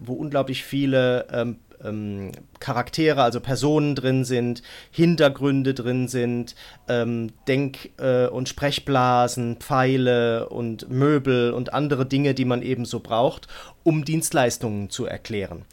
wo 0.00 0.14
unglaublich 0.14 0.64
viele 0.64 1.26
ähm, 1.30 1.58
ähm, 1.84 2.32
Charaktere, 2.60 3.22
also 3.22 3.40
Personen 3.40 3.94
drin 3.94 4.24
sind, 4.24 4.62
Hintergründe 4.90 5.74
drin 5.74 6.08
sind, 6.08 6.54
ähm, 6.88 7.30
Denk- 7.46 7.90
äh, 7.98 8.26
und 8.26 8.48
Sprechblasen, 8.48 9.56
Pfeile 9.56 10.48
und 10.48 10.88
Möbel 10.90 11.52
und 11.52 11.74
andere 11.74 12.06
Dinge, 12.06 12.34
die 12.34 12.44
man 12.44 12.62
eben 12.62 12.84
so 12.84 13.00
braucht, 13.00 13.48
um 13.82 14.04
Dienstleistungen 14.04 14.90
zu 14.90 15.06
erklären. 15.06 15.64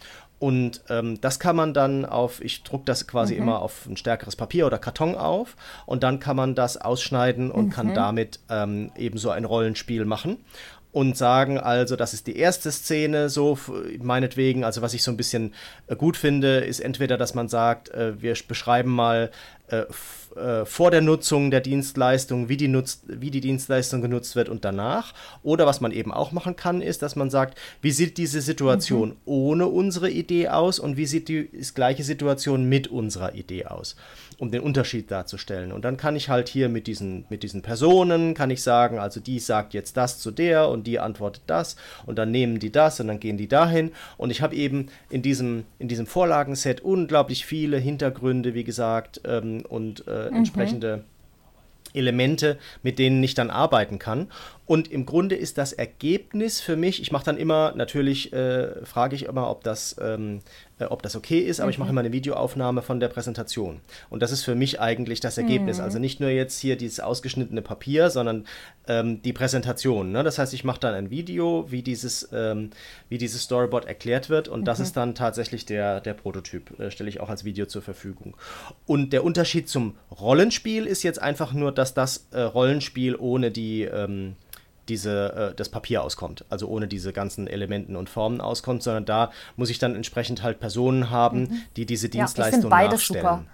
Und 0.44 0.82
ähm, 0.90 1.22
das 1.22 1.40
kann 1.40 1.56
man 1.56 1.74
dann 1.74 2.04
auf, 2.04 2.44
ich 2.44 2.64
drucke 2.64 2.84
das 2.84 3.08
quasi 3.08 3.36
mhm. 3.36 3.44
immer 3.44 3.62
auf 3.62 3.86
ein 3.86 3.96
stärkeres 3.96 4.36
Papier 4.36 4.68
oder 4.68 4.78
Karton 4.78 5.16
auf 5.16 5.56
und 5.86 6.04
dann 6.04 6.20
kann 6.20 6.36
man 6.36 6.54
das 6.54 6.76
ausschneiden 6.76 7.50
und 7.50 7.68
mhm. 7.68 7.70
kann 7.70 7.94
damit 7.94 8.42
ähm, 8.50 8.92
eben 8.98 9.18
so 9.18 9.30
ein 9.30 9.46
Rollenspiel 9.46 10.04
machen 10.04 10.44
und 10.92 11.16
sagen 11.16 11.58
also, 11.58 11.96
das 11.96 12.14
ist 12.14 12.28
die 12.28 12.36
erste 12.36 12.74
Szene, 12.74 13.30
so 13.30 13.58
meinetwegen, 14.02 14.66
also 14.66 14.82
was 14.82 14.94
ich 14.94 15.02
so 15.02 15.12
ein 15.12 15.18
bisschen 15.18 15.54
äh, 15.88 15.96
gut 15.96 16.18
finde, 16.18 16.58
ist 16.58 16.82
entweder, 16.82 17.18
dass 17.18 17.34
man 17.34 17.48
sagt, 17.48 17.88
äh, 17.92 18.22
wir 18.22 18.36
beschreiben 18.46 18.92
mal 18.92 19.32
äh, 20.36 20.66
vor 20.66 20.92
der 20.92 21.02
Nutzung 21.02 21.52
der 21.52 21.62
Dienstleistung, 21.62 22.50
wie 22.50 22.58
die, 22.58 22.68
nutzt, 22.68 23.04
wie 23.08 23.32
die 23.32 23.42
Dienstleistung 23.42 24.02
genutzt 24.02 24.36
wird 24.36 24.50
und 24.50 24.66
danach. 24.66 25.14
Oder 25.44 25.66
was 25.66 25.82
man 25.82 25.92
eben 25.92 26.12
auch 26.12 26.32
machen 26.32 26.56
kann, 26.56 26.82
ist, 26.82 27.02
dass 27.02 27.16
man 27.16 27.30
sagt, 27.30 27.58
wie 27.82 27.92
sieht 27.92 28.18
diese 28.18 28.42
Situation 28.42 29.10
mhm. 29.10 29.16
ohne 29.26 29.68
unsere 29.68 30.10
Idee 30.10 30.50
aus 30.50 30.80
und 30.80 30.98
wie 30.98 31.06
sieht 31.06 31.28
die 31.28 31.50
gleiche 31.74 32.04
Situation 32.04 32.68
mit 32.68 32.88
unserer 32.88 33.36
Idee 33.36 33.66
aus 33.66 33.96
um 34.40 34.52
den 34.52 34.62
Unterschied 34.62 35.12
darzustellen. 35.12 35.72
Und 35.72 35.86
dann 35.86 35.98
kann 35.98 36.16
ich 36.16 36.30
halt 36.30 36.50
hier 36.50 36.70
mit 36.70 36.88
diesen, 36.88 37.26
mit 37.30 37.44
diesen 37.44 37.62
Personen, 37.62 38.34
kann 38.34 38.50
ich 38.50 38.62
sagen, 38.62 39.00
also 39.00 39.20
die 39.20 39.40
sagt 39.40 39.74
jetzt 39.74 39.98
das 39.98 40.20
zu 40.20 40.32
der 40.32 40.70
und 40.70 40.88
die 40.88 41.00
antwortet 41.00 41.44
das 41.48 41.76
und 42.06 42.18
dann 42.18 42.32
nehmen 42.32 42.60
die 42.60 42.72
das 42.72 43.00
und 43.00 43.08
dann 43.08 43.20
gehen 43.20 43.38
die 43.38 43.48
dahin. 43.48 43.92
Und 44.18 44.32
ich 44.32 44.42
habe 44.42 44.56
eben 44.56 44.88
in 45.10 45.22
diesem, 45.22 45.66
in 45.80 45.88
diesem 45.88 46.08
Vorlagenset 46.08 46.82
unglaublich 46.82 47.46
viele 47.46 47.78
Hintergründe, 47.78 48.54
wie 48.54 48.64
gesagt, 48.64 49.22
ähm, 49.26 49.64
und 49.68 50.08
äh, 50.08 50.30
mhm. 50.30 50.38
entsprechende 50.38 51.04
Elemente, 51.94 52.58
mit 52.82 53.00
denen 53.00 53.24
ich 53.24 53.34
dann 53.34 53.50
arbeiten 53.50 54.00
kann. 54.00 54.28
Und 54.66 54.92
im 54.92 55.06
Grunde 55.06 55.36
ist 55.36 55.58
das 55.58 55.74
Ergebnis 55.74 56.62
für 56.62 56.76
mich, 56.76 57.02
ich 57.02 57.12
mache 57.12 57.26
dann 57.26 57.38
immer, 57.38 57.74
natürlich 57.76 58.34
äh, 58.34 58.86
frage 58.86 59.16
ich 59.16 59.26
immer, 59.26 59.50
ob 59.50 59.64
das, 59.64 59.96
ähm, 60.02 60.42
äh, 60.80 60.86
ob 60.86 61.02
das 61.04 61.16
okay 61.16 61.40
ist, 61.40 61.60
aber 61.60 61.68
mhm. 61.68 61.72
ich 61.72 61.78
mache 61.78 61.90
immer 61.90 62.02
eine 62.02 62.12
Videoaufnahme 62.12 62.82
von 62.82 63.00
der 63.00 63.08
Präsentation. 63.08 63.82
Und 64.10 64.24
das 64.24 64.32
ist 64.32 64.44
für 64.44 64.56
mich 64.56 64.80
eigentlich 64.80 65.20
das 65.20 65.38
Ergebnis. 65.38 65.78
Mhm. 65.78 65.84
Also 65.84 66.00
nicht 66.00 66.20
nur 66.20 66.30
jetzt 66.30 66.60
hier 66.60 66.76
dieses 66.76 67.00
ausgeschnittene 67.00 67.62
Papier, 67.62 68.10
sondern 68.10 68.46
ähm, 68.88 69.22
die 69.22 69.34
Präsentation. 69.34 70.12
Ne? 70.12 70.24
Das 70.24 70.40
heißt, 70.40 70.54
ich 70.54 70.64
mache 70.64 70.80
dann 70.80 70.94
ein 70.94 71.10
Video, 71.10 71.66
wie 71.70 71.84
dieses, 71.84 72.30
ähm, 72.34 72.72
wie 73.10 73.18
dieses 73.18 73.44
Storyboard 73.44 73.86
erklärt 73.86 74.30
wird 74.30 74.48
und 74.48 74.62
mhm. 74.62 74.66
das 74.66 74.80
ist 74.80 74.98
dann 74.98 75.16
tatsächlich 75.16 75.66
der, 75.66 76.02
der 76.02 76.14
Prototyp. 76.14 76.80
Äh, 76.80 76.92
stelle 76.92 77.10
ich 77.10 77.20
auch 77.20 77.30
als 77.30 77.44
Video 77.44 77.66
zur 77.66 77.82
Verfügung. 77.82 78.36
Und 78.86 79.14
der 79.14 79.24
Unterschied 79.24 79.70
zum 79.70 79.96
Rollenspiel 80.20 80.86
ist 80.86 81.04
jetzt 81.04 81.22
einfach 81.22 81.54
nur, 81.54 81.72
dass 81.72 81.94
das 81.94 82.28
äh, 82.32 82.42
Rollenspiel 82.42 83.16
ohne 83.16 83.52
die 83.52 83.84
ähm, 83.84 84.36
diese, 84.90 85.52
äh, 85.52 85.56
das 85.56 85.70
Papier 85.70 86.04
auskommt, 86.04 86.46
also 86.50 86.68
ohne 86.68 86.88
diese 86.88 87.14
ganzen 87.14 87.48
Elementen 87.48 87.96
und 87.96 88.10
Formen 88.10 88.42
auskommt, 88.42 88.84
sondern 88.84 89.06
da 89.06 89.32
muss 89.56 89.70
ich 89.70 89.80
dann 89.80 89.96
entsprechend 89.96 90.44
halt 90.44 90.60
Personen 90.60 91.10
haben, 91.10 91.42
mhm. 91.42 91.62
die 91.76 91.86
diese 91.86 92.10
Dienstleistung 92.10 92.62
ja, 92.62 92.68
ich 92.68 92.72
beides 92.72 93.00
nachstellen. 93.00 93.24
Super. 93.24 93.46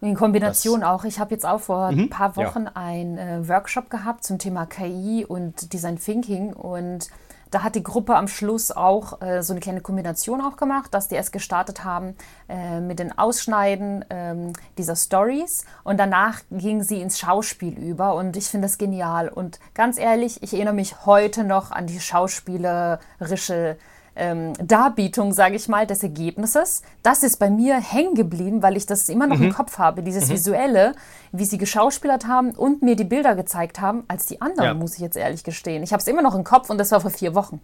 In 0.00 0.14
Kombination 0.14 0.80
das, 0.80 0.90
auch. 0.90 1.04
Ich 1.04 1.18
habe 1.18 1.34
jetzt 1.34 1.46
auch 1.46 1.60
vor 1.60 1.90
mhm, 1.90 2.00
ein 2.00 2.10
paar 2.10 2.36
Wochen 2.36 2.64
ja. 2.64 2.72
einen 2.74 3.16
äh, 3.16 3.48
Workshop 3.48 3.88
gehabt 3.88 4.24
zum 4.24 4.38
Thema 4.38 4.66
KI 4.66 5.24
und 5.26 5.72
Design 5.72 5.98
Thinking 5.98 6.52
und 6.52 7.08
da 7.54 7.62
hat 7.62 7.76
die 7.76 7.84
Gruppe 7.84 8.16
am 8.16 8.26
Schluss 8.26 8.72
auch 8.72 9.22
äh, 9.22 9.42
so 9.42 9.52
eine 9.52 9.60
kleine 9.60 9.80
Kombination 9.80 10.40
auch 10.40 10.56
gemacht, 10.56 10.92
dass 10.92 11.06
die 11.06 11.14
erst 11.14 11.32
gestartet 11.32 11.84
haben 11.84 12.16
äh, 12.48 12.80
mit 12.80 12.98
den 12.98 13.16
Ausschneiden 13.16 14.04
ähm, 14.10 14.52
dieser 14.76 14.96
Stories. 14.96 15.64
Und 15.84 15.98
danach 15.98 16.40
gingen 16.50 16.82
sie 16.82 17.00
ins 17.00 17.18
Schauspiel 17.18 17.78
über. 17.78 18.16
Und 18.16 18.36
ich 18.36 18.48
finde 18.48 18.66
das 18.66 18.76
genial. 18.76 19.28
Und 19.28 19.60
ganz 19.72 19.98
ehrlich, 19.98 20.42
ich 20.42 20.52
erinnere 20.54 20.74
mich 20.74 21.06
heute 21.06 21.44
noch 21.44 21.70
an 21.70 21.86
die 21.86 22.00
schauspielerische 22.00 23.76
ähm, 24.16 24.52
Darbietung, 24.62 25.32
sage 25.32 25.56
ich 25.56 25.68
mal, 25.68 25.86
des 25.86 26.02
Ergebnisses. 26.02 26.82
Das 27.02 27.22
ist 27.22 27.38
bei 27.38 27.50
mir 27.50 27.76
hängen 27.76 28.14
geblieben, 28.14 28.62
weil 28.62 28.76
ich 28.76 28.86
das 28.86 29.08
immer 29.08 29.26
noch 29.26 29.38
mhm. 29.38 29.44
im 29.44 29.54
Kopf 29.54 29.78
habe, 29.78 30.02
dieses 30.02 30.28
mhm. 30.28 30.34
Visuelle, 30.34 30.94
wie 31.32 31.44
sie 31.44 31.58
geschauspielert 31.58 32.26
haben 32.26 32.52
und 32.52 32.82
mir 32.82 32.96
die 32.96 33.04
Bilder 33.04 33.34
gezeigt 33.34 33.80
haben, 33.80 34.04
als 34.08 34.26
die 34.26 34.40
anderen, 34.40 34.64
ja. 34.64 34.74
muss 34.74 34.94
ich 34.94 35.00
jetzt 35.00 35.16
ehrlich 35.16 35.42
gestehen. 35.42 35.82
Ich 35.82 35.92
habe 35.92 36.00
es 36.00 36.06
immer 36.06 36.22
noch 36.22 36.34
im 36.34 36.44
Kopf 36.44 36.70
und 36.70 36.78
das 36.78 36.92
war 36.92 37.00
vor 37.00 37.10
vier 37.10 37.34
Wochen. 37.34 37.60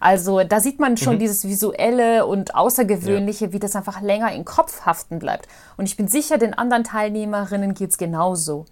Also 0.00 0.44
da 0.44 0.60
sieht 0.60 0.78
man 0.78 0.96
schon 0.96 1.14
mhm. 1.14 1.20
dieses 1.20 1.44
Visuelle 1.48 2.26
und 2.26 2.54
Außergewöhnliche, 2.54 3.46
ja. 3.46 3.52
wie 3.52 3.58
das 3.58 3.74
einfach 3.74 4.02
länger 4.02 4.32
im 4.32 4.44
Kopf 4.44 4.84
haften 4.84 5.18
bleibt. 5.18 5.48
Und 5.76 5.86
ich 5.86 5.96
bin 5.96 6.08
sicher, 6.08 6.36
den 6.36 6.54
anderen 6.54 6.84
Teilnehmerinnen 6.84 7.74
geht 7.74 7.90
es 7.90 7.98
genauso. 7.98 8.66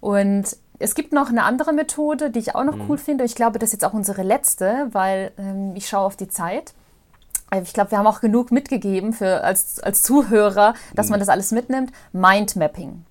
Und 0.00 0.56
es 0.78 0.94
gibt 0.94 1.12
noch 1.12 1.28
eine 1.28 1.44
andere 1.44 1.72
Methode, 1.72 2.30
die 2.30 2.38
ich 2.38 2.54
auch 2.54 2.64
noch 2.64 2.76
mhm. 2.76 2.88
cool 2.88 2.98
finde. 2.98 3.24
Ich 3.24 3.34
glaube, 3.34 3.58
das 3.58 3.68
ist 3.68 3.74
jetzt 3.74 3.84
auch 3.84 3.94
unsere 3.94 4.22
letzte, 4.22 4.88
weil 4.92 5.32
ähm, 5.38 5.72
ich 5.74 5.88
schaue 5.88 6.06
auf 6.06 6.16
die 6.16 6.28
Zeit. 6.28 6.74
Äh, 7.50 7.62
ich 7.62 7.72
glaube, 7.72 7.90
wir 7.90 7.98
haben 7.98 8.06
auch 8.06 8.20
genug 8.20 8.52
mitgegeben 8.52 9.12
für, 9.12 9.42
als, 9.42 9.80
als 9.80 10.02
Zuhörer, 10.02 10.74
dass 10.94 11.06
mhm. 11.06 11.12
man 11.12 11.20
das 11.20 11.28
alles 11.28 11.50
mitnimmt. 11.52 11.92
Mindmapping. 12.12 13.04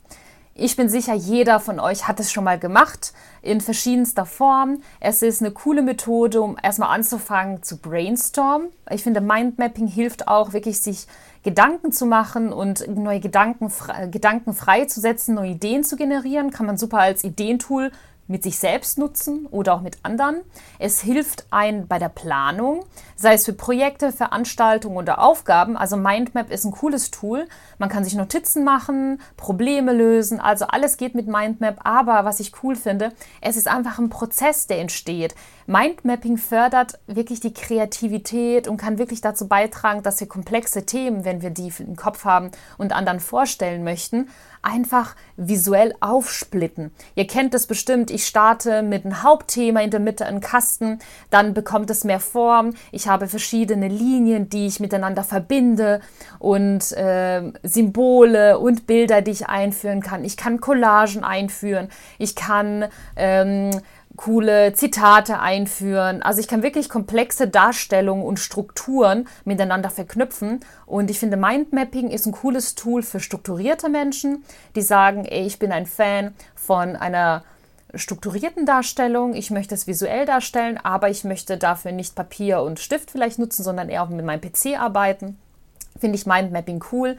Ich 0.60 0.76
bin 0.76 0.90
sicher, 0.90 1.14
jeder 1.14 1.60
von 1.60 1.80
euch 1.80 2.08
hat 2.08 2.20
es 2.20 2.32
schon 2.32 2.44
mal 2.44 2.58
gemacht, 2.58 3.14
in 3.44 3.62
verschiedenster 3.62 4.26
Form. 4.26 4.82
Es 5.00 5.22
ist 5.22 5.40
eine 5.40 5.52
coole 5.52 5.84
Methode, 5.84 6.42
um 6.42 6.58
erstmal 6.62 6.96
anzufangen 6.96 7.62
zu 7.62 7.78
brainstormen. 7.78 8.70
Ich 8.90 9.04
finde, 9.04 9.22
Mindmapping 9.22 9.86
hilft 9.86 10.28
auch 10.28 10.54
wirklich, 10.54 10.82
sich 10.82 11.06
Gedanken 11.48 11.94
zu 11.94 12.06
machen 12.06 12.52
und 12.52 12.86
neue 12.94 13.22
Gedanken, 13.22 13.72
Gedanken 14.12 14.54
freizusetzen, 14.54 15.34
neue 15.36 15.52
Ideen 15.52 15.86
zu 15.86 15.96
generieren. 15.96 16.52
Kann 16.52 16.66
man 16.66 16.78
super 16.78 17.00
als 17.00 17.24
Ideentool 17.24 17.92
mit 18.28 18.44
sich 18.44 18.60
selbst 18.60 18.98
nutzen 18.98 19.46
oder 19.50 19.74
auch 19.74 19.80
mit 19.80 19.98
anderen. 20.04 20.42
Es 20.78 21.00
hilft 21.00 21.48
ein 21.50 21.88
bei 21.88 22.00
der 22.00 22.10
Planung, 22.10 22.84
sei 23.16 23.36
es 23.36 23.46
für 23.46 23.54
Projekte, 23.54 24.12
Veranstaltungen 24.12 24.98
oder 24.98 25.20
Aufgaben. 25.24 25.78
Also 25.78 25.96
Mindmap 25.96 26.52
ist 26.52 26.66
ein 26.66 26.72
cooles 26.72 27.12
Tool. 27.12 27.48
Man 27.78 27.88
kann 27.88 28.04
sich 28.04 28.16
Notizen 28.16 28.66
machen, 28.66 29.22
Probleme 29.38 29.94
lösen, 29.94 30.42
also 30.42 30.66
alles 30.68 30.98
geht 30.98 31.16
mit 31.16 31.28
Mindmap. 31.28 31.80
Aber 31.86 32.26
was 32.26 32.42
ich 32.42 32.52
cool 32.62 32.76
finde, 32.76 33.14
es 33.40 33.56
ist 33.56 33.70
einfach 33.70 34.00
ein 34.00 34.10
Prozess, 34.10 34.68
der 34.68 34.80
entsteht. 34.80 35.34
Mindmapping 35.68 36.38
fördert 36.38 36.98
wirklich 37.08 37.42
die 37.42 37.54
Kreativität 37.54 38.70
und 38.70 38.78
kann 38.78 38.98
wirklich 38.98 39.20
dazu 39.20 39.50
beitragen, 39.50 40.02
dass 40.02 40.20
wir 40.22 40.28
komplexe 40.28 40.86
Themen, 40.86 41.26
wenn 41.26 41.42
wir 41.42 41.50
die 41.50 41.72
im 41.80 41.98
Kopf 41.98 42.24
haben 42.24 42.52
und 42.78 42.94
anderen 42.94 43.20
vorstellen 43.20 43.84
möchten, 43.84 44.30
einfach 44.62 45.16
visuell 45.36 45.94
aufsplitten. 46.00 46.92
Ihr 47.16 47.28
kennt 47.28 47.54
es 47.54 47.68
bestimmt, 47.68 48.12
ich 48.12 48.26
starte 48.26 48.82
mit 48.82 49.06
einem 49.06 49.24
Hauptthema 49.24 49.82
in 49.82 49.92
der 49.92 50.00
Mitte 50.00 50.26
einen 50.26 50.40
Kasten, 50.42 51.00
dann 51.30 51.54
bekommt 51.54 51.90
es 51.90 52.06
mehr 52.06 52.22
Form. 52.22 52.74
Ich 52.94 53.08
habe 53.08 53.28
verschiedene 53.28 53.90
Linien, 53.90 54.50
die 54.50 54.68
ich 54.68 54.80
miteinander 54.80 55.24
verbinde 55.24 56.02
und 56.40 56.92
äh, 56.94 57.52
Symbole 57.64 58.58
und 58.58 58.88
Bilder, 58.88 59.22
die 59.22 59.32
ich 59.32 59.48
einführen 59.48 60.02
kann. 60.02 60.24
Ich 60.24 60.38
kann 60.38 60.62
Collagen 60.62 61.26
einführen. 61.26 61.90
Ich 62.18 62.36
kann 62.36 62.86
ähm, 63.18 63.72
coole 64.18 64.74
Zitate 64.74 65.40
einführen. 65.40 66.22
Also 66.22 66.42
ich 66.42 66.48
kann 66.48 66.64
wirklich 66.64 66.90
komplexe 66.90 67.48
Darstellungen 67.48 68.26
und 68.26 68.40
Strukturen 68.40 69.28
miteinander 69.46 69.90
verknüpfen. 69.90 70.60
Und 70.86 71.10
ich 71.10 71.20
finde, 71.20 71.38
Mindmapping 71.38 72.10
ist 72.10 72.26
ein 72.26 72.34
cooles 72.34 72.76
Tool 72.76 73.04
für 73.04 73.20
strukturierte 73.20 73.88
Menschen, 73.88 74.44
die 74.76 74.82
sagen, 74.82 75.24
ey, 75.24 75.46
ich 75.46 75.60
bin 75.60 75.72
ein 75.72 75.86
Fan 75.86 76.34
von 76.56 76.96
einer 76.96 77.44
strukturierten 77.94 78.66
Darstellung. 78.66 79.34
Ich 79.36 79.52
möchte 79.52 79.76
es 79.76 79.88
visuell 79.88 80.26
darstellen, 80.26 80.78
aber 80.82 81.10
ich 81.10 81.24
möchte 81.24 81.58
dafür 81.58 81.92
nicht 81.92 82.16
Papier 82.16 82.62
und 82.62 82.80
Stift 82.80 83.12
vielleicht 83.12 83.40
nutzen, 83.40 83.64
sondern 83.64 83.88
eher 83.88 84.04
auch 84.04 84.10
mit 84.10 84.26
meinem 84.26 84.42
PC 84.42 84.80
arbeiten. 84.80 85.38
Finde 86.00 86.18
ich 86.18 86.26
Mindmapping 86.26 86.84
cool 86.92 87.18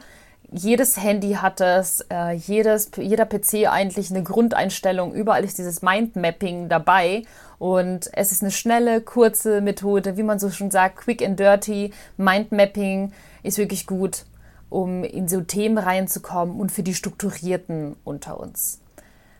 jedes 0.51 1.01
Handy 1.01 1.33
hat 1.33 1.61
es, 1.61 2.05
äh, 2.11 2.31
jedes, 2.31 2.91
jeder 2.97 3.25
PC 3.25 3.67
eigentlich 3.67 4.09
eine 4.09 4.23
Grundeinstellung, 4.23 5.13
überall 5.13 5.43
ist 5.43 5.57
dieses 5.57 5.81
Mindmapping 5.81 6.69
dabei 6.69 7.23
und 7.59 8.09
es 8.13 8.31
ist 8.31 8.41
eine 8.41 8.51
schnelle, 8.51 9.01
kurze 9.01 9.61
Methode, 9.61 10.17
wie 10.17 10.23
man 10.23 10.39
so 10.39 10.49
schon 10.49 10.71
sagt, 10.71 10.97
quick 10.97 11.21
and 11.21 11.39
dirty. 11.39 11.91
Mindmapping 12.17 13.11
ist 13.43 13.57
wirklich 13.57 13.85
gut, 13.85 14.25
um 14.69 15.03
in 15.03 15.27
so 15.27 15.41
Themen 15.41 15.77
reinzukommen 15.77 16.59
und 16.59 16.71
für 16.71 16.83
die 16.83 16.93
Strukturierten 16.93 17.95
unter 18.03 18.39
uns. 18.39 18.81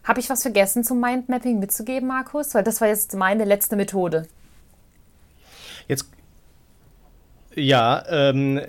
Habe 0.04 0.20
ich 0.20 0.30
was 0.30 0.42
vergessen 0.42 0.84
zum 0.84 1.00
Mindmapping 1.00 1.60
mitzugeben, 1.60 2.08
Markus? 2.08 2.54
Weil 2.54 2.64
das 2.64 2.82
war 2.82 2.88
jetzt 2.88 3.16
meine 3.16 3.46
letzte 3.46 3.76
Methode. 3.76 4.28
Jetzt 5.88 6.06
ja, 7.56 8.04
ähm, 8.10 8.62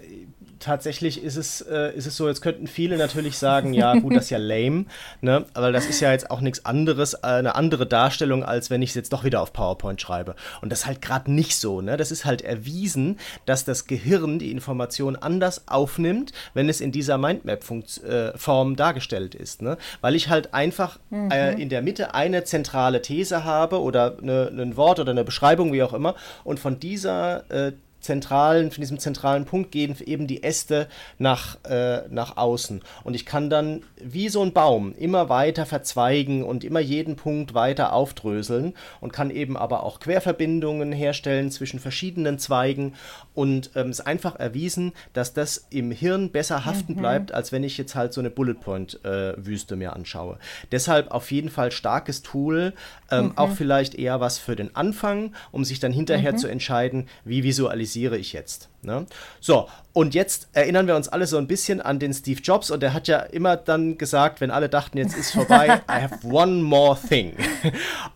tatsächlich 0.60 1.22
ist 1.22 1.36
es, 1.36 1.62
äh, 1.62 1.92
ist 1.96 2.06
es 2.06 2.16
so, 2.16 2.28
jetzt 2.28 2.42
könnten 2.42 2.66
viele 2.66 2.96
natürlich 2.96 3.38
sagen, 3.38 3.72
ja 3.72 3.94
gut, 3.94 4.14
das 4.14 4.24
ist 4.24 4.30
ja 4.30 4.38
lame, 4.38 4.84
ne? 5.20 5.44
aber 5.54 5.72
das 5.72 5.86
ist 5.86 6.00
ja 6.00 6.12
jetzt 6.12 6.30
auch 6.30 6.40
nichts 6.40 6.64
anderes, 6.64 7.14
äh, 7.14 7.18
eine 7.22 7.54
andere 7.54 7.86
Darstellung, 7.86 8.44
als 8.44 8.70
wenn 8.70 8.82
ich 8.82 8.90
es 8.90 8.94
jetzt 8.94 9.12
doch 9.12 9.24
wieder 9.24 9.40
auf 9.40 9.52
PowerPoint 9.52 10.00
schreibe. 10.00 10.36
Und 10.60 10.70
das 10.70 10.80
ist 10.80 10.86
halt 10.86 11.02
gerade 11.02 11.32
nicht 11.32 11.56
so. 11.56 11.80
Ne? 11.80 11.96
Das 11.96 12.12
ist 12.12 12.24
halt 12.24 12.42
erwiesen, 12.42 13.18
dass 13.46 13.64
das 13.64 13.86
Gehirn 13.86 14.38
die 14.38 14.52
Information 14.52 15.16
anders 15.16 15.66
aufnimmt, 15.66 16.32
wenn 16.54 16.68
es 16.68 16.80
in 16.80 16.92
dieser 16.92 17.18
Mindmap-Form 17.18 18.72
äh, 18.72 18.76
dargestellt 18.76 19.34
ist. 19.34 19.62
Ne? 19.62 19.78
Weil 20.00 20.14
ich 20.14 20.28
halt 20.28 20.52
einfach 20.54 20.98
mhm. 21.08 21.30
äh, 21.30 21.54
in 21.54 21.70
der 21.70 21.82
Mitte 21.82 22.14
eine 22.14 22.44
zentrale 22.44 23.02
These 23.02 23.44
habe 23.44 23.80
oder 23.80 24.18
eine, 24.22 24.48
ein 24.48 24.76
Wort 24.76 25.00
oder 25.00 25.12
eine 25.12 25.24
Beschreibung, 25.24 25.72
wie 25.72 25.82
auch 25.82 25.94
immer, 25.94 26.14
und 26.44 26.60
von 26.60 26.78
dieser 26.78 27.50
äh, 27.50 27.72
zentralen, 28.00 28.70
von 28.70 28.80
diesem 28.80 28.98
zentralen 28.98 29.44
Punkt 29.44 29.70
gehen 29.70 29.96
eben 30.04 30.26
die 30.26 30.42
Äste 30.42 30.88
nach, 31.18 31.58
äh, 31.64 32.08
nach 32.08 32.36
außen. 32.36 32.80
Und 33.04 33.14
ich 33.14 33.26
kann 33.26 33.50
dann 33.50 33.82
wie 34.00 34.28
so 34.28 34.42
ein 34.42 34.52
Baum 34.52 34.94
immer 34.96 35.28
weiter 35.28 35.66
verzweigen 35.66 36.42
und 36.42 36.64
immer 36.64 36.80
jeden 36.80 37.16
Punkt 37.16 37.54
weiter 37.54 37.92
aufdröseln 37.92 38.74
und 39.00 39.12
kann 39.12 39.30
eben 39.30 39.56
aber 39.56 39.82
auch 39.82 40.00
Querverbindungen 40.00 40.92
herstellen 40.92 41.50
zwischen 41.50 41.78
verschiedenen 41.80 42.38
Zweigen. 42.38 42.94
Und 43.34 43.70
ähm, 43.74 43.90
es 43.90 44.00
ist 44.00 44.06
einfach 44.06 44.36
erwiesen, 44.36 44.92
dass 45.12 45.34
das 45.34 45.66
im 45.70 45.90
Hirn 45.90 46.30
besser 46.30 46.64
haften 46.64 46.94
mhm. 46.94 46.98
bleibt, 46.98 47.32
als 47.32 47.52
wenn 47.52 47.64
ich 47.64 47.76
jetzt 47.76 47.94
halt 47.94 48.12
so 48.12 48.20
eine 48.20 48.30
Bullet 48.30 48.54
Point-Wüste 48.54 49.74
äh, 49.74 49.78
mir 49.78 49.94
anschaue. 49.94 50.38
Deshalb 50.72 51.10
auf 51.10 51.30
jeden 51.30 51.50
Fall 51.50 51.70
starkes 51.70 52.22
Tool, 52.22 52.72
ähm, 53.10 53.26
mhm. 53.26 53.38
auch 53.38 53.50
vielleicht 53.50 53.94
eher 53.94 54.20
was 54.20 54.38
für 54.38 54.56
den 54.56 54.74
Anfang, 54.74 55.34
um 55.52 55.64
sich 55.64 55.80
dann 55.80 55.92
hinterher 55.92 56.32
mhm. 56.32 56.38
zu 56.38 56.48
entscheiden, 56.48 57.06
wie 57.24 57.42
visualisiere 57.42 57.89
realisiere 57.90 58.16
ich 58.16 58.32
jetzt. 58.32 58.68
Ne? 58.82 59.06
So, 59.40 59.68
und 59.92 60.14
jetzt 60.14 60.48
erinnern 60.52 60.86
wir 60.86 60.96
uns 60.96 61.08
alle 61.08 61.26
so 61.26 61.36
ein 61.36 61.46
bisschen 61.46 61.80
an 61.80 61.98
den 61.98 62.14
Steve 62.14 62.40
Jobs 62.40 62.70
und 62.70 62.80
der 62.80 62.94
hat 62.94 63.08
ja 63.08 63.20
immer 63.20 63.56
dann 63.56 63.98
gesagt, 63.98 64.40
wenn 64.40 64.50
alle 64.50 64.68
dachten, 64.68 64.98
jetzt 64.98 65.16
ist 65.16 65.32
vorbei, 65.32 65.82
I 65.88 66.02
have 66.02 66.26
one 66.26 66.62
more 66.62 66.98
thing. 67.08 67.34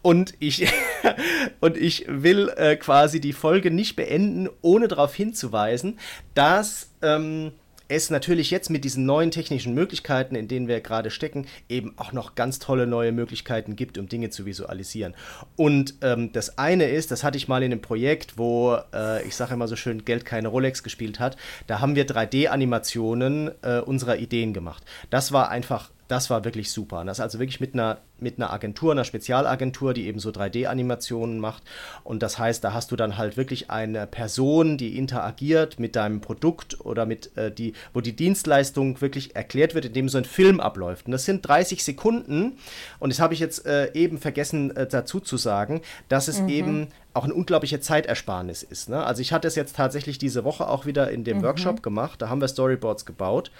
Und 0.02 0.34
ich, 0.38 0.66
und 1.60 1.76
ich 1.76 2.06
will 2.08 2.50
äh, 2.56 2.76
quasi 2.76 3.20
die 3.20 3.32
Folge 3.32 3.70
nicht 3.70 3.96
beenden, 3.96 4.48
ohne 4.62 4.88
darauf 4.88 5.14
hinzuweisen, 5.14 5.98
dass 6.34 6.88
ähm, 7.02 7.52
es 7.88 8.10
natürlich 8.10 8.50
jetzt 8.50 8.70
mit 8.70 8.84
diesen 8.84 9.06
neuen 9.06 9.30
technischen 9.30 9.74
Möglichkeiten, 9.74 10.34
in 10.34 10.48
denen 10.48 10.68
wir 10.68 10.80
gerade 10.80 11.10
stecken, 11.10 11.46
eben 11.68 11.94
auch 11.96 12.12
noch 12.12 12.34
ganz 12.34 12.58
tolle 12.58 12.86
neue 12.86 13.12
Möglichkeiten 13.12 13.76
gibt, 13.76 13.98
um 13.98 14.08
Dinge 14.08 14.30
zu 14.30 14.46
visualisieren. 14.46 15.14
Und 15.56 15.94
ähm, 16.02 16.32
das 16.32 16.58
eine 16.58 16.88
ist, 16.88 17.10
das 17.10 17.24
hatte 17.24 17.36
ich 17.36 17.48
mal 17.48 17.62
in 17.62 17.72
einem 17.72 17.82
Projekt, 17.82 18.38
wo 18.38 18.76
äh, 18.92 19.26
ich 19.26 19.36
sage 19.36 19.54
immer 19.54 19.68
so 19.68 19.76
schön, 19.76 20.04
Geld 20.04 20.24
keine 20.24 20.48
Rolex 20.48 20.82
gespielt 20.82 21.20
hat. 21.20 21.36
Da 21.66 21.80
haben 21.80 21.94
wir 21.94 22.06
3D-Animationen 22.06 23.50
äh, 23.62 23.80
unserer 23.80 24.16
Ideen 24.16 24.54
gemacht. 24.54 24.82
Das 25.10 25.32
war 25.32 25.50
einfach 25.50 25.90
das 26.08 26.28
war 26.30 26.44
wirklich 26.44 26.70
super. 26.70 27.04
das 27.04 27.18
ist 27.18 27.22
also 27.22 27.38
wirklich 27.38 27.60
mit 27.60 27.74
einer, 27.74 27.98
mit 28.18 28.38
einer 28.38 28.52
Agentur, 28.52 28.92
einer 28.92 29.04
Spezialagentur, 29.04 29.94
die 29.94 30.06
eben 30.06 30.18
so 30.18 30.30
3D-Animationen 30.30 31.38
macht. 31.38 31.62
Und 32.02 32.22
das 32.22 32.38
heißt, 32.38 32.62
da 32.62 32.72
hast 32.72 32.90
du 32.90 32.96
dann 32.96 33.16
halt 33.16 33.36
wirklich 33.36 33.70
eine 33.70 34.06
Person, 34.06 34.76
die 34.76 34.98
interagiert 34.98 35.78
mit 35.78 35.96
deinem 35.96 36.20
Produkt 36.20 36.80
oder 36.84 37.06
mit 37.06 37.36
äh, 37.36 37.50
die, 37.50 37.72
wo 37.92 38.00
die 38.00 38.14
Dienstleistung 38.14 39.00
wirklich 39.00 39.34
erklärt 39.34 39.74
wird, 39.74 39.86
indem 39.86 40.08
so 40.08 40.18
ein 40.18 40.24
Film 40.24 40.60
abläuft. 40.60 41.06
Und 41.06 41.12
das 41.12 41.24
sind 41.24 41.46
30 41.46 41.82
Sekunden. 41.82 42.58
Und 42.98 43.12
das 43.12 43.20
habe 43.20 43.34
ich 43.34 43.40
jetzt 43.40 43.66
äh, 43.66 43.92
eben 43.94 44.18
vergessen 44.18 44.76
äh, 44.76 44.86
dazu 44.86 45.20
zu 45.20 45.36
sagen, 45.36 45.80
dass 46.08 46.28
es 46.28 46.40
mhm. 46.40 46.48
eben 46.48 46.88
auch 47.14 47.24
eine 47.24 47.34
unglaubliche 47.34 47.80
Zeitersparnis 47.80 48.62
ist. 48.62 48.88
Ne? 48.88 49.04
Also 49.04 49.22
ich 49.22 49.32
hatte 49.32 49.48
es 49.48 49.54
jetzt 49.54 49.76
tatsächlich 49.76 50.18
diese 50.18 50.44
Woche 50.44 50.68
auch 50.68 50.84
wieder 50.84 51.10
in 51.10 51.24
dem 51.24 51.38
mhm. 51.38 51.44
Workshop 51.44 51.82
gemacht. 51.82 52.20
Da 52.20 52.28
haben 52.28 52.40
wir 52.40 52.48
Storyboards 52.48 53.06
gebaut. 53.06 53.50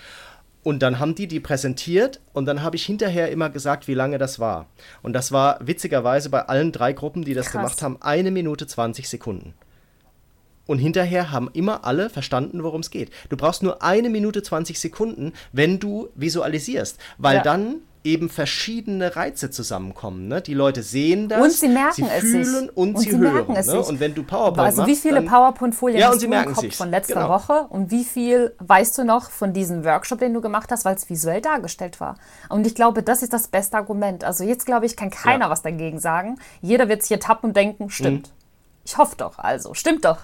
Und 0.64 0.80
dann 0.80 0.98
haben 0.98 1.14
die 1.14 1.28
die 1.28 1.40
präsentiert 1.40 2.20
und 2.32 2.46
dann 2.46 2.62
habe 2.62 2.76
ich 2.76 2.86
hinterher 2.86 3.30
immer 3.30 3.50
gesagt, 3.50 3.86
wie 3.86 3.94
lange 3.94 4.16
das 4.18 4.40
war. 4.40 4.66
Und 5.02 5.12
das 5.12 5.30
war 5.30 5.58
witzigerweise 5.60 6.30
bei 6.30 6.40
allen 6.46 6.72
drei 6.72 6.94
Gruppen, 6.94 7.22
die 7.22 7.34
das 7.34 7.46
Krass. 7.46 7.52
gemacht 7.52 7.82
haben, 7.82 7.98
eine 8.00 8.30
Minute 8.30 8.66
20 8.66 9.08
Sekunden. 9.08 9.52
Und 10.66 10.78
hinterher 10.78 11.30
haben 11.30 11.50
immer 11.52 11.84
alle 11.84 12.08
verstanden, 12.08 12.62
worum 12.62 12.80
es 12.80 12.90
geht. 12.90 13.10
Du 13.28 13.36
brauchst 13.36 13.62
nur 13.62 13.82
eine 13.82 14.08
Minute 14.08 14.42
20 14.42 14.80
Sekunden, 14.80 15.34
wenn 15.52 15.78
du 15.78 16.08
visualisierst, 16.14 16.98
weil 17.18 17.36
ja. 17.36 17.42
dann 17.42 17.82
eben 18.04 18.28
verschiedene 18.28 19.16
Reize 19.16 19.50
zusammenkommen. 19.50 20.28
Ne? 20.28 20.42
Die 20.42 20.52
Leute 20.52 20.82
sehen 20.82 21.28
das, 21.28 21.42
und 21.42 21.50
sie 21.50 21.68
merken 21.68 22.04
sie 22.04 22.20
fühlen 22.20 22.42
es 22.42 22.52
sich. 22.52 22.76
und, 22.76 22.94
und 22.94 22.98
sie, 22.98 23.10
sie 23.10 23.16
hören. 23.16 23.56
Es 23.56 23.66
ne? 23.66 23.82
Und 23.82 23.98
wenn 23.98 24.14
du 24.14 24.22
PowerPoint 24.22 24.58
Also 24.58 24.82
machst, 24.82 24.92
wie 24.92 24.96
viele 24.96 25.22
PowerPoint-Folien 25.22 25.98
ja, 25.98 26.08
hast 26.08 26.22
du 26.22 26.26
im 26.26 26.44
Kopf 26.44 26.60
sich's. 26.60 26.76
von 26.76 26.90
letzter 26.90 27.14
genau. 27.14 27.30
Woche 27.30 27.66
und 27.70 27.90
wie 27.90 28.04
viel 28.04 28.54
weißt 28.58 28.98
du 28.98 29.04
noch 29.04 29.30
von 29.30 29.54
diesem 29.54 29.84
Workshop, 29.84 30.18
den 30.18 30.34
du 30.34 30.42
gemacht 30.42 30.70
hast, 30.70 30.84
weil 30.84 30.96
es 30.96 31.08
visuell 31.08 31.40
dargestellt 31.40 31.98
war? 31.98 32.16
Und 32.50 32.66
ich 32.66 32.74
glaube, 32.74 33.02
das 33.02 33.22
ist 33.22 33.32
das 33.32 33.48
beste 33.48 33.78
Argument. 33.78 34.22
Also 34.22 34.44
jetzt 34.44 34.66
glaube 34.66 34.84
ich, 34.84 34.96
kann 34.96 35.08
keiner 35.08 35.46
ja. 35.46 35.50
was 35.50 35.62
dagegen 35.62 35.98
sagen. 35.98 36.38
Jeder 36.60 36.88
wird 36.88 37.02
sich 37.02 37.08
hier 37.08 37.20
tappen 37.20 37.50
und 37.50 37.56
denken, 37.56 37.88
stimmt. 37.88 38.28
Mhm. 38.28 38.34
Ich 38.84 38.98
hoffe 38.98 39.16
doch, 39.16 39.38
also 39.38 39.72
stimmt 39.72 40.04
doch. 40.04 40.18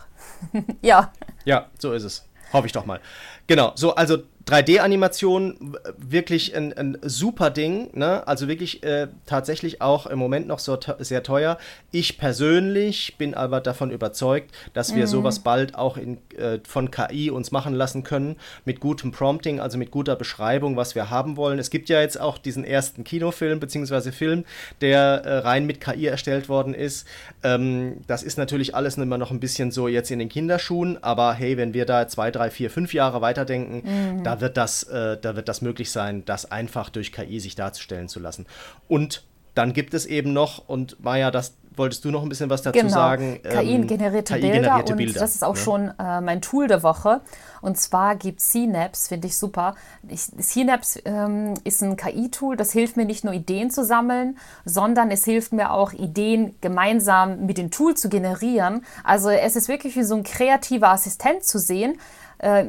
ja. 0.83 1.11
Ja, 1.47 1.69
so 1.79 1.95
ist 1.95 2.05
es. 2.05 2.27
Hoffe 2.53 2.67
ich 2.67 2.73
doch 2.73 2.85
mal. 2.85 3.01
Genau, 3.47 3.73
so, 3.75 3.95
also 3.95 4.19
3D-Animation, 4.47 5.77
wirklich 5.99 6.57
ein, 6.57 6.73
ein, 6.73 6.99
super 7.03 7.51
Ding, 7.51 7.91
ne? 7.93 8.27
Also 8.27 8.49
wirklich 8.49 8.83
äh, 8.83 9.09
tatsächlich 9.27 9.83
auch 9.83 10.07
im 10.07 10.19
Moment 10.19 10.47
noch 10.47 10.59
so 10.59 10.79
sehr 10.99 11.23
teuer. 11.23 11.59
Ich 11.93 12.19
persönlich 12.19 13.17
bin 13.19 13.35
aber 13.35 13.61
davon 13.61 13.91
überzeugt, 13.91 14.51
dass 14.73 14.95
wir 14.95 15.05
mhm. 15.05 15.09
sowas 15.09 15.41
bald 15.41 15.75
auch 15.75 15.97
in, 15.97 16.19
äh, 16.37 16.59
von 16.67 16.91
KI 16.91 17.31
uns 17.31 17.53
machen 17.53 17.75
lassen 17.75 18.03
können, 18.03 18.37
mit 18.65 18.81
gutem 18.81 19.13
Prompting, 19.13 19.61
also 19.61 19.77
mit 19.77 19.91
guter 19.91 20.17
Beschreibung, 20.17 20.77
was 20.77 20.95
wir 20.95 21.11
haben 21.11 21.37
wollen. 21.37 21.59
Es 21.59 21.71
gibt 21.71 21.89
ja 21.89 22.01
jetzt 22.01 22.19
auch 22.19 22.39
diesen 22.39 22.65
ersten 22.65 23.05
Kinofilm 23.05 23.61
bzw. 23.61 24.11
Film, 24.11 24.45
der 24.81 25.01
äh, 25.01 25.39
rein 25.39 25.67
mit 25.67 25.81
KI 25.81 26.07
erstellt 26.07 26.49
worden 26.49 26.75
ist. 26.75 27.07
Ähm, 27.43 27.99
das 28.07 28.23
ist 28.23 28.39
natürlich 28.39 28.75
alles 28.75 28.97
immer 28.97 29.19
noch 29.19 29.31
ein 29.31 29.41
bisschen 29.41 29.71
so 29.71 29.87
jetzt 29.87 30.11
in 30.11 30.19
den 30.19 30.29
Kinderschuhen, 30.29 31.03
aber 31.03 31.35
hey, 31.35 31.57
wenn 31.57 31.75
wir 31.75 31.85
da 31.85 32.09
zwei, 32.09 32.31
drei, 32.31 32.51
vier, 32.51 32.71
fünf 32.71 32.95
Jahre 32.95 33.21
weiterdenken, 33.21 33.83
mhm. 33.85 34.30
Da 34.31 34.41
wird 34.41 34.57
das, 34.57 34.83
äh, 34.85 35.19
da 35.21 35.37
wird 35.37 35.49
das 35.49 35.63
möglich 35.63 35.91
sein, 35.91 36.25
das 36.25 36.51
einfach 36.51 36.91
durch 36.91 37.13
KI 37.13 37.41
sich 37.41 37.55
darzustellen 37.55 38.09
zu 38.09 38.21
lassen. 38.21 38.47
Und 38.89 39.25
dann 39.55 39.73
gibt 39.73 39.95
es 39.95 40.07
eben 40.07 40.33
noch, 40.33 40.69
und 40.69 41.03
Maja, 41.03 41.31
das 41.31 41.55
wolltest 41.77 42.05
du 42.05 42.11
noch 42.11 42.23
ein 42.23 42.29
bisschen 42.29 42.51
was 42.51 42.63
dazu 42.63 42.79
genau. 42.79 42.93
sagen? 42.93 43.41
KI-generierte 43.43 44.35
KI 44.35 44.51
Bilder. 44.51 44.77
und 44.77 44.97
Bilder. 44.97 45.21
Das 45.21 45.35
ist 45.35 45.43
auch 45.43 45.55
ne? 45.55 45.61
schon 45.61 45.95
äh, 45.99 46.21
mein 46.21 46.41
Tool 46.41 46.69
der 46.69 46.83
Woche. 46.83 47.21
Und 47.61 47.79
zwar 47.79 48.17
gibt 48.17 48.41
Synapse, 48.41 49.09
finde 49.09 49.27
ich 49.27 49.37
super. 49.37 49.75
Ich, 50.09 50.23
Synapse 50.23 51.01
ähm, 51.05 51.55
ist 51.65 51.83
ein 51.83 51.97
KI-Tool, 51.97 52.57
das 52.57 52.73
hilft 52.73 52.97
mir 52.97 53.05
nicht 53.05 53.25
nur 53.25 53.33
Ideen 53.33 53.71
zu 53.71 53.85
sammeln, 53.85 54.39
sondern 54.65 55.11
es 55.11 55.25
hilft 55.25 55.53
mir 55.53 55.73
auch, 55.73 55.93
Ideen 55.93 56.55
gemeinsam 56.61 57.47
mit 57.47 57.59
dem 57.59 57.71
Tool 57.71 57.95
zu 57.97 58.09
generieren. 58.09 58.85
Also 59.05 59.31
es 59.31 59.57
ist 59.57 59.69
wirklich 59.69 59.97
wie 59.97 60.05
so 60.05 60.15
ein 60.15 60.23
kreativer 60.23 60.91
Assistent 60.91 61.45
zu 61.45 61.59
sehen, 61.59 61.99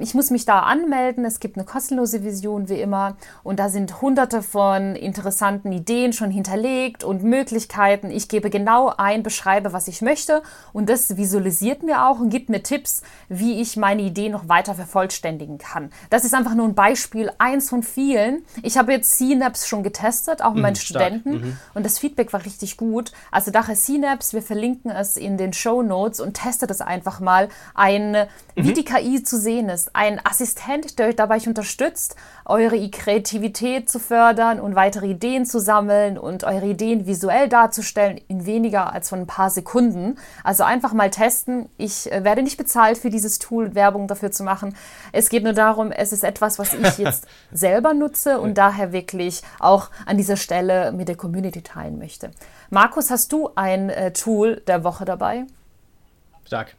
ich 0.02 0.14
muss 0.14 0.32
mich 0.32 0.46
da 0.46 0.62
anmelden. 0.62 1.24
Es 1.24 1.40
gibt 1.40 1.56
eine 1.56 1.66
kostenlose 1.66 2.24
Vision 2.24 2.68
wie 2.68 2.82
immer 2.82 3.16
und 3.44 3.60
da 3.60 3.70
sind 3.70 4.02
hunderte 4.02 4.42
von 4.42 4.96
interessanten 4.96 5.72
Ideen 5.72 6.12
schon 6.12 6.30
hinterlegt 6.30 7.04
und 7.04 7.24
Möglichkeiten. 7.24 8.12
Ich 8.12 8.28
gebe 8.28 8.50
genau 8.50 8.94
ein, 8.98 9.24
beschreibe, 9.24 9.72
was 9.72 9.88
ich 9.88 10.02
möchte 10.02 10.44
und 10.74 10.90
das 10.90 11.16
visualisiert 11.16 11.84
mir 11.84 12.06
auch 12.06 12.20
und 12.20 12.30
gibt 12.30 12.50
mir 12.50 12.64
Tipps, 12.64 13.02
wie 13.30 13.62
ich 13.62 13.78
meine 13.78 14.02
Idee 14.02 14.28
noch 14.28 14.50
weiter 14.50 14.76
vervollständigen 14.76 15.58
kann. 15.58 15.92
Das 16.10 16.26
ist 16.26 16.34
einfach 16.34 16.54
nur 16.54 16.68
ein 16.68 16.76
Beispiel, 16.76 17.32
eins 17.38 17.70
von 17.70 17.84
vielen. 17.84 18.44
Ich 18.64 18.78
habe 18.78 18.92
jetzt 18.92 19.18
Synapse 19.18 19.68
schon 19.68 19.84
getestet, 19.84 20.42
auch 20.42 20.50
mit 20.50 20.58
mhm, 20.58 20.62
meinen 20.64 20.76
Studenten 20.76 21.32
mhm. 21.32 21.58
und 21.74 21.86
das 21.86 21.98
Feedback 21.98 22.34
war 22.34 22.44
richtig 22.44 22.76
gut. 22.76 23.14
Also 23.32 23.52
daher 23.52 23.76
Synapse, 23.78 24.34
wir 24.34 24.42
verlinken 24.42 24.92
es 24.92 25.16
in 25.16 25.38
den 25.38 25.54
Show 25.54 25.82
Notes 25.82 26.20
und 26.20 26.34
testet 26.34 26.72
es 26.72 26.82
einfach 26.82 27.22
mal, 27.22 27.48
ein, 27.74 28.12
mhm. 28.12 28.26
wie 28.56 28.74
die 28.74 28.84
KI 28.84 29.24
zu 29.24 29.38
sehen 29.38 29.61
ist. 29.70 29.96
Ein 29.96 30.20
Assistent, 30.24 31.00
der 31.00 31.08
euch 31.08 31.16
dabei 31.16 31.40
unterstützt, 31.46 32.16
eure 32.46 32.90
Kreativität 32.90 33.90
zu 33.90 34.00
fördern 34.00 34.60
und 34.60 34.76
weitere 34.76 35.08
Ideen 35.08 35.46
zu 35.46 35.60
sammeln 35.60 36.18
und 36.18 36.44
eure 36.44 36.68
Ideen 36.68 37.08
visuell 37.08 37.50
darzustellen 37.50 38.20
in 38.28 38.46
weniger 38.46 38.94
als 38.94 39.10
von 39.10 39.20
ein 39.20 39.28
paar 39.28 39.50
Sekunden. 39.50 40.18
Also 40.44 40.64
einfach 40.64 40.94
mal 40.94 41.10
testen. 41.10 41.70
Ich 41.78 42.12
äh, 42.12 42.24
werde 42.24 42.44
nicht 42.44 42.58
bezahlt 42.58 42.98
für 42.98 43.10
dieses 43.10 43.40
Tool, 43.40 43.76
Werbung 43.76 44.08
dafür 44.08 44.32
zu 44.32 44.44
machen. 44.44 44.76
Es 45.12 45.30
geht 45.30 45.44
nur 45.44 45.54
darum, 45.54 45.92
es 45.92 46.14
ist 46.14 46.24
etwas, 46.24 46.60
was 46.60 46.74
ich 46.74 46.98
jetzt 46.98 47.28
selber 47.52 47.94
nutze 47.94 48.40
und 48.40 48.58
daher 48.58 48.92
wirklich 48.92 49.42
auch 49.60 49.90
an 50.06 50.18
dieser 50.18 50.38
Stelle 50.38 50.92
mit 50.92 51.08
der 51.08 51.16
Community 51.16 51.62
teilen 51.62 51.98
möchte. 51.98 52.32
Markus, 52.70 53.10
hast 53.10 53.32
du 53.32 53.50
ein 53.56 53.90
äh, 53.90 54.14
Tool 54.14 54.62
der 54.68 54.84
Woche 54.84 55.06
dabei? 55.06 55.46
Stark. 56.46 56.76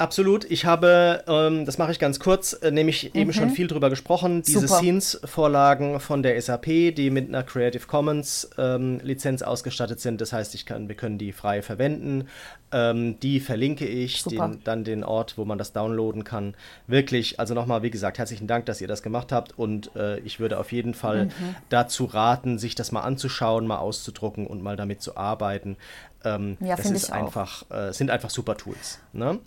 Absolut. 0.00 0.50
Ich 0.50 0.64
habe, 0.64 1.22
ähm, 1.28 1.66
das 1.66 1.76
mache 1.76 1.92
ich 1.92 1.98
ganz 1.98 2.18
kurz, 2.18 2.54
äh, 2.54 2.70
nämlich 2.70 3.12
mhm. 3.12 3.20
eben 3.20 3.32
schon 3.34 3.50
viel 3.50 3.66
drüber 3.66 3.90
gesprochen, 3.90 4.40
diese 4.40 4.66
Scenes-Vorlagen 4.66 6.00
von 6.00 6.22
der 6.22 6.40
SAP, 6.40 6.94
die 6.94 7.10
mit 7.10 7.28
einer 7.28 7.42
Creative 7.42 7.86
Commons 7.86 8.48
ähm, 8.56 9.00
Lizenz 9.02 9.42
ausgestattet 9.42 10.00
sind. 10.00 10.22
Das 10.22 10.32
heißt, 10.32 10.54
ich 10.54 10.64
kann, 10.64 10.88
wir 10.88 10.96
können 10.96 11.18
die 11.18 11.32
frei 11.32 11.60
verwenden. 11.60 12.28
Ähm, 12.72 13.20
die 13.20 13.40
verlinke 13.40 13.84
ich, 13.84 14.24
den, 14.24 14.60
dann 14.64 14.84
den 14.84 15.04
Ort, 15.04 15.36
wo 15.36 15.44
man 15.44 15.58
das 15.58 15.74
downloaden 15.74 16.24
kann. 16.24 16.54
Wirklich, 16.86 17.38
also 17.38 17.52
nochmal, 17.52 17.82
wie 17.82 17.90
gesagt, 17.90 18.16
herzlichen 18.18 18.46
Dank, 18.46 18.64
dass 18.64 18.80
ihr 18.80 18.88
das 18.88 19.02
gemacht 19.02 19.32
habt 19.32 19.58
und 19.58 19.94
äh, 19.96 20.18
ich 20.20 20.40
würde 20.40 20.58
auf 20.58 20.72
jeden 20.72 20.94
Fall 20.94 21.26
mhm. 21.26 21.56
dazu 21.68 22.06
raten, 22.06 22.58
sich 22.58 22.74
das 22.74 22.90
mal 22.90 23.02
anzuschauen, 23.02 23.66
mal 23.66 23.78
auszudrucken 23.78 24.46
und 24.46 24.62
mal 24.62 24.76
damit 24.76 25.02
zu 25.02 25.18
arbeiten. 25.18 25.76
Ähm, 26.24 26.56
ja, 26.60 26.76
das 26.76 26.90
ist 26.90 27.12
einfach, 27.12 27.70
äh, 27.70 27.92
sind 27.92 28.10
einfach 28.10 28.30
super 28.30 28.56
Tools. 28.56 28.98
Ne? 29.12 29.40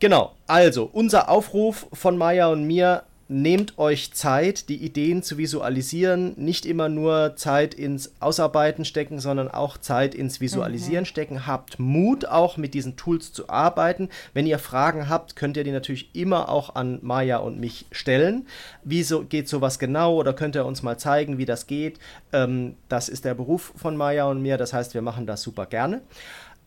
Genau, 0.00 0.32
also 0.46 0.88
unser 0.92 1.28
Aufruf 1.28 1.86
von 1.92 2.16
Maya 2.18 2.48
und 2.48 2.64
mir, 2.64 3.04
nehmt 3.28 3.78
euch 3.78 4.12
Zeit, 4.12 4.68
die 4.68 4.76
Ideen 4.76 5.22
zu 5.22 5.38
visualisieren, 5.38 6.34
nicht 6.36 6.66
immer 6.66 6.88
nur 6.88 7.36
Zeit 7.36 7.74
ins 7.74 8.12
Ausarbeiten 8.20 8.84
stecken, 8.84 9.18
sondern 9.18 9.48
auch 9.48 9.78
Zeit 9.78 10.14
ins 10.14 10.40
Visualisieren 10.40 11.02
mhm. 11.02 11.08
stecken. 11.08 11.46
Habt 11.46 11.78
Mut, 11.78 12.26
auch 12.26 12.56
mit 12.56 12.74
diesen 12.74 12.96
Tools 12.96 13.32
zu 13.32 13.48
arbeiten. 13.48 14.10
Wenn 14.34 14.46
ihr 14.46 14.58
Fragen 14.58 15.08
habt, 15.08 15.36
könnt 15.36 15.56
ihr 15.56 15.64
die 15.64 15.70
natürlich 15.70 16.14
immer 16.14 16.48
auch 16.48 16.74
an 16.74 16.98
Maya 17.02 17.38
und 17.38 17.58
mich 17.58 17.86
stellen. 17.92 18.46
Wieso 18.82 19.24
geht 19.24 19.48
sowas 19.48 19.78
genau 19.78 20.14
oder 20.16 20.34
könnt 20.34 20.54
ihr 20.54 20.66
uns 20.66 20.82
mal 20.82 20.98
zeigen, 20.98 21.38
wie 21.38 21.46
das 21.46 21.66
geht? 21.66 21.98
Ähm, 22.32 22.76
das 22.88 23.08
ist 23.08 23.24
der 23.24 23.34
Beruf 23.34 23.72
von 23.76 23.96
Maya 23.96 24.26
und 24.26 24.42
mir, 24.42 24.58
das 24.58 24.72
heißt, 24.72 24.94
wir 24.94 25.02
machen 25.02 25.26
das 25.26 25.42
super 25.42 25.66
gerne. 25.66 26.02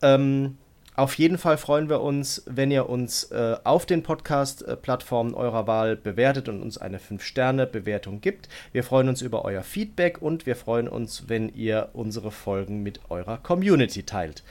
Ähm, 0.01 0.57
auf 0.97 1.13
jeden 1.13 1.37
Fall 1.37 1.57
freuen 1.57 1.89
wir 1.89 2.01
uns, 2.01 2.41
wenn 2.47 2.71
ihr 2.71 2.89
uns 2.89 3.25
äh, 3.25 3.55
auf 3.63 3.85
den 3.85 4.01
Podcast-Plattformen 4.01 5.35
eurer 5.35 5.67
Wahl 5.67 5.95
bewertet 5.95 6.49
und 6.49 6.59
uns 6.59 6.79
eine 6.79 6.97
5-Sterne-Bewertung 6.97 8.19
gibt. 8.19 8.49
Wir 8.71 8.83
freuen 8.83 9.07
uns 9.07 9.21
über 9.21 9.45
euer 9.45 9.61
Feedback 9.61 10.19
und 10.23 10.47
wir 10.47 10.55
freuen 10.55 10.87
uns, 10.87 11.25
wenn 11.27 11.49
ihr 11.49 11.89
unsere 11.93 12.31
Folgen 12.31 12.81
mit 12.81 12.99
eurer 13.09 13.37
Community 13.37 14.03
teilt. 14.03 14.41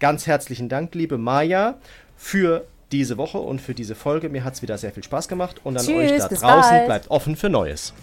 Ganz 0.00 0.26
herzlichen 0.26 0.68
Dank, 0.68 0.92
liebe 0.96 1.18
Maja, 1.18 1.78
für 2.16 2.66
diese 2.90 3.16
Woche 3.16 3.38
und 3.38 3.60
für 3.60 3.72
diese 3.72 3.94
Folge. 3.94 4.28
Mir 4.28 4.42
hat 4.42 4.54
es 4.54 4.62
wieder 4.62 4.78
sehr 4.78 4.90
viel 4.90 5.04
Spaß 5.04 5.28
gemacht 5.28 5.60
und 5.62 5.78
an 5.78 5.86
Tschüss, 5.86 6.10
euch 6.10 6.18
da 6.18 6.26
draußen 6.26 6.70
bald. 6.70 6.86
bleibt 6.86 7.10
offen 7.12 7.36
für 7.36 7.48
Neues. 7.48 7.94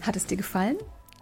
Hat 0.00 0.16
es 0.16 0.24
dir 0.24 0.38
gefallen? 0.38 0.78